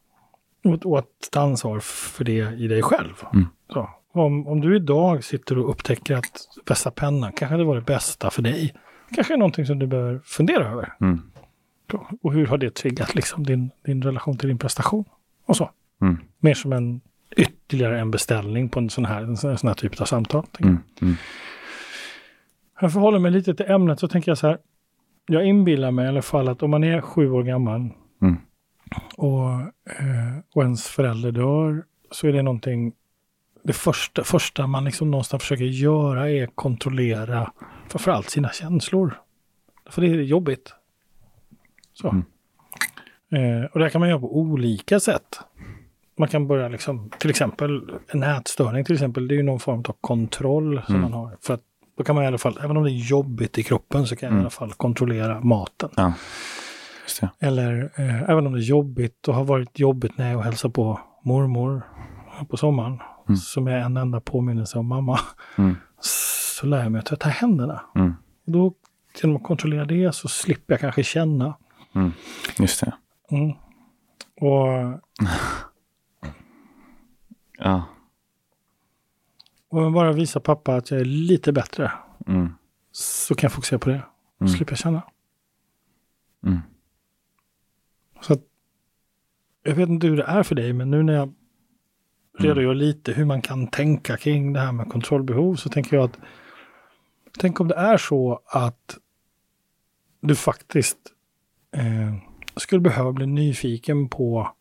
Och, 0.63 0.85
och 0.85 0.99
att 0.99 1.29
ta 1.31 1.41
ansvar 1.41 1.79
för 1.79 2.23
det 2.23 2.53
i 2.57 2.67
dig 2.67 2.81
själv. 2.81 3.13
Mm. 3.33 3.45
Så. 3.73 3.89
Om, 4.11 4.47
om 4.47 4.61
du 4.61 4.75
idag 4.75 5.23
sitter 5.23 5.57
och 5.57 5.69
upptäcker 5.69 6.15
att 6.15 6.47
vässa 6.65 6.91
pennan 6.91 7.31
kanske 7.31 7.57
det 7.57 7.63
var 7.63 7.75
det 7.75 7.81
bästa 7.81 8.29
för 8.29 8.41
dig. 8.41 8.73
Kanske 9.15 9.33
är 9.33 9.37
någonting 9.37 9.65
som 9.65 9.79
du 9.79 9.87
behöver 9.87 10.19
fundera 10.25 10.71
över. 10.71 10.93
Mm. 11.01 11.21
Och 12.21 12.33
hur 12.33 12.47
har 12.47 12.57
det 12.57 12.75
triggat 12.75 13.15
liksom 13.15 13.43
din, 13.43 13.71
din 13.85 14.01
relation 14.01 14.37
till 14.37 14.47
din 14.47 14.57
prestation? 14.57 15.05
Och 15.45 15.57
så. 15.57 15.71
Mm. 16.01 16.17
Mer 16.39 16.53
som 16.53 16.73
en 16.73 17.01
ytterligare 17.37 17.99
en 17.99 18.11
beställning 18.11 18.69
på 18.69 18.79
en 18.79 18.89
sån 18.89 19.05
här, 19.05 19.21
en 19.21 19.37
sån 19.37 19.67
här 19.67 19.73
typ 19.73 20.01
av 20.01 20.05
samtal. 20.05 20.45
Mm. 20.59 20.77
Mm. 21.01 21.15
Jag 22.81 22.93
förhåller 22.93 23.19
mig 23.19 23.31
lite 23.31 23.55
till 23.55 23.65
ämnet 23.65 23.99
så 23.99 24.07
tänker 24.07 24.31
jag 24.31 24.37
så 24.37 24.47
här. 24.47 24.57
Jag 25.25 25.45
inbillar 25.45 25.91
mig 25.91 26.05
i 26.05 26.07
alla 26.07 26.21
fall 26.21 26.47
att 26.47 26.63
om 26.63 26.71
man 26.71 26.83
är 26.83 27.01
sju 27.01 27.31
år 27.31 27.43
gammal 27.43 27.89
Mm. 28.21 28.37
och, 29.17 29.49
eh, 29.99 30.37
och 30.55 30.63
ens 30.63 30.87
förälder 30.87 31.31
dör 31.31 31.83
så 32.11 32.27
är 32.27 32.33
det 32.33 32.41
någonting, 32.41 32.93
det 33.63 33.73
första, 33.73 34.23
första 34.23 34.67
man 34.67 34.85
liksom 34.85 35.11
någonstans 35.11 35.43
försöker 35.43 35.65
göra 35.65 36.29
är 36.29 36.45
kontrollera 36.47 37.51
framförallt 37.87 38.29
sina 38.29 38.49
känslor. 38.49 39.13
För 39.89 40.01
det 40.01 40.07
är 40.07 40.21
jobbigt. 40.21 40.73
Så. 41.93 42.09
Mm. 42.09 42.23
Eh, 43.61 43.65
och 43.65 43.79
det 43.79 43.89
kan 43.89 43.99
man 43.99 44.09
göra 44.09 44.19
på 44.19 44.37
olika 44.37 44.99
sätt. 44.99 45.39
Man 46.17 46.27
kan 46.27 46.47
börja 46.47 46.67
liksom, 46.67 47.09
till 47.19 47.29
exempel 47.29 47.91
en 48.07 48.23
ätstörning 48.23 48.85
till 48.85 48.93
exempel, 48.93 49.27
det 49.27 49.33
är 49.33 49.37
ju 49.37 49.43
någon 49.43 49.59
form 49.59 49.79
av 49.79 49.95
kontroll 50.01 50.81
som 50.85 50.95
Mm. 50.95 51.01
man 51.11 51.19
har. 51.19 51.37
För 51.41 51.53
att 51.53 51.61
då 51.97 52.03
kan 52.03 52.15
man 52.15 52.23
i 52.23 52.27
alla 52.27 52.37
fall, 52.37 52.59
även 52.63 52.77
om 52.77 52.83
det 52.83 52.91
är 52.91 53.09
jobbigt 53.09 53.57
i 53.57 53.63
kroppen, 53.63 54.07
så 54.07 54.15
kan 54.15 54.27
jag 54.27 54.31
i 54.31 54.33
Mm. 54.33 54.41
alla 54.41 54.49
fall 54.49 54.73
kontrollera 54.73 55.39
maten. 55.41 55.89
Ja. 55.95 56.13
Eller 57.39 57.91
eh, 57.95 58.29
även 58.29 58.47
om 58.47 58.53
det 58.53 58.59
är 58.59 58.63
jobbigt 58.63 59.27
och 59.27 59.35
har 59.35 59.43
varit 59.43 59.79
jobbigt 59.79 60.17
när 60.17 60.31
jag 60.31 60.41
hälsar 60.41 60.69
på 60.69 60.99
mormor 61.23 61.81
på 62.49 62.57
sommaren, 62.57 62.99
Mm. 63.27 63.37
som 63.37 63.67
är 63.67 63.77
en 63.77 63.97
enda 63.97 64.21
påminnelse 64.21 64.77
om 64.79 64.87
mamma, 64.87 65.19
Mm. 65.57 65.75
så 65.99 66.65
lär 66.65 66.83
jag 66.83 66.91
mig 66.91 66.99
att 66.99 67.05
tvätta 67.05 67.29
händerna. 67.29 67.81
Mm. 67.95 68.13
Och 68.45 68.51
då, 68.51 68.73
genom 69.21 69.35
att 69.35 69.43
kontrollera 69.43 69.85
det 69.85 70.15
så 70.15 70.27
slipper 70.27 70.73
jag 70.73 70.81
kanske 70.81 71.03
känna. 71.03 71.57
Mm. 71.95 72.11
Just 72.59 72.79
det. 72.81 72.93
Mm. 73.31 73.51
Och, 74.41 75.01
Ja. 77.57 77.83
Och 79.69 79.91
bara 79.91 80.11
visar 80.11 80.39
pappa 80.39 80.75
att 80.75 80.91
jag 80.91 80.99
är 80.99 81.05
lite 81.05 81.53
bättre, 81.53 81.91
Mm. 82.27 82.49
så 82.91 83.35
kan 83.35 83.47
jag 83.47 83.51
fokusera 83.53 83.79
på 83.79 83.89
det. 83.89 84.03
Mm. 84.41 84.53
Slipper 84.53 84.71
jag 84.71 84.79
känna. 84.79 85.01
Mm. 86.45 86.59
Så 88.21 88.33
att, 88.33 88.41
jag 89.63 89.75
vet 89.75 89.89
inte 89.89 90.07
hur 90.07 90.17
det 90.17 90.23
är 90.23 90.43
för 90.43 90.55
dig, 90.55 90.73
men 90.73 90.91
nu 90.91 91.03
när 91.03 91.13
jag 91.13 91.33
redogör 92.37 92.73
lite 92.73 93.11
hur 93.11 93.25
man 93.25 93.41
kan 93.41 93.67
tänka 93.67 94.17
kring 94.17 94.53
det 94.53 94.59
här 94.59 94.71
med 94.71 94.89
kontrollbehov 94.89 95.55
så 95.55 95.69
tänker 95.69 95.95
jag 95.97 96.05
att 96.05 96.19
tänk 97.37 97.59
om 97.59 97.67
det 97.67 97.75
är 97.75 97.97
så 97.97 98.41
att 98.45 98.97
du 100.21 100.35
faktiskt 100.35 100.97
eh, 101.71 102.15
skulle 102.55 102.81
behöva 102.81 103.11
bli 103.11 103.25
nyfiken 103.25 104.09
på 104.09 104.51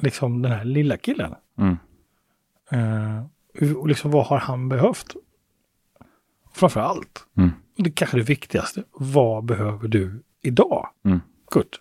liksom 0.00 0.42
den 0.42 0.52
här 0.52 0.64
lilla 0.64 0.96
killen. 0.96 1.34
Mm. 1.58 1.76
Eh, 2.70 3.24
hur- 3.66 3.88
liksom, 3.88 4.10
vad 4.10 4.26
har 4.26 4.38
han 4.38 4.68
behövt? 4.68 5.14
Framför 6.52 6.80
allt, 6.80 7.26
Mm. 7.36 7.50
och 7.78 7.82
det 7.84 7.90
kanske 7.90 8.16
det 8.16 8.22
viktigaste, 8.22 8.82
vad 8.92 9.44
behöver 9.44 9.88
du 9.88 10.22
idag? 10.42 10.88
Mm. 11.04 11.20
Kurt. 11.50 11.80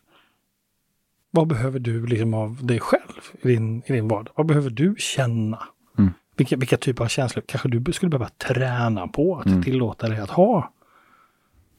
Vad 1.31 1.47
behöver 1.47 1.79
du 1.79 2.05
liksom 2.05 2.33
av 2.33 2.65
dig 2.65 2.79
själv 2.79 3.21
i 3.41 3.47
din, 3.47 3.83
i 3.85 3.93
din 3.93 4.07
vardag? 4.07 4.31
Vad 4.35 4.45
behöver 4.45 4.69
du 4.69 4.95
känna? 4.97 5.63
Mm. 5.97 6.11
Vilka, 6.37 6.55
vilka 6.57 6.77
typer 6.77 7.03
av 7.03 7.07
känslor 7.07 7.43
kanske 7.47 7.69
du 7.69 7.93
skulle 7.93 8.09
behöva 8.09 8.29
träna 8.29 9.07
på 9.07 9.37
att 9.37 9.45
Mm. 9.45 9.63
tillåta 9.63 10.09
dig 10.09 10.19
att 10.19 10.29
ha? 10.29 10.73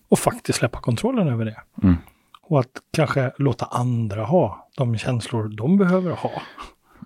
Och 0.09 0.19
faktiskt 0.19 0.59
släppa 0.59 0.81
kontrollen 0.81 1.29
över 1.29 1.45
det. 1.45 1.61
Mm. 1.83 1.97
Och 2.43 2.61
att 2.61 2.83
kanske 2.93 3.33
låta 3.39 3.65
andra 3.65 4.25
ha 4.25 4.69
de 4.77 4.99
känslor 4.99 5.49
de 5.49 5.77
behöver 5.79 6.11
ha. 6.13 6.43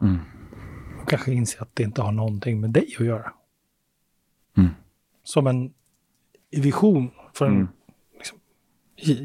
Mm. 0.02 0.18
Och 1.04 1.10
kanske 1.10 1.32
inse 1.32 1.60
att 1.60 1.76
det 1.76 1.82
inte 1.82 2.02
har 2.02 2.12
någonting 2.12 2.60
med 2.60 2.70
dig 2.70 2.94
att 2.98 3.06
göra. 3.06 3.32
Mm. 4.56 4.70
Som 5.22 5.46
en 5.46 5.74
vision 6.50 7.10
för 7.32 7.46
en 7.46 7.52
Mm. 7.54 7.68
liksom, 8.16 8.38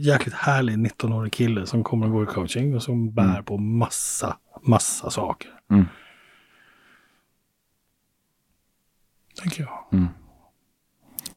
jäkligt 0.01 0.33
härlig 0.35 0.75
19-årig 0.77 1.33
kille 1.33 1.65
som 1.65 1.83
kommer 1.83 2.05
och 2.05 2.11
går 2.11 2.23
i 2.23 2.27
coaching 2.27 2.75
och 2.75 2.83
som 2.83 3.13
bär 3.13 3.29
Mm. 3.29 3.43
på 3.43 3.57
massa, 3.57 4.37
massa 4.61 5.09
saker. 5.09 5.51
Mm. 5.69 5.85
Tänker 9.41 9.61
jag. 9.63 9.85
Mm. 9.91 10.07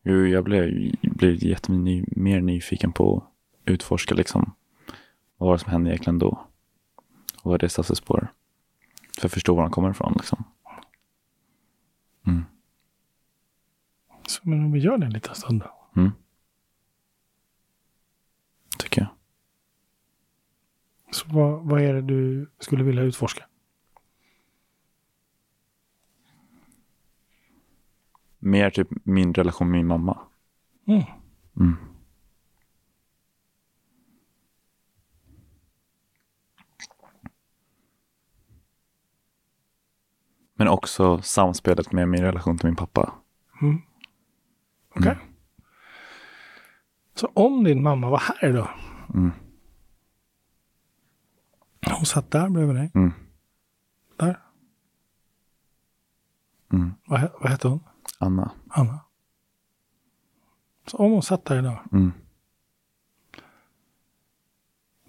Jo, 0.02 0.26
jag 0.26 0.44
blev, 0.44 0.92
blev 1.02 1.44
jättemy, 1.44 2.04
mer 2.16 2.40
nyfiken 2.40 2.92
på 2.92 3.16
att 3.18 3.24
utforska 3.72 4.14
liksom 4.14 4.54
vad 5.36 5.46
var 5.46 5.54
det 5.56 5.62
som 5.62 5.72
hände 5.72 5.90
egentligen 5.90 6.18
då? 6.18 6.46
Och 7.42 7.50
vad 7.50 7.60
det 7.60 7.68
satte 7.68 7.96
spår? 7.96 8.32
För 9.18 9.26
att 9.26 9.32
förstå 9.32 9.54
var 9.54 9.62
han 9.62 9.70
kommer 9.70 9.90
ifrån 9.90 10.12
liksom. 10.16 10.44
Mm. 12.26 12.44
Så, 14.26 14.48
men 14.48 14.64
om 14.64 14.72
vi 14.72 14.78
gör 14.78 14.98
det 14.98 15.06
en 15.06 15.12
liten 15.12 15.34
stund 15.34 15.60
då. 15.60 16.00
Mm. 16.00 16.12
Tycker 18.78 19.00
jag. 19.00 19.10
Så 21.14 21.26
vad, 21.28 21.64
vad 21.64 21.80
är 21.82 21.94
det 21.94 22.02
du 22.02 22.50
skulle 22.58 22.84
vilja 22.84 23.02
utforska? 23.02 23.46
Mer 28.38 28.70
typ 28.70 28.88
min 29.04 29.34
relation 29.34 29.70
med 29.70 29.78
min 29.78 29.86
mamma. 29.86 30.18
Mm. 30.86 31.76
Men 40.54 40.68
också 40.68 41.22
samspelet 41.22 41.92
med 41.92 42.08
min 42.08 42.22
relation 42.22 42.58
till 42.58 42.66
min 42.66 42.76
pappa. 42.76 43.14
Mm. 43.62 43.82
Okej. 44.94 45.18
Så 47.14 47.26
om 47.34 47.64
din 47.64 47.82
mamma 47.82 48.10
var 48.10 48.18
här 48.18 48.48
idag. 48.48 48.68
Mm. 49.14 49.30
Hon 51.86 52.06
satt 52.06 52.30
där 52.30 52.48
bredvid 52.48 52.76
dig. 52.76 52.90
Mm. 52.94 53.12
Där. 54.16 54.40
Mm. 56.72 56.94
Vad, 57.04 57.30
vad 57.40 57.50
hette 57.50 57.68
hon? 57.68 57.80
Anna. 58.18 58.50
Anna. 58.68 59.00
Så 60.86 60.96
om 60.96 61.12
hon 61.12 61.22
satt 61.22 61.44
där 61.44 61.58
idag. 61.58 61.78
Mm. 61.92 62.12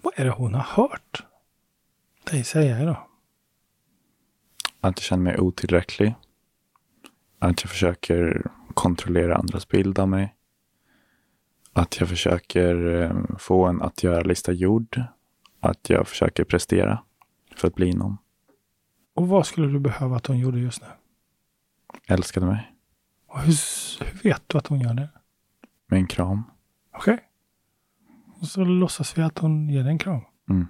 Vad 0.02 0.12
är 0.16 0.24
det 0.24 0.30
hon 0.30 0.54
har 0.54 0.62
hört 0.62 1.26
dig 2.24 2.44
säga 2.44 2.82
idag? 2.82 3.08
Att 4.84 4.98
jag 4.98 5.04
känner 5.04 5.22
mig 5.22 5.38
otillräcklig. 5.38 6.14
Att 7.38 7.62
jag 7.62 7.70
försöker 7.70 8.50
kontrollera 8.74 9.36
andras 9.36 9.68
bild 9.68 9.98
av 9.98 10.08
mig. 10.08 10.34
Att 11.72 12.00
jag 12.00 12.08
försöker 12.08 13.02
eh, 13.02 13.36
få 13.38 13.66
en 13.66 13.82
att 13.82 14.02
göra-lista 14.02 14.52
gjord. 14.52 15.02
Att 15.60 15.90
jag 15.90 16.08
försöker 16.08 16.44
prestera 16.44 17.02
för 17.56 17.68
att 17.68 17.74
bli 17.74 17.92
någon. 17.92 18.16
Och 19.14 19.28
vad 19.28 19.46
skulle 19.46 19.66
du 19.66 19.80
behöva 19.80 20.16
att 20.16 20.26
hon 20.26 20.38
gjorde 20.38 20.58
just 20.58 20.82
nu? 20.82 20.88
Älskade 22.06 22.46
mig. 22.46 22.72
Och 23.26 23.40
hur, 23.40 23.54
hur 24.04 24.18
vet 24.22 24.42
du 24.46 24.58
att 24.58 24.66
hon 24.66 24.80
gör 24.80 24.94
det? 24.94 25.08
Med 25.86 25.98
en 25.98 26.06
kram. 26.06 26.42
Okej. 26.94 27.18
Och 28.40 28.46
så 28.46 28.64
låtsas 28.64 29.18
vi 29.18 29.22
att 29.22 29.38
hon 29.38 29.68
ger 29.68 29.82
dig 29.82 29.92
en 29.92 29.98
kram. 29.98 30.20
Mm. 30.50 30.66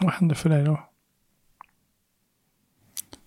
Vad 0.00 0.12
händer 0.12 0.34
för 0.34 0.48
dig 0.48 0.64
då? 0.64 0.80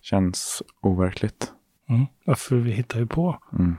Känns 0.01 0.63
overkligt. 0.81 1.53
Mm. 1.89 2.05
Varför 2.25 2.55
vi 2.55 2.71
hittar 2.71 2.99
ju 2.99 3.07
på. 3.07 3.39
Mm. 3.53 3.75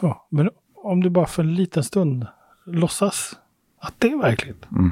Så. 0.00 0.22
Men 0.28 0.50
om 0.74 1.02
du 1.02 1.10
bara 1.10 1.26
för 1.26 1.42
en 1.42 1.54
liten 1.54 1.84
stund 1.84 2.26
låtsas 2.66 3.38
att 3.78 3.94
det 3.98 4.08
är 4.08 4.16
verkligt. 4.16 4.66
Mm. 4.70 4.90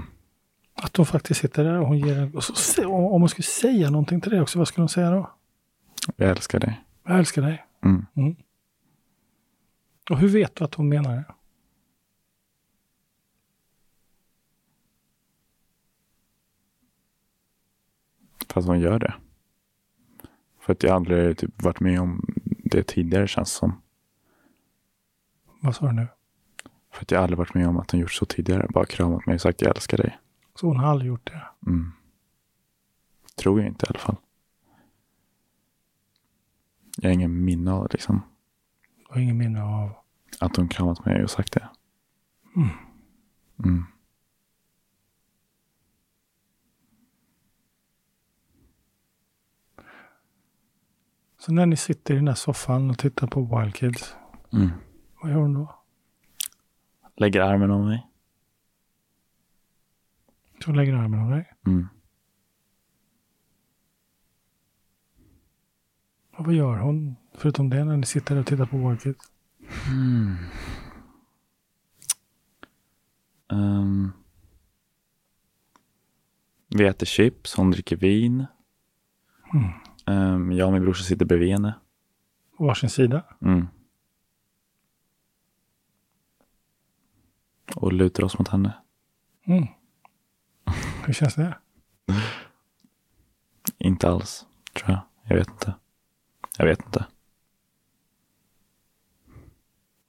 Att 0.75 0.97
hon 0.97 1.07
faktiskt 1.07 1.41
sitter 1.41 1.65
där 1.65 1.79
och 1.81 1.87
hon 1.87 1.99
ger 1.99 2.19
en, 2.19 2.43
så, 2.43 2.89
om 2.89 3.21
hon 3.21 3.29
skulle 3.29 3.47
säga 3.47 3.91
någonting 3.91 4.21
till 4.21 4.31
dig 4.31 4.41
också, 4.41 4.59
vad 4.59 4.69
skulle 4.69 4.83
hon 4.83 4.89
säga 4.89 5.11
då? 5.11 5.31
Jag 6.17 6.31
älskar 6.31 6.61
dig. 6.61 6.81
Jag 7.05 7.19
älskar 7.19 7.43
dig. 7.43 7.65
Mm. 7.85 8.37
Och 10.11 10.19
hur 10.19 10.29
vet 10.29 10.57
du 10.57 10.65
att 10.65 10.75
hon 10.75 10.89
menar 10.89 11.17
det? 11.17 11.25
Fast 18.53 18.69
hon 18.69 18.81
gör 18.81 18.99
det. 18.99 19.15
För 20.61 20.73
att 20.73 20.83
jag 20.83 20.93
aldrig 20.93 21.39
typ 21.39 21.63
varit 21.63 21.81
med 21.81 22.01
om 22.01 22.35
det 22.47 22.83
tidigare 22.83 23.29
känns 23.29 23.53
som. 23.53 23.83
Vad 25.61 25.77
sa 25.77 25.87
du 25.87 25.93
nu? 25.93 26.09
För 26.91 27.03
att 27.03 27.11
jag 27.11 27.23
aldrig 27.23 27.39
varit 27.39 27.55
med 27.55 27.69
om 27.69 27.79
att 27.79 27.91
hon 27.91 28.01
gjort 28.01 28.13
så 28.13 28.25
tidigare. 28.25 28.67
Bara 28.71 28.85
kramat 28.85 29.27
mig 29.27 29.35
och 29.35 29.41
sagt 29.41 29.63
jag 29.63 29.77
älskar 29.77 29.97
dig. 29.97 30.19
Så 30.55 30.67
hon 30.67 30.77
har 30.77 30.87
aldrig 30.87 31.09
gjort 31.09 31.27
det. 31.27 31.43
Mm. 31.67 31.93
tror 33.37 33.61
jag 33.61 33.69
inte 33.69 33.87
i 33.87 33.89
alla 33.89 33.99
fall. 33.99 34.17
Jag 36.97 37.09
har 37.09 37.15
ingen 37.15 37.45
minne 37.45 37.73
av 37.73 37.89
liksom, 37.93 38.23
Jag 39.09 39.15
har 39.15 39.21
ingen 39.21 39.39
minne 39.39 39.63
av... 39.63 39.91
att 40.41 40.57
hon 40.57 40.69
kramat 40.69 41.05
mig 41.05 41.23
och 41.25 41.31
sagt 41.31 41.53
det. 41.53 41.69
Mm. 42.57 42.69
Mm. 43.65 43.85
Så 51.43 51.53
när 51.53 51.67
ni 51.67 51.77
sitter 51.77 52.15
i 52.15 52.17
den 52.17 52.25
där 52.25 52.35
soffan 52.35 52.91
och 52.91 52.99
tittar 52.99 53.27
på 53.27 53.41
Wild 53.59 53.75
Kids, 53.75 54.15
Mm. 54.53 54.71
vad 55.23 55.31
gör 55.31 55.39
hon 55.39 55.55
då? 55.55 55.75
Lägger 57.17 57.41
armen 57.41 57.71
om 57.71 57.87
mig. 57.87 58.07
Så 60.61 60.67
hon 60.71 60.77
lägger 60.77 60.95
armen 60.95 61.21
om 61.21 61.31
dig. 61.31 61.53
Mm. 61.67 61.89
Och 66.37 66.45
vad 66.47 66.55
gör 66.55 66.77
hon 66.79 67.17
förutom 67.35 67.71
det 67.71 67.85
när 67.85 67.97
ni 67.97 68.07
sitter 68.07 68.37
och 68.37 68.47
tittar 68.47 68.67
på 68.67 68.89
Wild 68.89 69.03
Kids? 69.03 69.33
Mm. 69.91 70.37
Ehm. 73.53 74.13
vi 76.69 76.85
äter 76.87 77.07
chips, 77.07 77.55
hon 77.55 77.71
dricker 77.71 77.97
vin. 77.97 78.47
Mm. 79.55 79.71
Ehm, 80.07 80.53
jag 80.53 80.67
och 80.67 80.73
min 80.73 80.83
brorsa 80.83 81.05
sitter 81.05 81.25
bredvid 81.27 81.53
henne. 81.53 81.75
På 82.59 82.65
varsin 82.67 82.91
sida. 82.91 83.25
Mm. 83.43 83.67
Och 87.77 87.93
lutar 87.93 88.25
oss 88.25 88.39
mot 88.39 88.49
henne. 88.49 88.73
Mm. 89.45 89.67
Hur 91.05 91.13
känns 91.13 91.35
det? 91.35 91.59
Inte 93.79 94.09
alls, 94.09 94.47
tror 94.73 94.91
jag. 94.91 95.01
Jag 95.25 95.37
vet 95.37 95.49
inte. 95.51 95.75
Jag 96.59 96.67
vet 96.67 96.85
inte. 96.87 97.07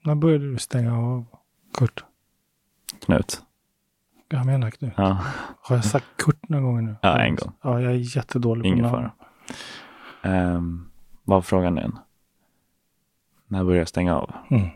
När 0.05 0.15
började 0.15 0.51
du 0.51 0.57
stänga 0.57 0.97
av 0.97 1.25
Kurt? 1.73 2.03
Knut. 2.99 3.41
Jag 4.29 4.45
menar 4.45 4.71
Knut. 4.71 4.93
Ja, 4.97 5.23
Har 5.61 5.75
jag 5.75 5.85
sagt 5.85 6.05
Kurt 6.17 6.49
några 6.49 6.63
gånger 6.63 6.81
nu? 6.81 6.95
Ja, 7.01 7.19
en 7.19 7.35
gång. 7.35 7.51
Ja, 7.61 7.81
jag 7.81 7.91
är 7.91 8.15
jättedålig 8.17 8.65
ingen 8.65 8.89
på 8.89 8.91
namn. 8.91 9.09
fara. 9.17 9.27
Um, 10.23 10.91
vad 11.23 11.37
var 11.37 11.41
frågan 11.41 11.77
igen? 11.77 11.99
När 13.47 13.63
börjar 13.63 13.79
jag 13.79 13.87
stänga 13.87 14.15
av? 14.15 14.33
Mm. 14.49 14.67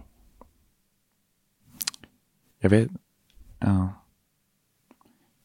Jag 2.60 2.70
vet. 2.70 2.91
Ja. 3.60 3.89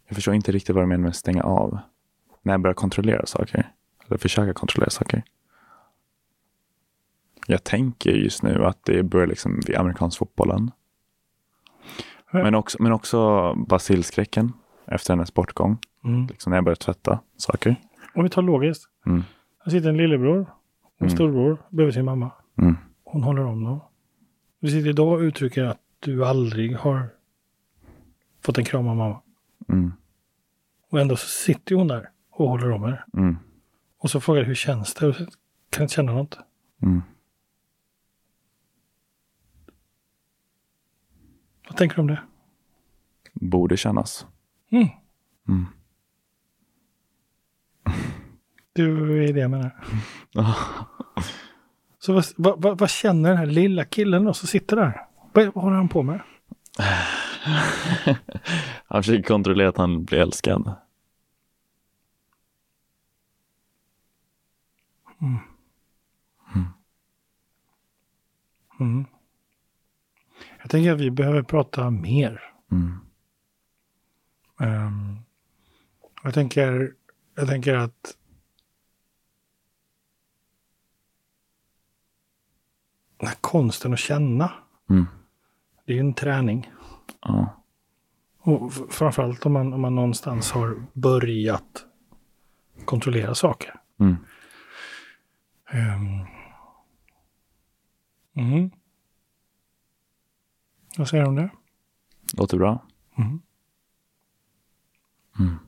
Jag 0.07 0.15
förstår 0.15 0.35
inte 0.35 0.53
riktigt 0.53 0.75
vad 0.75 0.85
du 0.85 0.89
menar 0.89 1.03
med 1.03 1.17
stänga 1.17 1.43
av. 1.43 1.79
När 2.43 2.53
jag 2.53 2.61
börjar 2.61 2.75
kontrollera 2.75 3.27
saker. 3.27 3.73
Eller 4.07 4.19
försöka 4.19 4.55
kontrollera 4.55 4.91
saker. 4.91 5.23
Jag 7.47 7.65
tänker 7.65 8.11
just 8.11 8.43
nu 8.43 8.65
att 8.65 8.85
det 8.85 9.03
börjar 9.03 9.27
liksom 9.27 9.61
vid 9.67 9.77
amerikansk 9.77 10.19
fotbollen. 10.19 10.71
Ja. 12.31 12.43
Men 12.43 12.55
också, 12.55 12.83
men 12.83 12.93
också 12.93 13.55
basilskräcken 13.55 14.53
efter 14.87 15.15
hennes 15.15 15.35
bortgång. 15.35 15.79
Mm. 16.05 16.27
Liksom 16.27 16.51
när 16.51 16.57
jag 16.57 16.65
börjar 16.65 16.77
tvätta 16.77 17.21
saker. 17.37 17.77
Om 18.15 18.25
vi 18.25 18.31
tar 18.31 18.43
logiskt. 18.43 18.89
Mm. 19.07 19.25
Här 19.65 19.71
sitter 19.71 19.89
en 19.89 19.97
lillebror 19.97 20.41
och 20.83 20.93
en 20.99 21.07
Mm. 21.07 21.17
storbror 21.17 21.63
bredvid 21.71 21.95
sin 21.95 22.05
mamma. 22.05 22.31
Mm. 22.59 22.77
Hon 23.05 23.23
håller 23.23 23.43
om 23.45 23.65
dem. 23.65 23.81
Du 24.61 24.69
sitter 24.71 24.91
idag 24.91 25.13
och 25.13 25.19
uttrycker 25.19 25.65
att 25.65 25.81
du 26.01 26.25
aldrig 26.25 26.77
har 26.77 27.09
fått 28.41 28.59
en 28.59 28.65
kram 28.65 28.89
av 28.89 28.97
mamma. 28.97 29.23
Mm. 29.69 29.93
Och 30.91 31.01
ändå 31.01 31.17
så 31.17 31.27
sitter 31.29 31.75
hon 31.75 31.89
där 31.89 32.11
och 32.31 32.49
håller 32.49 32.71
om 32.71 32.85
er. 32.85 33.05
Mm. 33.17 33.37
Och 33.99 34.11
så 34.11 34.21
frågar 34.21 34.41
du 34.41 34.47
hur 34.47 34.55
känns 34.55 34.95
det? 34.95 35.07
Och 35.07 35.15
så 35.17 35.27
kan 35.71 35.83
inte 35.83 35.95
känna 35.95 36.13
något. 36.13 36.39
Mm. 36.83 37.03
Vad 41.69 41.77
tänker 41.77 41.97
du 41.97 42.01
om 42.01 42.07
det? 42.07 42.21
Borde 43.33 43.77
kännas. 43.77 44.27
Mm. 44.71 45.67
Mm. 48.79 49.09
Du 49.09 49.25
är 49.25 49.33
det 49.33 49.41
jag 49.41 49.51
menar. 49.51 49.71
Så 51.99 52.13
vad, 52.13 52.25
vad, 52.63 52.79
vad, 52.79 52.91
känner 52.91 53.29
den 53.29 53.39
här 53.39 53.47
lilla 53.47 53.85
killen 53.85 54.25
då 54.25 54.35
som 54.35 54.49
sitter 54.49 54.77
där? 54.77 55.07
Vad, 55.33 55.45
vad 55.55 55.65
håller 55.65 55.77
han 55.77 55.89
på 55.89 56.03
med? 56.03 56.21
Han 58.87 59.03
försöker 59.03 59.23
kontrollera 59.23 59.69
att 59.69 59.77
han 59.77 60.05
blir 60.05 60.19
älskad. 60.19 60.75
Mm. 68.81 69.07
Jag 70.61 70.71
tänker 70.71 70.93
att 70.93 71.01
vi 71.01 71.11
behöver 71.11 71.43
prata 71.43 71.91
mer. 71.91 72.43
Mm. 72.73 72.99
Ehm, 74.61 75.19
jag, 76.23 76.35
tänker, 76.35 76.95
jag 77.35 77.49
tänker 77.49 77.75
att 77.75 78.17
den 83.23 83.29
här 83.29 83.37
konsten 83.41 83.93
att 83.93 83.99
känna, 83.99 84.53
Mm. 84.91 85.07
det 85.87 85.93
är 85.93 85.95
ju 85.95 86.01
en 86.01 86.15
träning. 86.15 86.71
Ja. 87.21 87.63
Och 88.39 88.73
framförallt 88.73 89.47
om 89.47 89.53
man, 89.53 89.73
om 89.73 89.81
man 89.81 89.95
någonstans 89.95 90.53
har 90.53 90.87
börjat 90.93 91.87
kontrollera 92.85 93.35
saker. 93.35 93.81
Mm. 94.01 94.17
Ehm. 95.71 96.27
Mm. 98.35 98.71
Vad 100.99 101.09
säger 101.09 101.23
du 101.25 101.29
om 101.29 101.37
det? 101.37 101.51
Låter 102.37 102.59
bra. 102.59 102.87
Mm. 103.19 103.41
Mm. 105.39 105.59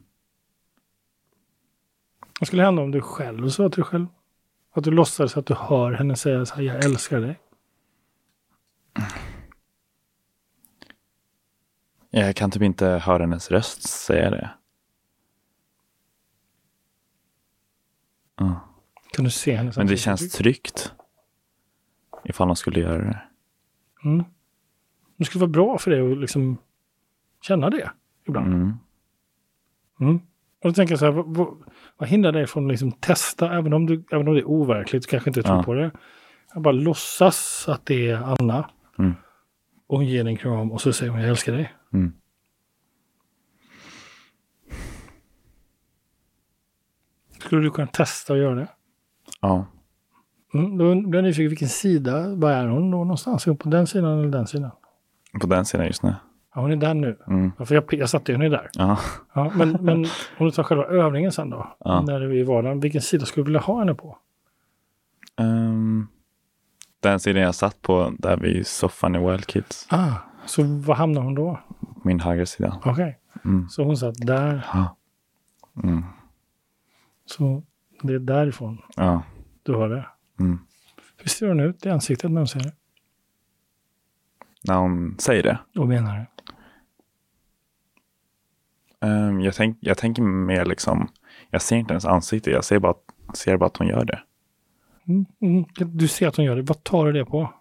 Vad 2.40 2.46
skulle 2.46 2.62
hända 2.62 2.82
om 2.82 2.90
du 2.90 3.00
själv 3.00 3.48
sa 3.48 3.68
till 3.68 3.82
dig 3.82 3.84
själv? 3.90 4.06
Att 4.76 4.84
du 4.84 4.90
låtsades 4.90 5.36
att 5.36 5.46
du 5.46 5.54
hör 5.54 5.92
henne 5.92 6.16
säga 6.16 6.46
så 6.46 6.54
här, 6.54 6.62
jag 6.62 6.84
älskar 6.84 7.20
dig. 7.20 7.40
Jag 12.10 12.36
kan 12.36 12.50
typ 12.50 12.62
inte 12.62 12.86
höra 12.86 13.22
hennes 13.22 13.50
röst 13.50 13.88
säga 13.88 14.30
det. 14.30 14.50
Ja. 18.36 18.60
Kan 19.12 19.24
du 19.24 19.30
se 19.30 19.56
hennes 19.56 19.76
Men 19.76 19.86
det 19.86 19.96
känns 19.96 20.32
tryggt. 20.32 20.92
Ifall 22.24 22.46
de 22.48 22.56
skulle 22.56 22.80
göra 22.80 22.98
det. 22.98 23.22
Mm. 24.04 24.24
Det 25.16 25.24
skulle 25.24 25.40
vara 25.40 25.50
bra 25.50 25.78
för 25.78 25.90
dig 25.90 26.12
att 26.12 26.18
liksom 26.18 26.58
känna 27.40 27.70
det 27.70 27.90
ibland. 28.24 28.78
Mm. 30.00 30.20
Och 30.64 30.70
då 30.70 30.74
tänker 30.74 30.92
jag 30.92 30.98
så 30.98 31.04
här, 31.04 31.12
vad, 31.12 31.64
vad, 31.96 32.08
hindrar 32.08 32.32
dig 32.32 32.46
från 32.46 32.64
att 32.66 32.70
liksom 32.70 32.92
testa, 32.92 33.52
även 33.58 33.72
om, 33.72 33.86
du, 33.86 34.04
även 34.10 34.28
om 34.28 34.34
det 34.34 34.40
är 34.40 34.48
overkligt, 34.48 35.02
du 35.02 35.08
kanske 35.08 35.30
inte 35.30 35.42
tror 35.42 35.56
Ja. 35.56 35.62
på 35.62 35.74
det. 35.74 35.90
Jag 36.54 36.62
bara 36.62 36.72
låtsas 36.72 37.64
att 37.68 37.86
det 37.86 38.10
är 38.10 38.16
Anna. 38.16 38.70
Mm. 38.98 39.14
Och 39.86 39.96
hon 39.96 40.06
ger 40.06 40.24
dig 40.24 40.32
en 40.32 40.36
kram 40.36 40.72
och 40.72 40.80
så 40.80 40.92
säger 40.92 41.12
hon 41.12 41.20
jag 41.20 41.30
älskar 41.30 41.52
dig. 41.52 41.72
Mm. 41.92 42.12
Skulle 47.40 47.62
du 47.62 47.70
kunna 47.70 47.86
testa 47.86 48.32
att 48.32 48.38
göra 48.38 48.54
det? 48.54 48.68
Ja. 49.40 49.66
Mm, 50.54 50.78
då 50.78 50.94
blir 50.94 51.14
jag 51.18 51.24
nyfiken, 51.24 51.48
vilken 51.48 51.68
sida, 51.68 52.34
var 52.34 52.50
är 52.50 52.66
hon 52.66 52.90
då 52.90 52.98
någonstans? 52.98 53.44
På 53.44 53.68
den 53.68 53.86
sidan 53.86 54.18
eller 54.18 54.28
den 54.28 54.46
sidan? 54.46 54.70
På 55.40 55.46
den 55.46 55.64
sidan 55.64 55.86
just 55.86 56.02
nu. 56.02 56.14
Ja, 56.54 56.60
hon 56.60 56.72
är 56.72 56.76
där 56.76 56.94
nu. 56.94 57.18
Mm. 57.26 57.52
Ja, 57.58 57.64
för 57.64 57.74
jag, 57.74 57.84
jag 57.94 58.10
satte 58.10 58.32
är 58.32 58.50
där. 58.50 58.70
Ja. 58.72 58.98
Ja, 59.34 59.52
men, 59.56 59.70
men 59.80 59.96
om 60.38 60.46
du 60.46 60.50
tar 60.50 60.62
själva 60.62 60.84
övningen 60.84 61.32
sen 61.32 61.50
då, 61.50 61.76
Ja. 61.80 62.00
när 62.02 62.20
du 62.20 62.26
är 62.30 62.34
i 62.34 62.42
vardagen, 62.42 62.80
vilken 62.80 63.00
sida 63.02 63.26
skulle 63.26 63.42
du 63.44 63.46
vilja 63.46 63.60
ha 63.60 63.78
henne 63.78 63.94
på? 63.94 64.18
Ehm, 65.40 66.06
den 67.00 67.20
sidan 67.20 67.42
jag 67.42 67.54
satt 67.54 67.82
på 67.82 68.12
där 68.18 68.36
vid 68.36 68.66
soffan 68.66 69.14
i 69.14 69.30
Wild 69.30 69.46
Kids. 69.46 69.86
Ah, 69.90 70.12
så 70.46 70.62
var 70.62 70.94
hamnar 70.94 71.22
hon 71.22 71.34
då? 71.34 71.60
Min 72.04 72.20
högra 72.20 72.46
sida. 72.46 72.80
Okej, 72.84 73.18
Mm. 73.44 73.68
så 73.68 73.84
hon 73.84 73.96
satt 73.96 74.14
där, 74.26 74.66
Ja. 74.72 74.96
Mm. 75.82 76.02
så 77.26 77.62
det 78.02 78.14
är 78.14 78.18
därifrån 78.18 78.78
Ja. 78.96 79.22
du 79.62 79.74
har 79.74 79.88
det. 79.88 80.06
Mm. 80.40 80.58
Hur 81.16 81.28
ser 81.28 81.48
hon 81.48 81.60
ut 81.60 81.86
i 81.86 81.90
ansiktet 81.90 82.30
när 82.30 82.40
hon 82.40 82.48
säger 82.48 82.64
det? 82.66 82.72
När 84.68 84.74
hon 84.74 85.16
säger 85.18 85.42
det. 85.42 85.58
Vad 85.74 85.88
menar 85.88 86.16
du? 86.18 86.33
Ehm, 89.04 89.40
jag, 89.40 89.54
tänk, 89.54 89.78
jag 89.80 89.98
tänker 89.98 90.22
mer 90.22 90.64
liksom. 90.64 91.08
Jag 91.50 91.62
ser 91.62 91.76
inte 91.76 91.92
hennes 91.92 92.04
ansikte. 92.04 92.50
Jag 92.50 92.64
ser 92.64 92.78
bara, 92.78 92.94
ser 93.34 93.56
bara 93.56 93.66
att 93.66 93.76
hon 93.76 93.86
gör 93.88 94.04
det. 94.04 94.20
Mm, 95.08 95.24
mm, 95.40 95.64
du 95.76 96.08
ser 96.08 96.28
att 96.28 96.36
hon 96.36 96.44
gör 96.44 96.56
det. 96.56 96.62
Vad 96.62 96.84
tar 96.84 97.06
du 97.06 97.12
det 97.12 97.24
på? 97.24 97.52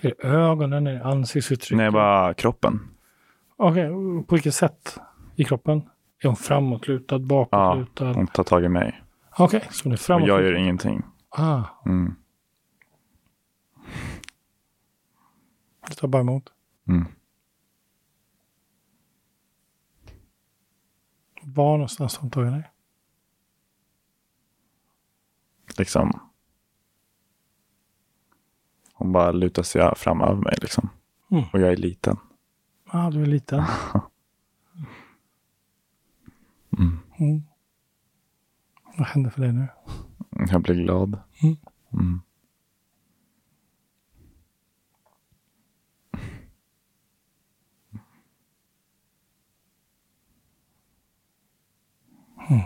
Är 0.00 0.08
det 0.18 0.28
ögonen? 0.28 0.86
Är 0.86 0.92
det 0.92 1.04
ansiktsuttrycket? 1.04 1.76
Nej, 1.76 1.90
bara 1.90 2.34
kroppen. 2.34 2.80
Okej, 3.56 3.88
på 4.26 4.34
vilket 4.34 4.54
sätt 4.54 4.98
i 5.36 5.44
kroppen? 5.44 5.82
Är 6.22 6.26
hon 6.26 6.36
framåtlutad, 6.36 7.14
Ja, 7.14 7.18
bakåtlutad? 7.18 8.12
hon 8.12 8.26
tar 8.26 8.44
tag 8.44 8.64
i 8.64 8.68
mig. 8.68 9.02
Okej, 9.38 9.62
så 9.70 9.84
hon 9.84 9.92
är 9.92 9.96
Och 9.96 10.00
framåtlutad. 10.00 10.40
jag 10.42 10.44
gör 10.50 10.54
ingenting. 10.58 11.02
Ah, 11.28 11.62
Mm. 11.86 12.14
du 15.88 15.94
tar 15.94 16.08
bara 16.08 16.20
emot. 16.22 16.44
Mm. 16.88 17.04
Var 21.44 21.72
någonstans 21.72 22.16
har 22.16 22.22
hon 22.22 22.30
tagit 22.30 22.52
dig? 22.52 22.70
Liksom. 25.78 26.20
Hon 28.92 29.12
bara 29.12 29.32
lutar 29.32 29.62
sig 29.62 29.94
fram 29.96 30.20
över 30.20 30.42
mig 30.42 30.54
liksom. 30.62 30.88
Mm. 31.30 31.44
Och 31.52 31.60
jag 31.60 31.72
är 31.72 31.76
liten. 31.76 32.16
Ah, 32.86 33.10
du 33.10 33.22
är 33.22 33.26
liten. 33.26 33.64
Mm. 36.78 36.98
Mm. 37.18 37.42
Vad 38.98 39.06
händer 39.06 39.30
för 39.30 39.40
dig 39.40 39.52
nu? 39.52 39.68
Jag 40.50 40.62
blir 40.62 40.74
glad. 40.74 41.20
Mm. 41.92 42.20
Mm. 52.50 52.62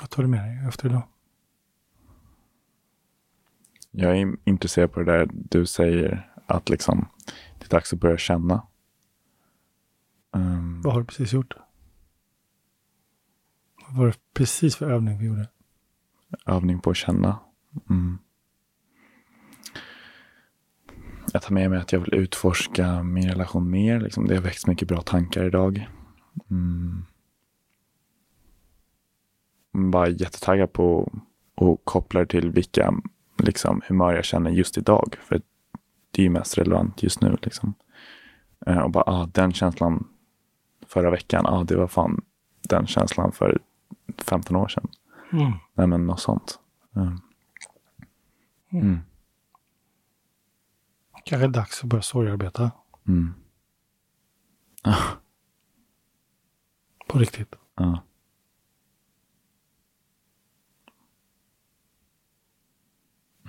Vad 0.00 0.10
tar 0.10 0.22
du 0.22 0.28
med 0.28 0.40
dig 0.40 0.68
efter 0.68 0.88
idag? 0.88 1.02
Jag 3.90 4.18
är 4.18 4.36
intresserad 4.44 4.92
på 4.92 5.00
det 5.00 5.12
där 5.12 5.28
du 5.32 5.66
säger 5.66 6.32
att 6.46 6.68
liksom 6.68 7.08
det 7.58 7.64
är 7.64 7.68
dags 7.68 7.92
att 7.92 8.00
börja 8.00 8.18
känna. 8.18 8.66
Um, 10.30 10.82
Vad 10.82 10.92
har 10.92 11.00
du 11.00 11.06
precis 11.06 11.32
gjort? 11.32 11.54
Vad 13.88 13.96
var 13.96 14.06
det 14.06 14.16
precis 14.34 14.76
för 14.76 14.90
övning 14.90 15.18
vi 15.18 15.26
gjorde? 15.26 15.48
övning 16.46 16.80
på 16.80 16.90
att 16.90 16.96
känna. 16.96 17.38
Mm. 17.90 18.18
Jag 21.32 21.42
tar 21.42 21.54
med 21.54 21.70
mig 21.70 21.78
att 21.78 21.92
jag 21.92 22.00
vill 22.00 22.14
utforska 22.14 23.02
min 23.02 23.28
relation 23.28 23.70
mer. 23.70 24.00
Liksom. 24.00 24.26
Det 24.26 24.34
har 24.34 24.42
växt 24.42 24.66
mycket 24.66 24.88
bra 24.88 25.02
tankar 25.02 25.44
idag. 25.44 25.88
Mm. 26.50 27.04
Bara 29.72 30.08
jättetaggad 30.08 30.72
på 30.72 31.12
att 31.56 31.80
koppla 31.84 32.20
det 32.20 32.26
till 32.26 32.50
vilka 32.50 32.94
liksom, 33.38 33.82
humör 33.88 34.12
jag 34.14 34.24
känner 34.24 34.50
just 34.50 34.78
idag. 34.78 35.16
För 35.20 35.42
det 36.10 36.22
är 36.22 36.24
ju 36.24 36.30
mest 36.30 36.58
relevant 36.58 37.02
just 37.02 37.20
nu. 37.20 37.36
Liksom. 37.42 37.74
Eh, 38.66 38.78
Och 38.78 38.90
bara, 38.90 39.04
ah, 39.06 39.26
den 39.26 39.52
känslan 39.52 40.08
förra 40.86 41.10
veckan, 41.10 41.46
ah, 41.46 41.64
det 41.64 41.76
var 41.76 41.86
fan 41.86 42.24
den 42.68 42.86
känslan 42.86 43.32
för 43.32 43.58
15 44.18 44.56
år 44.56 44.68
sedan. 44.68 44.88
Mm. 45.32 45.52
Nej 45.74 45.86
men 45.86 46.06
något 46.06 46.20
sånt. 46.20 46.58
Mm. 46.96 47.20
Mm. 48.70 48.98
Kanske 51.24 51.48
dags 51.48 51.82
att 51.82 51.88
börja 51.88 52.02
sorgarbeta. 52.02 52.70
Mm. 53.08 53.34
På 57.06 57.18
riktigt. 57.18 57.54
ah. 57.74 57.98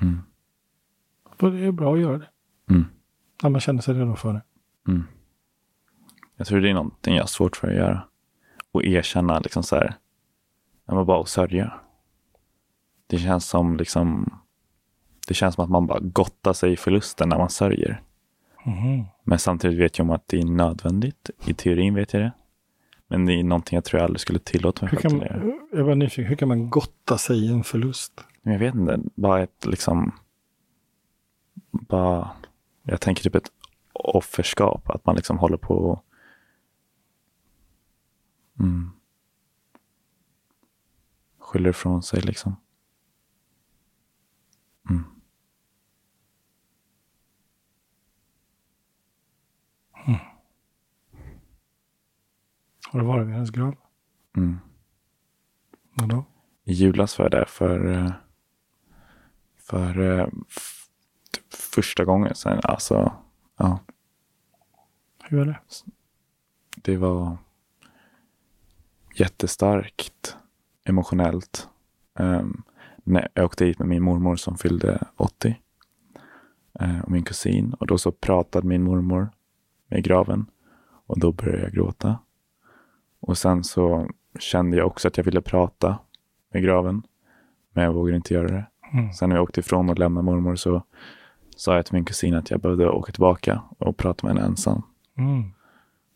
Mm. 0.01 0.21
För 1.39 1.51
det 1.51 1.65
är 1.65 1.71
bra 1.71 1.93
att 1.93 1.99
göra 1.99 2.17
det. 2.17 2.27
Mm. 2.69 2.85
När 3.43 3.49
man 3.49 3.61
känner 3.61 3.81
sig 3.81 3.93
redo 3.93 4.15
för 4.15 4.33
det. 4.33 4.41
Mm. 4.87 5.03
Jag 6.35 6.47
tror 6.47 6.59
det 6.61 6.69
är 6.69 6.73
någonting 6.73 7.15
jag 7.15 7.23
har 7.23 7.27
svårt 7.27 7.55
för 7.55 7.67
att 7.67 7.75
göra. 7.75 8.07
Och 8.71 8.83
erkänna 8.83 9.39
liksom 9.39 9.63
så 9.63 9.75
här. 9.75 9.95
när 10.85 10.95
man 10.95 11.05
bara 11.05 11.25
sörja. 11.25 11.73
Det 13.07 13.17
känns 13.17 13.45
som 13.45 13.77
liksom. 13.77 14.33
Det 15.27 15.33
känns 15.33 15.55
som 15.55 15.63
att 15.63 15.69
man 15.69 15.87
bara 15.87 15.99
gottar 15.99 16.53
sig 16.53 16.73
i 16.73 16.77
förlusten 16.77 17.29
när 17.29 17.37
man 17.37 17.49
sörjer. 17.49 18.01
Mhm. 18.65 19.05
Men 19.23 19.39
samtidigt 19.39 19.79
vet 19.79 19.97
jag 19.97 20.05
om 20.05 20.11
att 20.11 20.27
det 20.27 20.39
är 20.39 20.45
nödvändigt. 20.45 21.29
I 21.45 21.53
teorin 21.53 21.95
vet 21.95 22.13
jag 22.13 22.21
det. 22.21 22.31
Men 23.07 23.25
det 23.25 23.33
är 23.33 23.43
någonting 23.43 23.75
jag 23.77 23.83
tror 23.85 23.99
jag 23.99 24.05
aldrig 24.05 24.19
skulle 24.21 24.39
tillåta 24.39 24.85
mig 24.85 24.91
Hur 24.91 24.97
själv 25.01 25.19
kan, 25.19 25.27
göra. 25.27 25.57
jag 25.71 25.83
var 25.83 25.95
nyfiken, 25.95 26.25
hur 26.25 26.35
kan 26.35 26.47
man 26.47 26.69
gotta 26.69 27.17
sig 27.17 27.45
i 27.45 27.51
en 27.51 27.63
förlust? 27.63 28.23
Jag 28.41 28.59
vet 28.59 28.75
inte, 28.75 28.99
bara 29.15 29.43
ett 29.43 29.65
liksom. 29.65 30.11
Bara, 31.71 32.31
jag 32.83 33.01
tänker 33.01 33.23
typ 33.23 33.35
ett 33.35 33.51
offerskap. 33.93 34.89
Att 34.89 35.05
man 35.05 35.15
liksom 35.15 35.37
håller 35.37 35.57
på 35.57 35.73
och, 35.75 36.03
mm, 38.59 38.89
skyller 41.39 41.69
ifrån 41.69 42.03
sig 42.03 42.21
liksom. 42.21 42.55
Mm. 44.89 45.03
Har 52.91 52.99
du 52.99 53.05
varit 53.05 53.27
vid 53.27 53.33
hennes 53.33 53.49
grav? 53.49 53.75
Mm. 54.37 54.57
Och 56.01 56.07
då? 56.07 56.25
I 56.63 56.73
julas 56.73 57.19
var 57.19 57.25
jag 57.25 57.31
där 57.31 57.45
för, 57.45 57.91
eh, 57.91 58.11
för 59.57 60.25
typ 61.31 61.53
första 61.53 62.05
gången 62.05 62.35
sen. 62.35 62.59
Alltså, 62.63 63.11
ja, 63.57 63.79
Hur 65.23 65.39
är 65.39 65.45
det? 65.45 65.59
det 66.75 66.97
var 66.97 67.37
jättestarkt 69.15 70.37
emotionellt. 70.83 71.69
Um, 72.19 72.63
när 73.03 73.27
jag 73.33 73.45
åkte 73.45 73.65
dit 73.65 73.79
med 73.79 73.87
min 73.87 74.03
mormor 74.03 74.35
som 74.35 74.57
fyllde 74.57 75.07
80 75.15 75.61
eh, 76.79 76.99
och 76.99 77.11
min 77.11 77.23
kusin 77.23 77.73
och 77.73 77.87
då 77.87 77.97
så 77.97 78.11
pratade 78.11 78.67
min 78.67 78.83
mormor 78.83 79.29
med 79.87 80.03
graven 80.03 80.45
och 81.07 81.19
då 81.19 81.31
började 81.31 81.63
jag 81.63 81.71
gråta. 81.71 82.19
Och 83.19 83.37
sen 83.37 83.63
så 83.63 84.09
kände 84.39 84.77
jag 84.77 84.87
också 84.87 85.07
att 85.07 85.17
jag 85.17 85.23
ville 85.23 85.41
prata 85.41 85.99
med 86.53 86.63
graven 86.63 87.03
men 87.73 87.83
jag 87.83 87.93
vågade 87.93 88.17
inte 88.17 88.33
göra 88.33 88.47
det. 88.47 88.65
Mm. 88.93 89.13
Sen 89.13 89.29
när 89.29 89.35
jag 89.35 89.43
åkte 89.43 89.59
ifrån 89.59 89.89
och 89.89 89.99
lämnade 89.99 90.25
mormor 90.25 90.55
så 90.55 90.83
sa 91.55 91.75
jag 91.75 91.85
till 91.85 91.93
min 91.93 92.05
kusin 92.05 92.35
att 92.35 92.51
jag 92.51 92.59
behövde 92.59 92.89
åka 92.89 93.11
tillbaka 93.11 93.61
och 93.77 93.97
prata 93.97 94.27
med 94.27 94.35
henne 94.35 94.47
ensam. 94.47 94.81
Mm. 95.17 95.43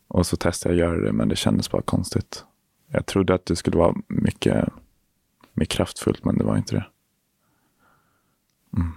Och 0.08 0.26
så 0.26 0.36
testade 0.36 0.74
jag 0.74 0.86
att 0.86 0.90
göra 0.90 1.06
det, 1.06 1.12
men 1.12 1.28
det 1.28 1.36
kändes 1.36 1.70
bara 1.70 1.82
konstigt. 1.82 2.44
Jag 2.86 3.06
trodde 3.06 3.34
att 3.34 3.46
det 3.46 3.56
skulle 3.56 3.76
vara 3.76 3.94
mycket 4.08 4.68
mer 5.52 5.64
kraftfullt, 5.64 6.24
men 6.24 6.38
det 6.38 6.44
var 6.44 6.56
inte 6.56 6.74
det. 6.74 6.86
Mm. 8.76 8.92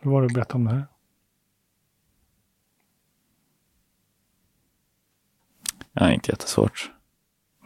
Hur 0.00 0.10
var 0.10 0.20
det 0.20 0.26
att 0.26 0.34
berätta 0.34 0.54
om 0.54 0.64
det 0.64 0.70
här? 0.70 0.86
Ja, 5.94 6.12
inte 6.12 6.30
jättesvårt. 6.30 6.90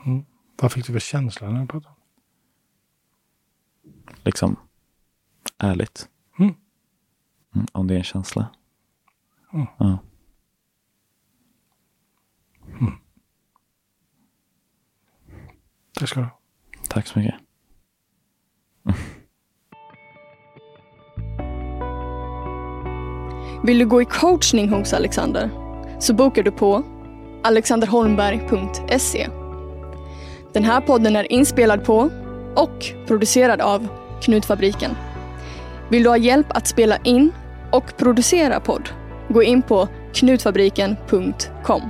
Mm. 0.07 0.25
Vad 0.57 0.73
fick 0.73 0.87
du 0.87 0.93
för 0.93 1.01
känsla 1.01 1.51
när 1.51 1.61
du 1.61 1.67
pratade? 1.67 1.95
Liksom 4.25 4.57
ärligt. 5.59 6.09
Mm. 6.39 6.55
Mm, 7.55 7.67
om 7.73 7.87
det 7.87 7.95
är 7.95 7.99
en 7.99 8.05
känsla. 8.05 8.49
Mm. 9.53 9.67
Ja. 9.79 9.99
Det 16.01 16.07
ska 16.07 16.21
du 16.21 16.27
ha. 16.27 16.41
Tack 16.89 17.07
så 17.07 17.19
mycket. 17.19 17.35
Vill 23.65 23.79
du 23.79 23.87
gå 23.87 24.03
i 24.03 24.05
coachning 24.05 24.69
hos 24.69 24.93
Alexander? 24.93 25.51
Så 26.01 26.15
bokar 26.15 26.43
du 26.43 26.51
på 26.51 26.98
alexanderholmberg.se. 27.43 29.29
Den 30.53 30.65
här 30.65 30.81
podden 30.81 31.17
är 31.17 31.33
inspelad 31.33 31.85
på 31.85 32.11
och 32.55 32.87
producerad 33.07 33.61
av 33.61 33.89
Knutfabriken. 34.23 34.91
Vill 35.89 36.03
du 36.03 36.09
ha 36.09 36.17
hjälp 36.17 36.47
att 36.49 36.67
spela 36.67 36.97
in 36.97 37.33
och 37.71 37.97
producera 37.97 38.61
podd? 38.61 38.89
Gå 39.29 39.43
in 39.43 39.63
på 39.63 39.89
knutfabriken.com. 40.15 41.83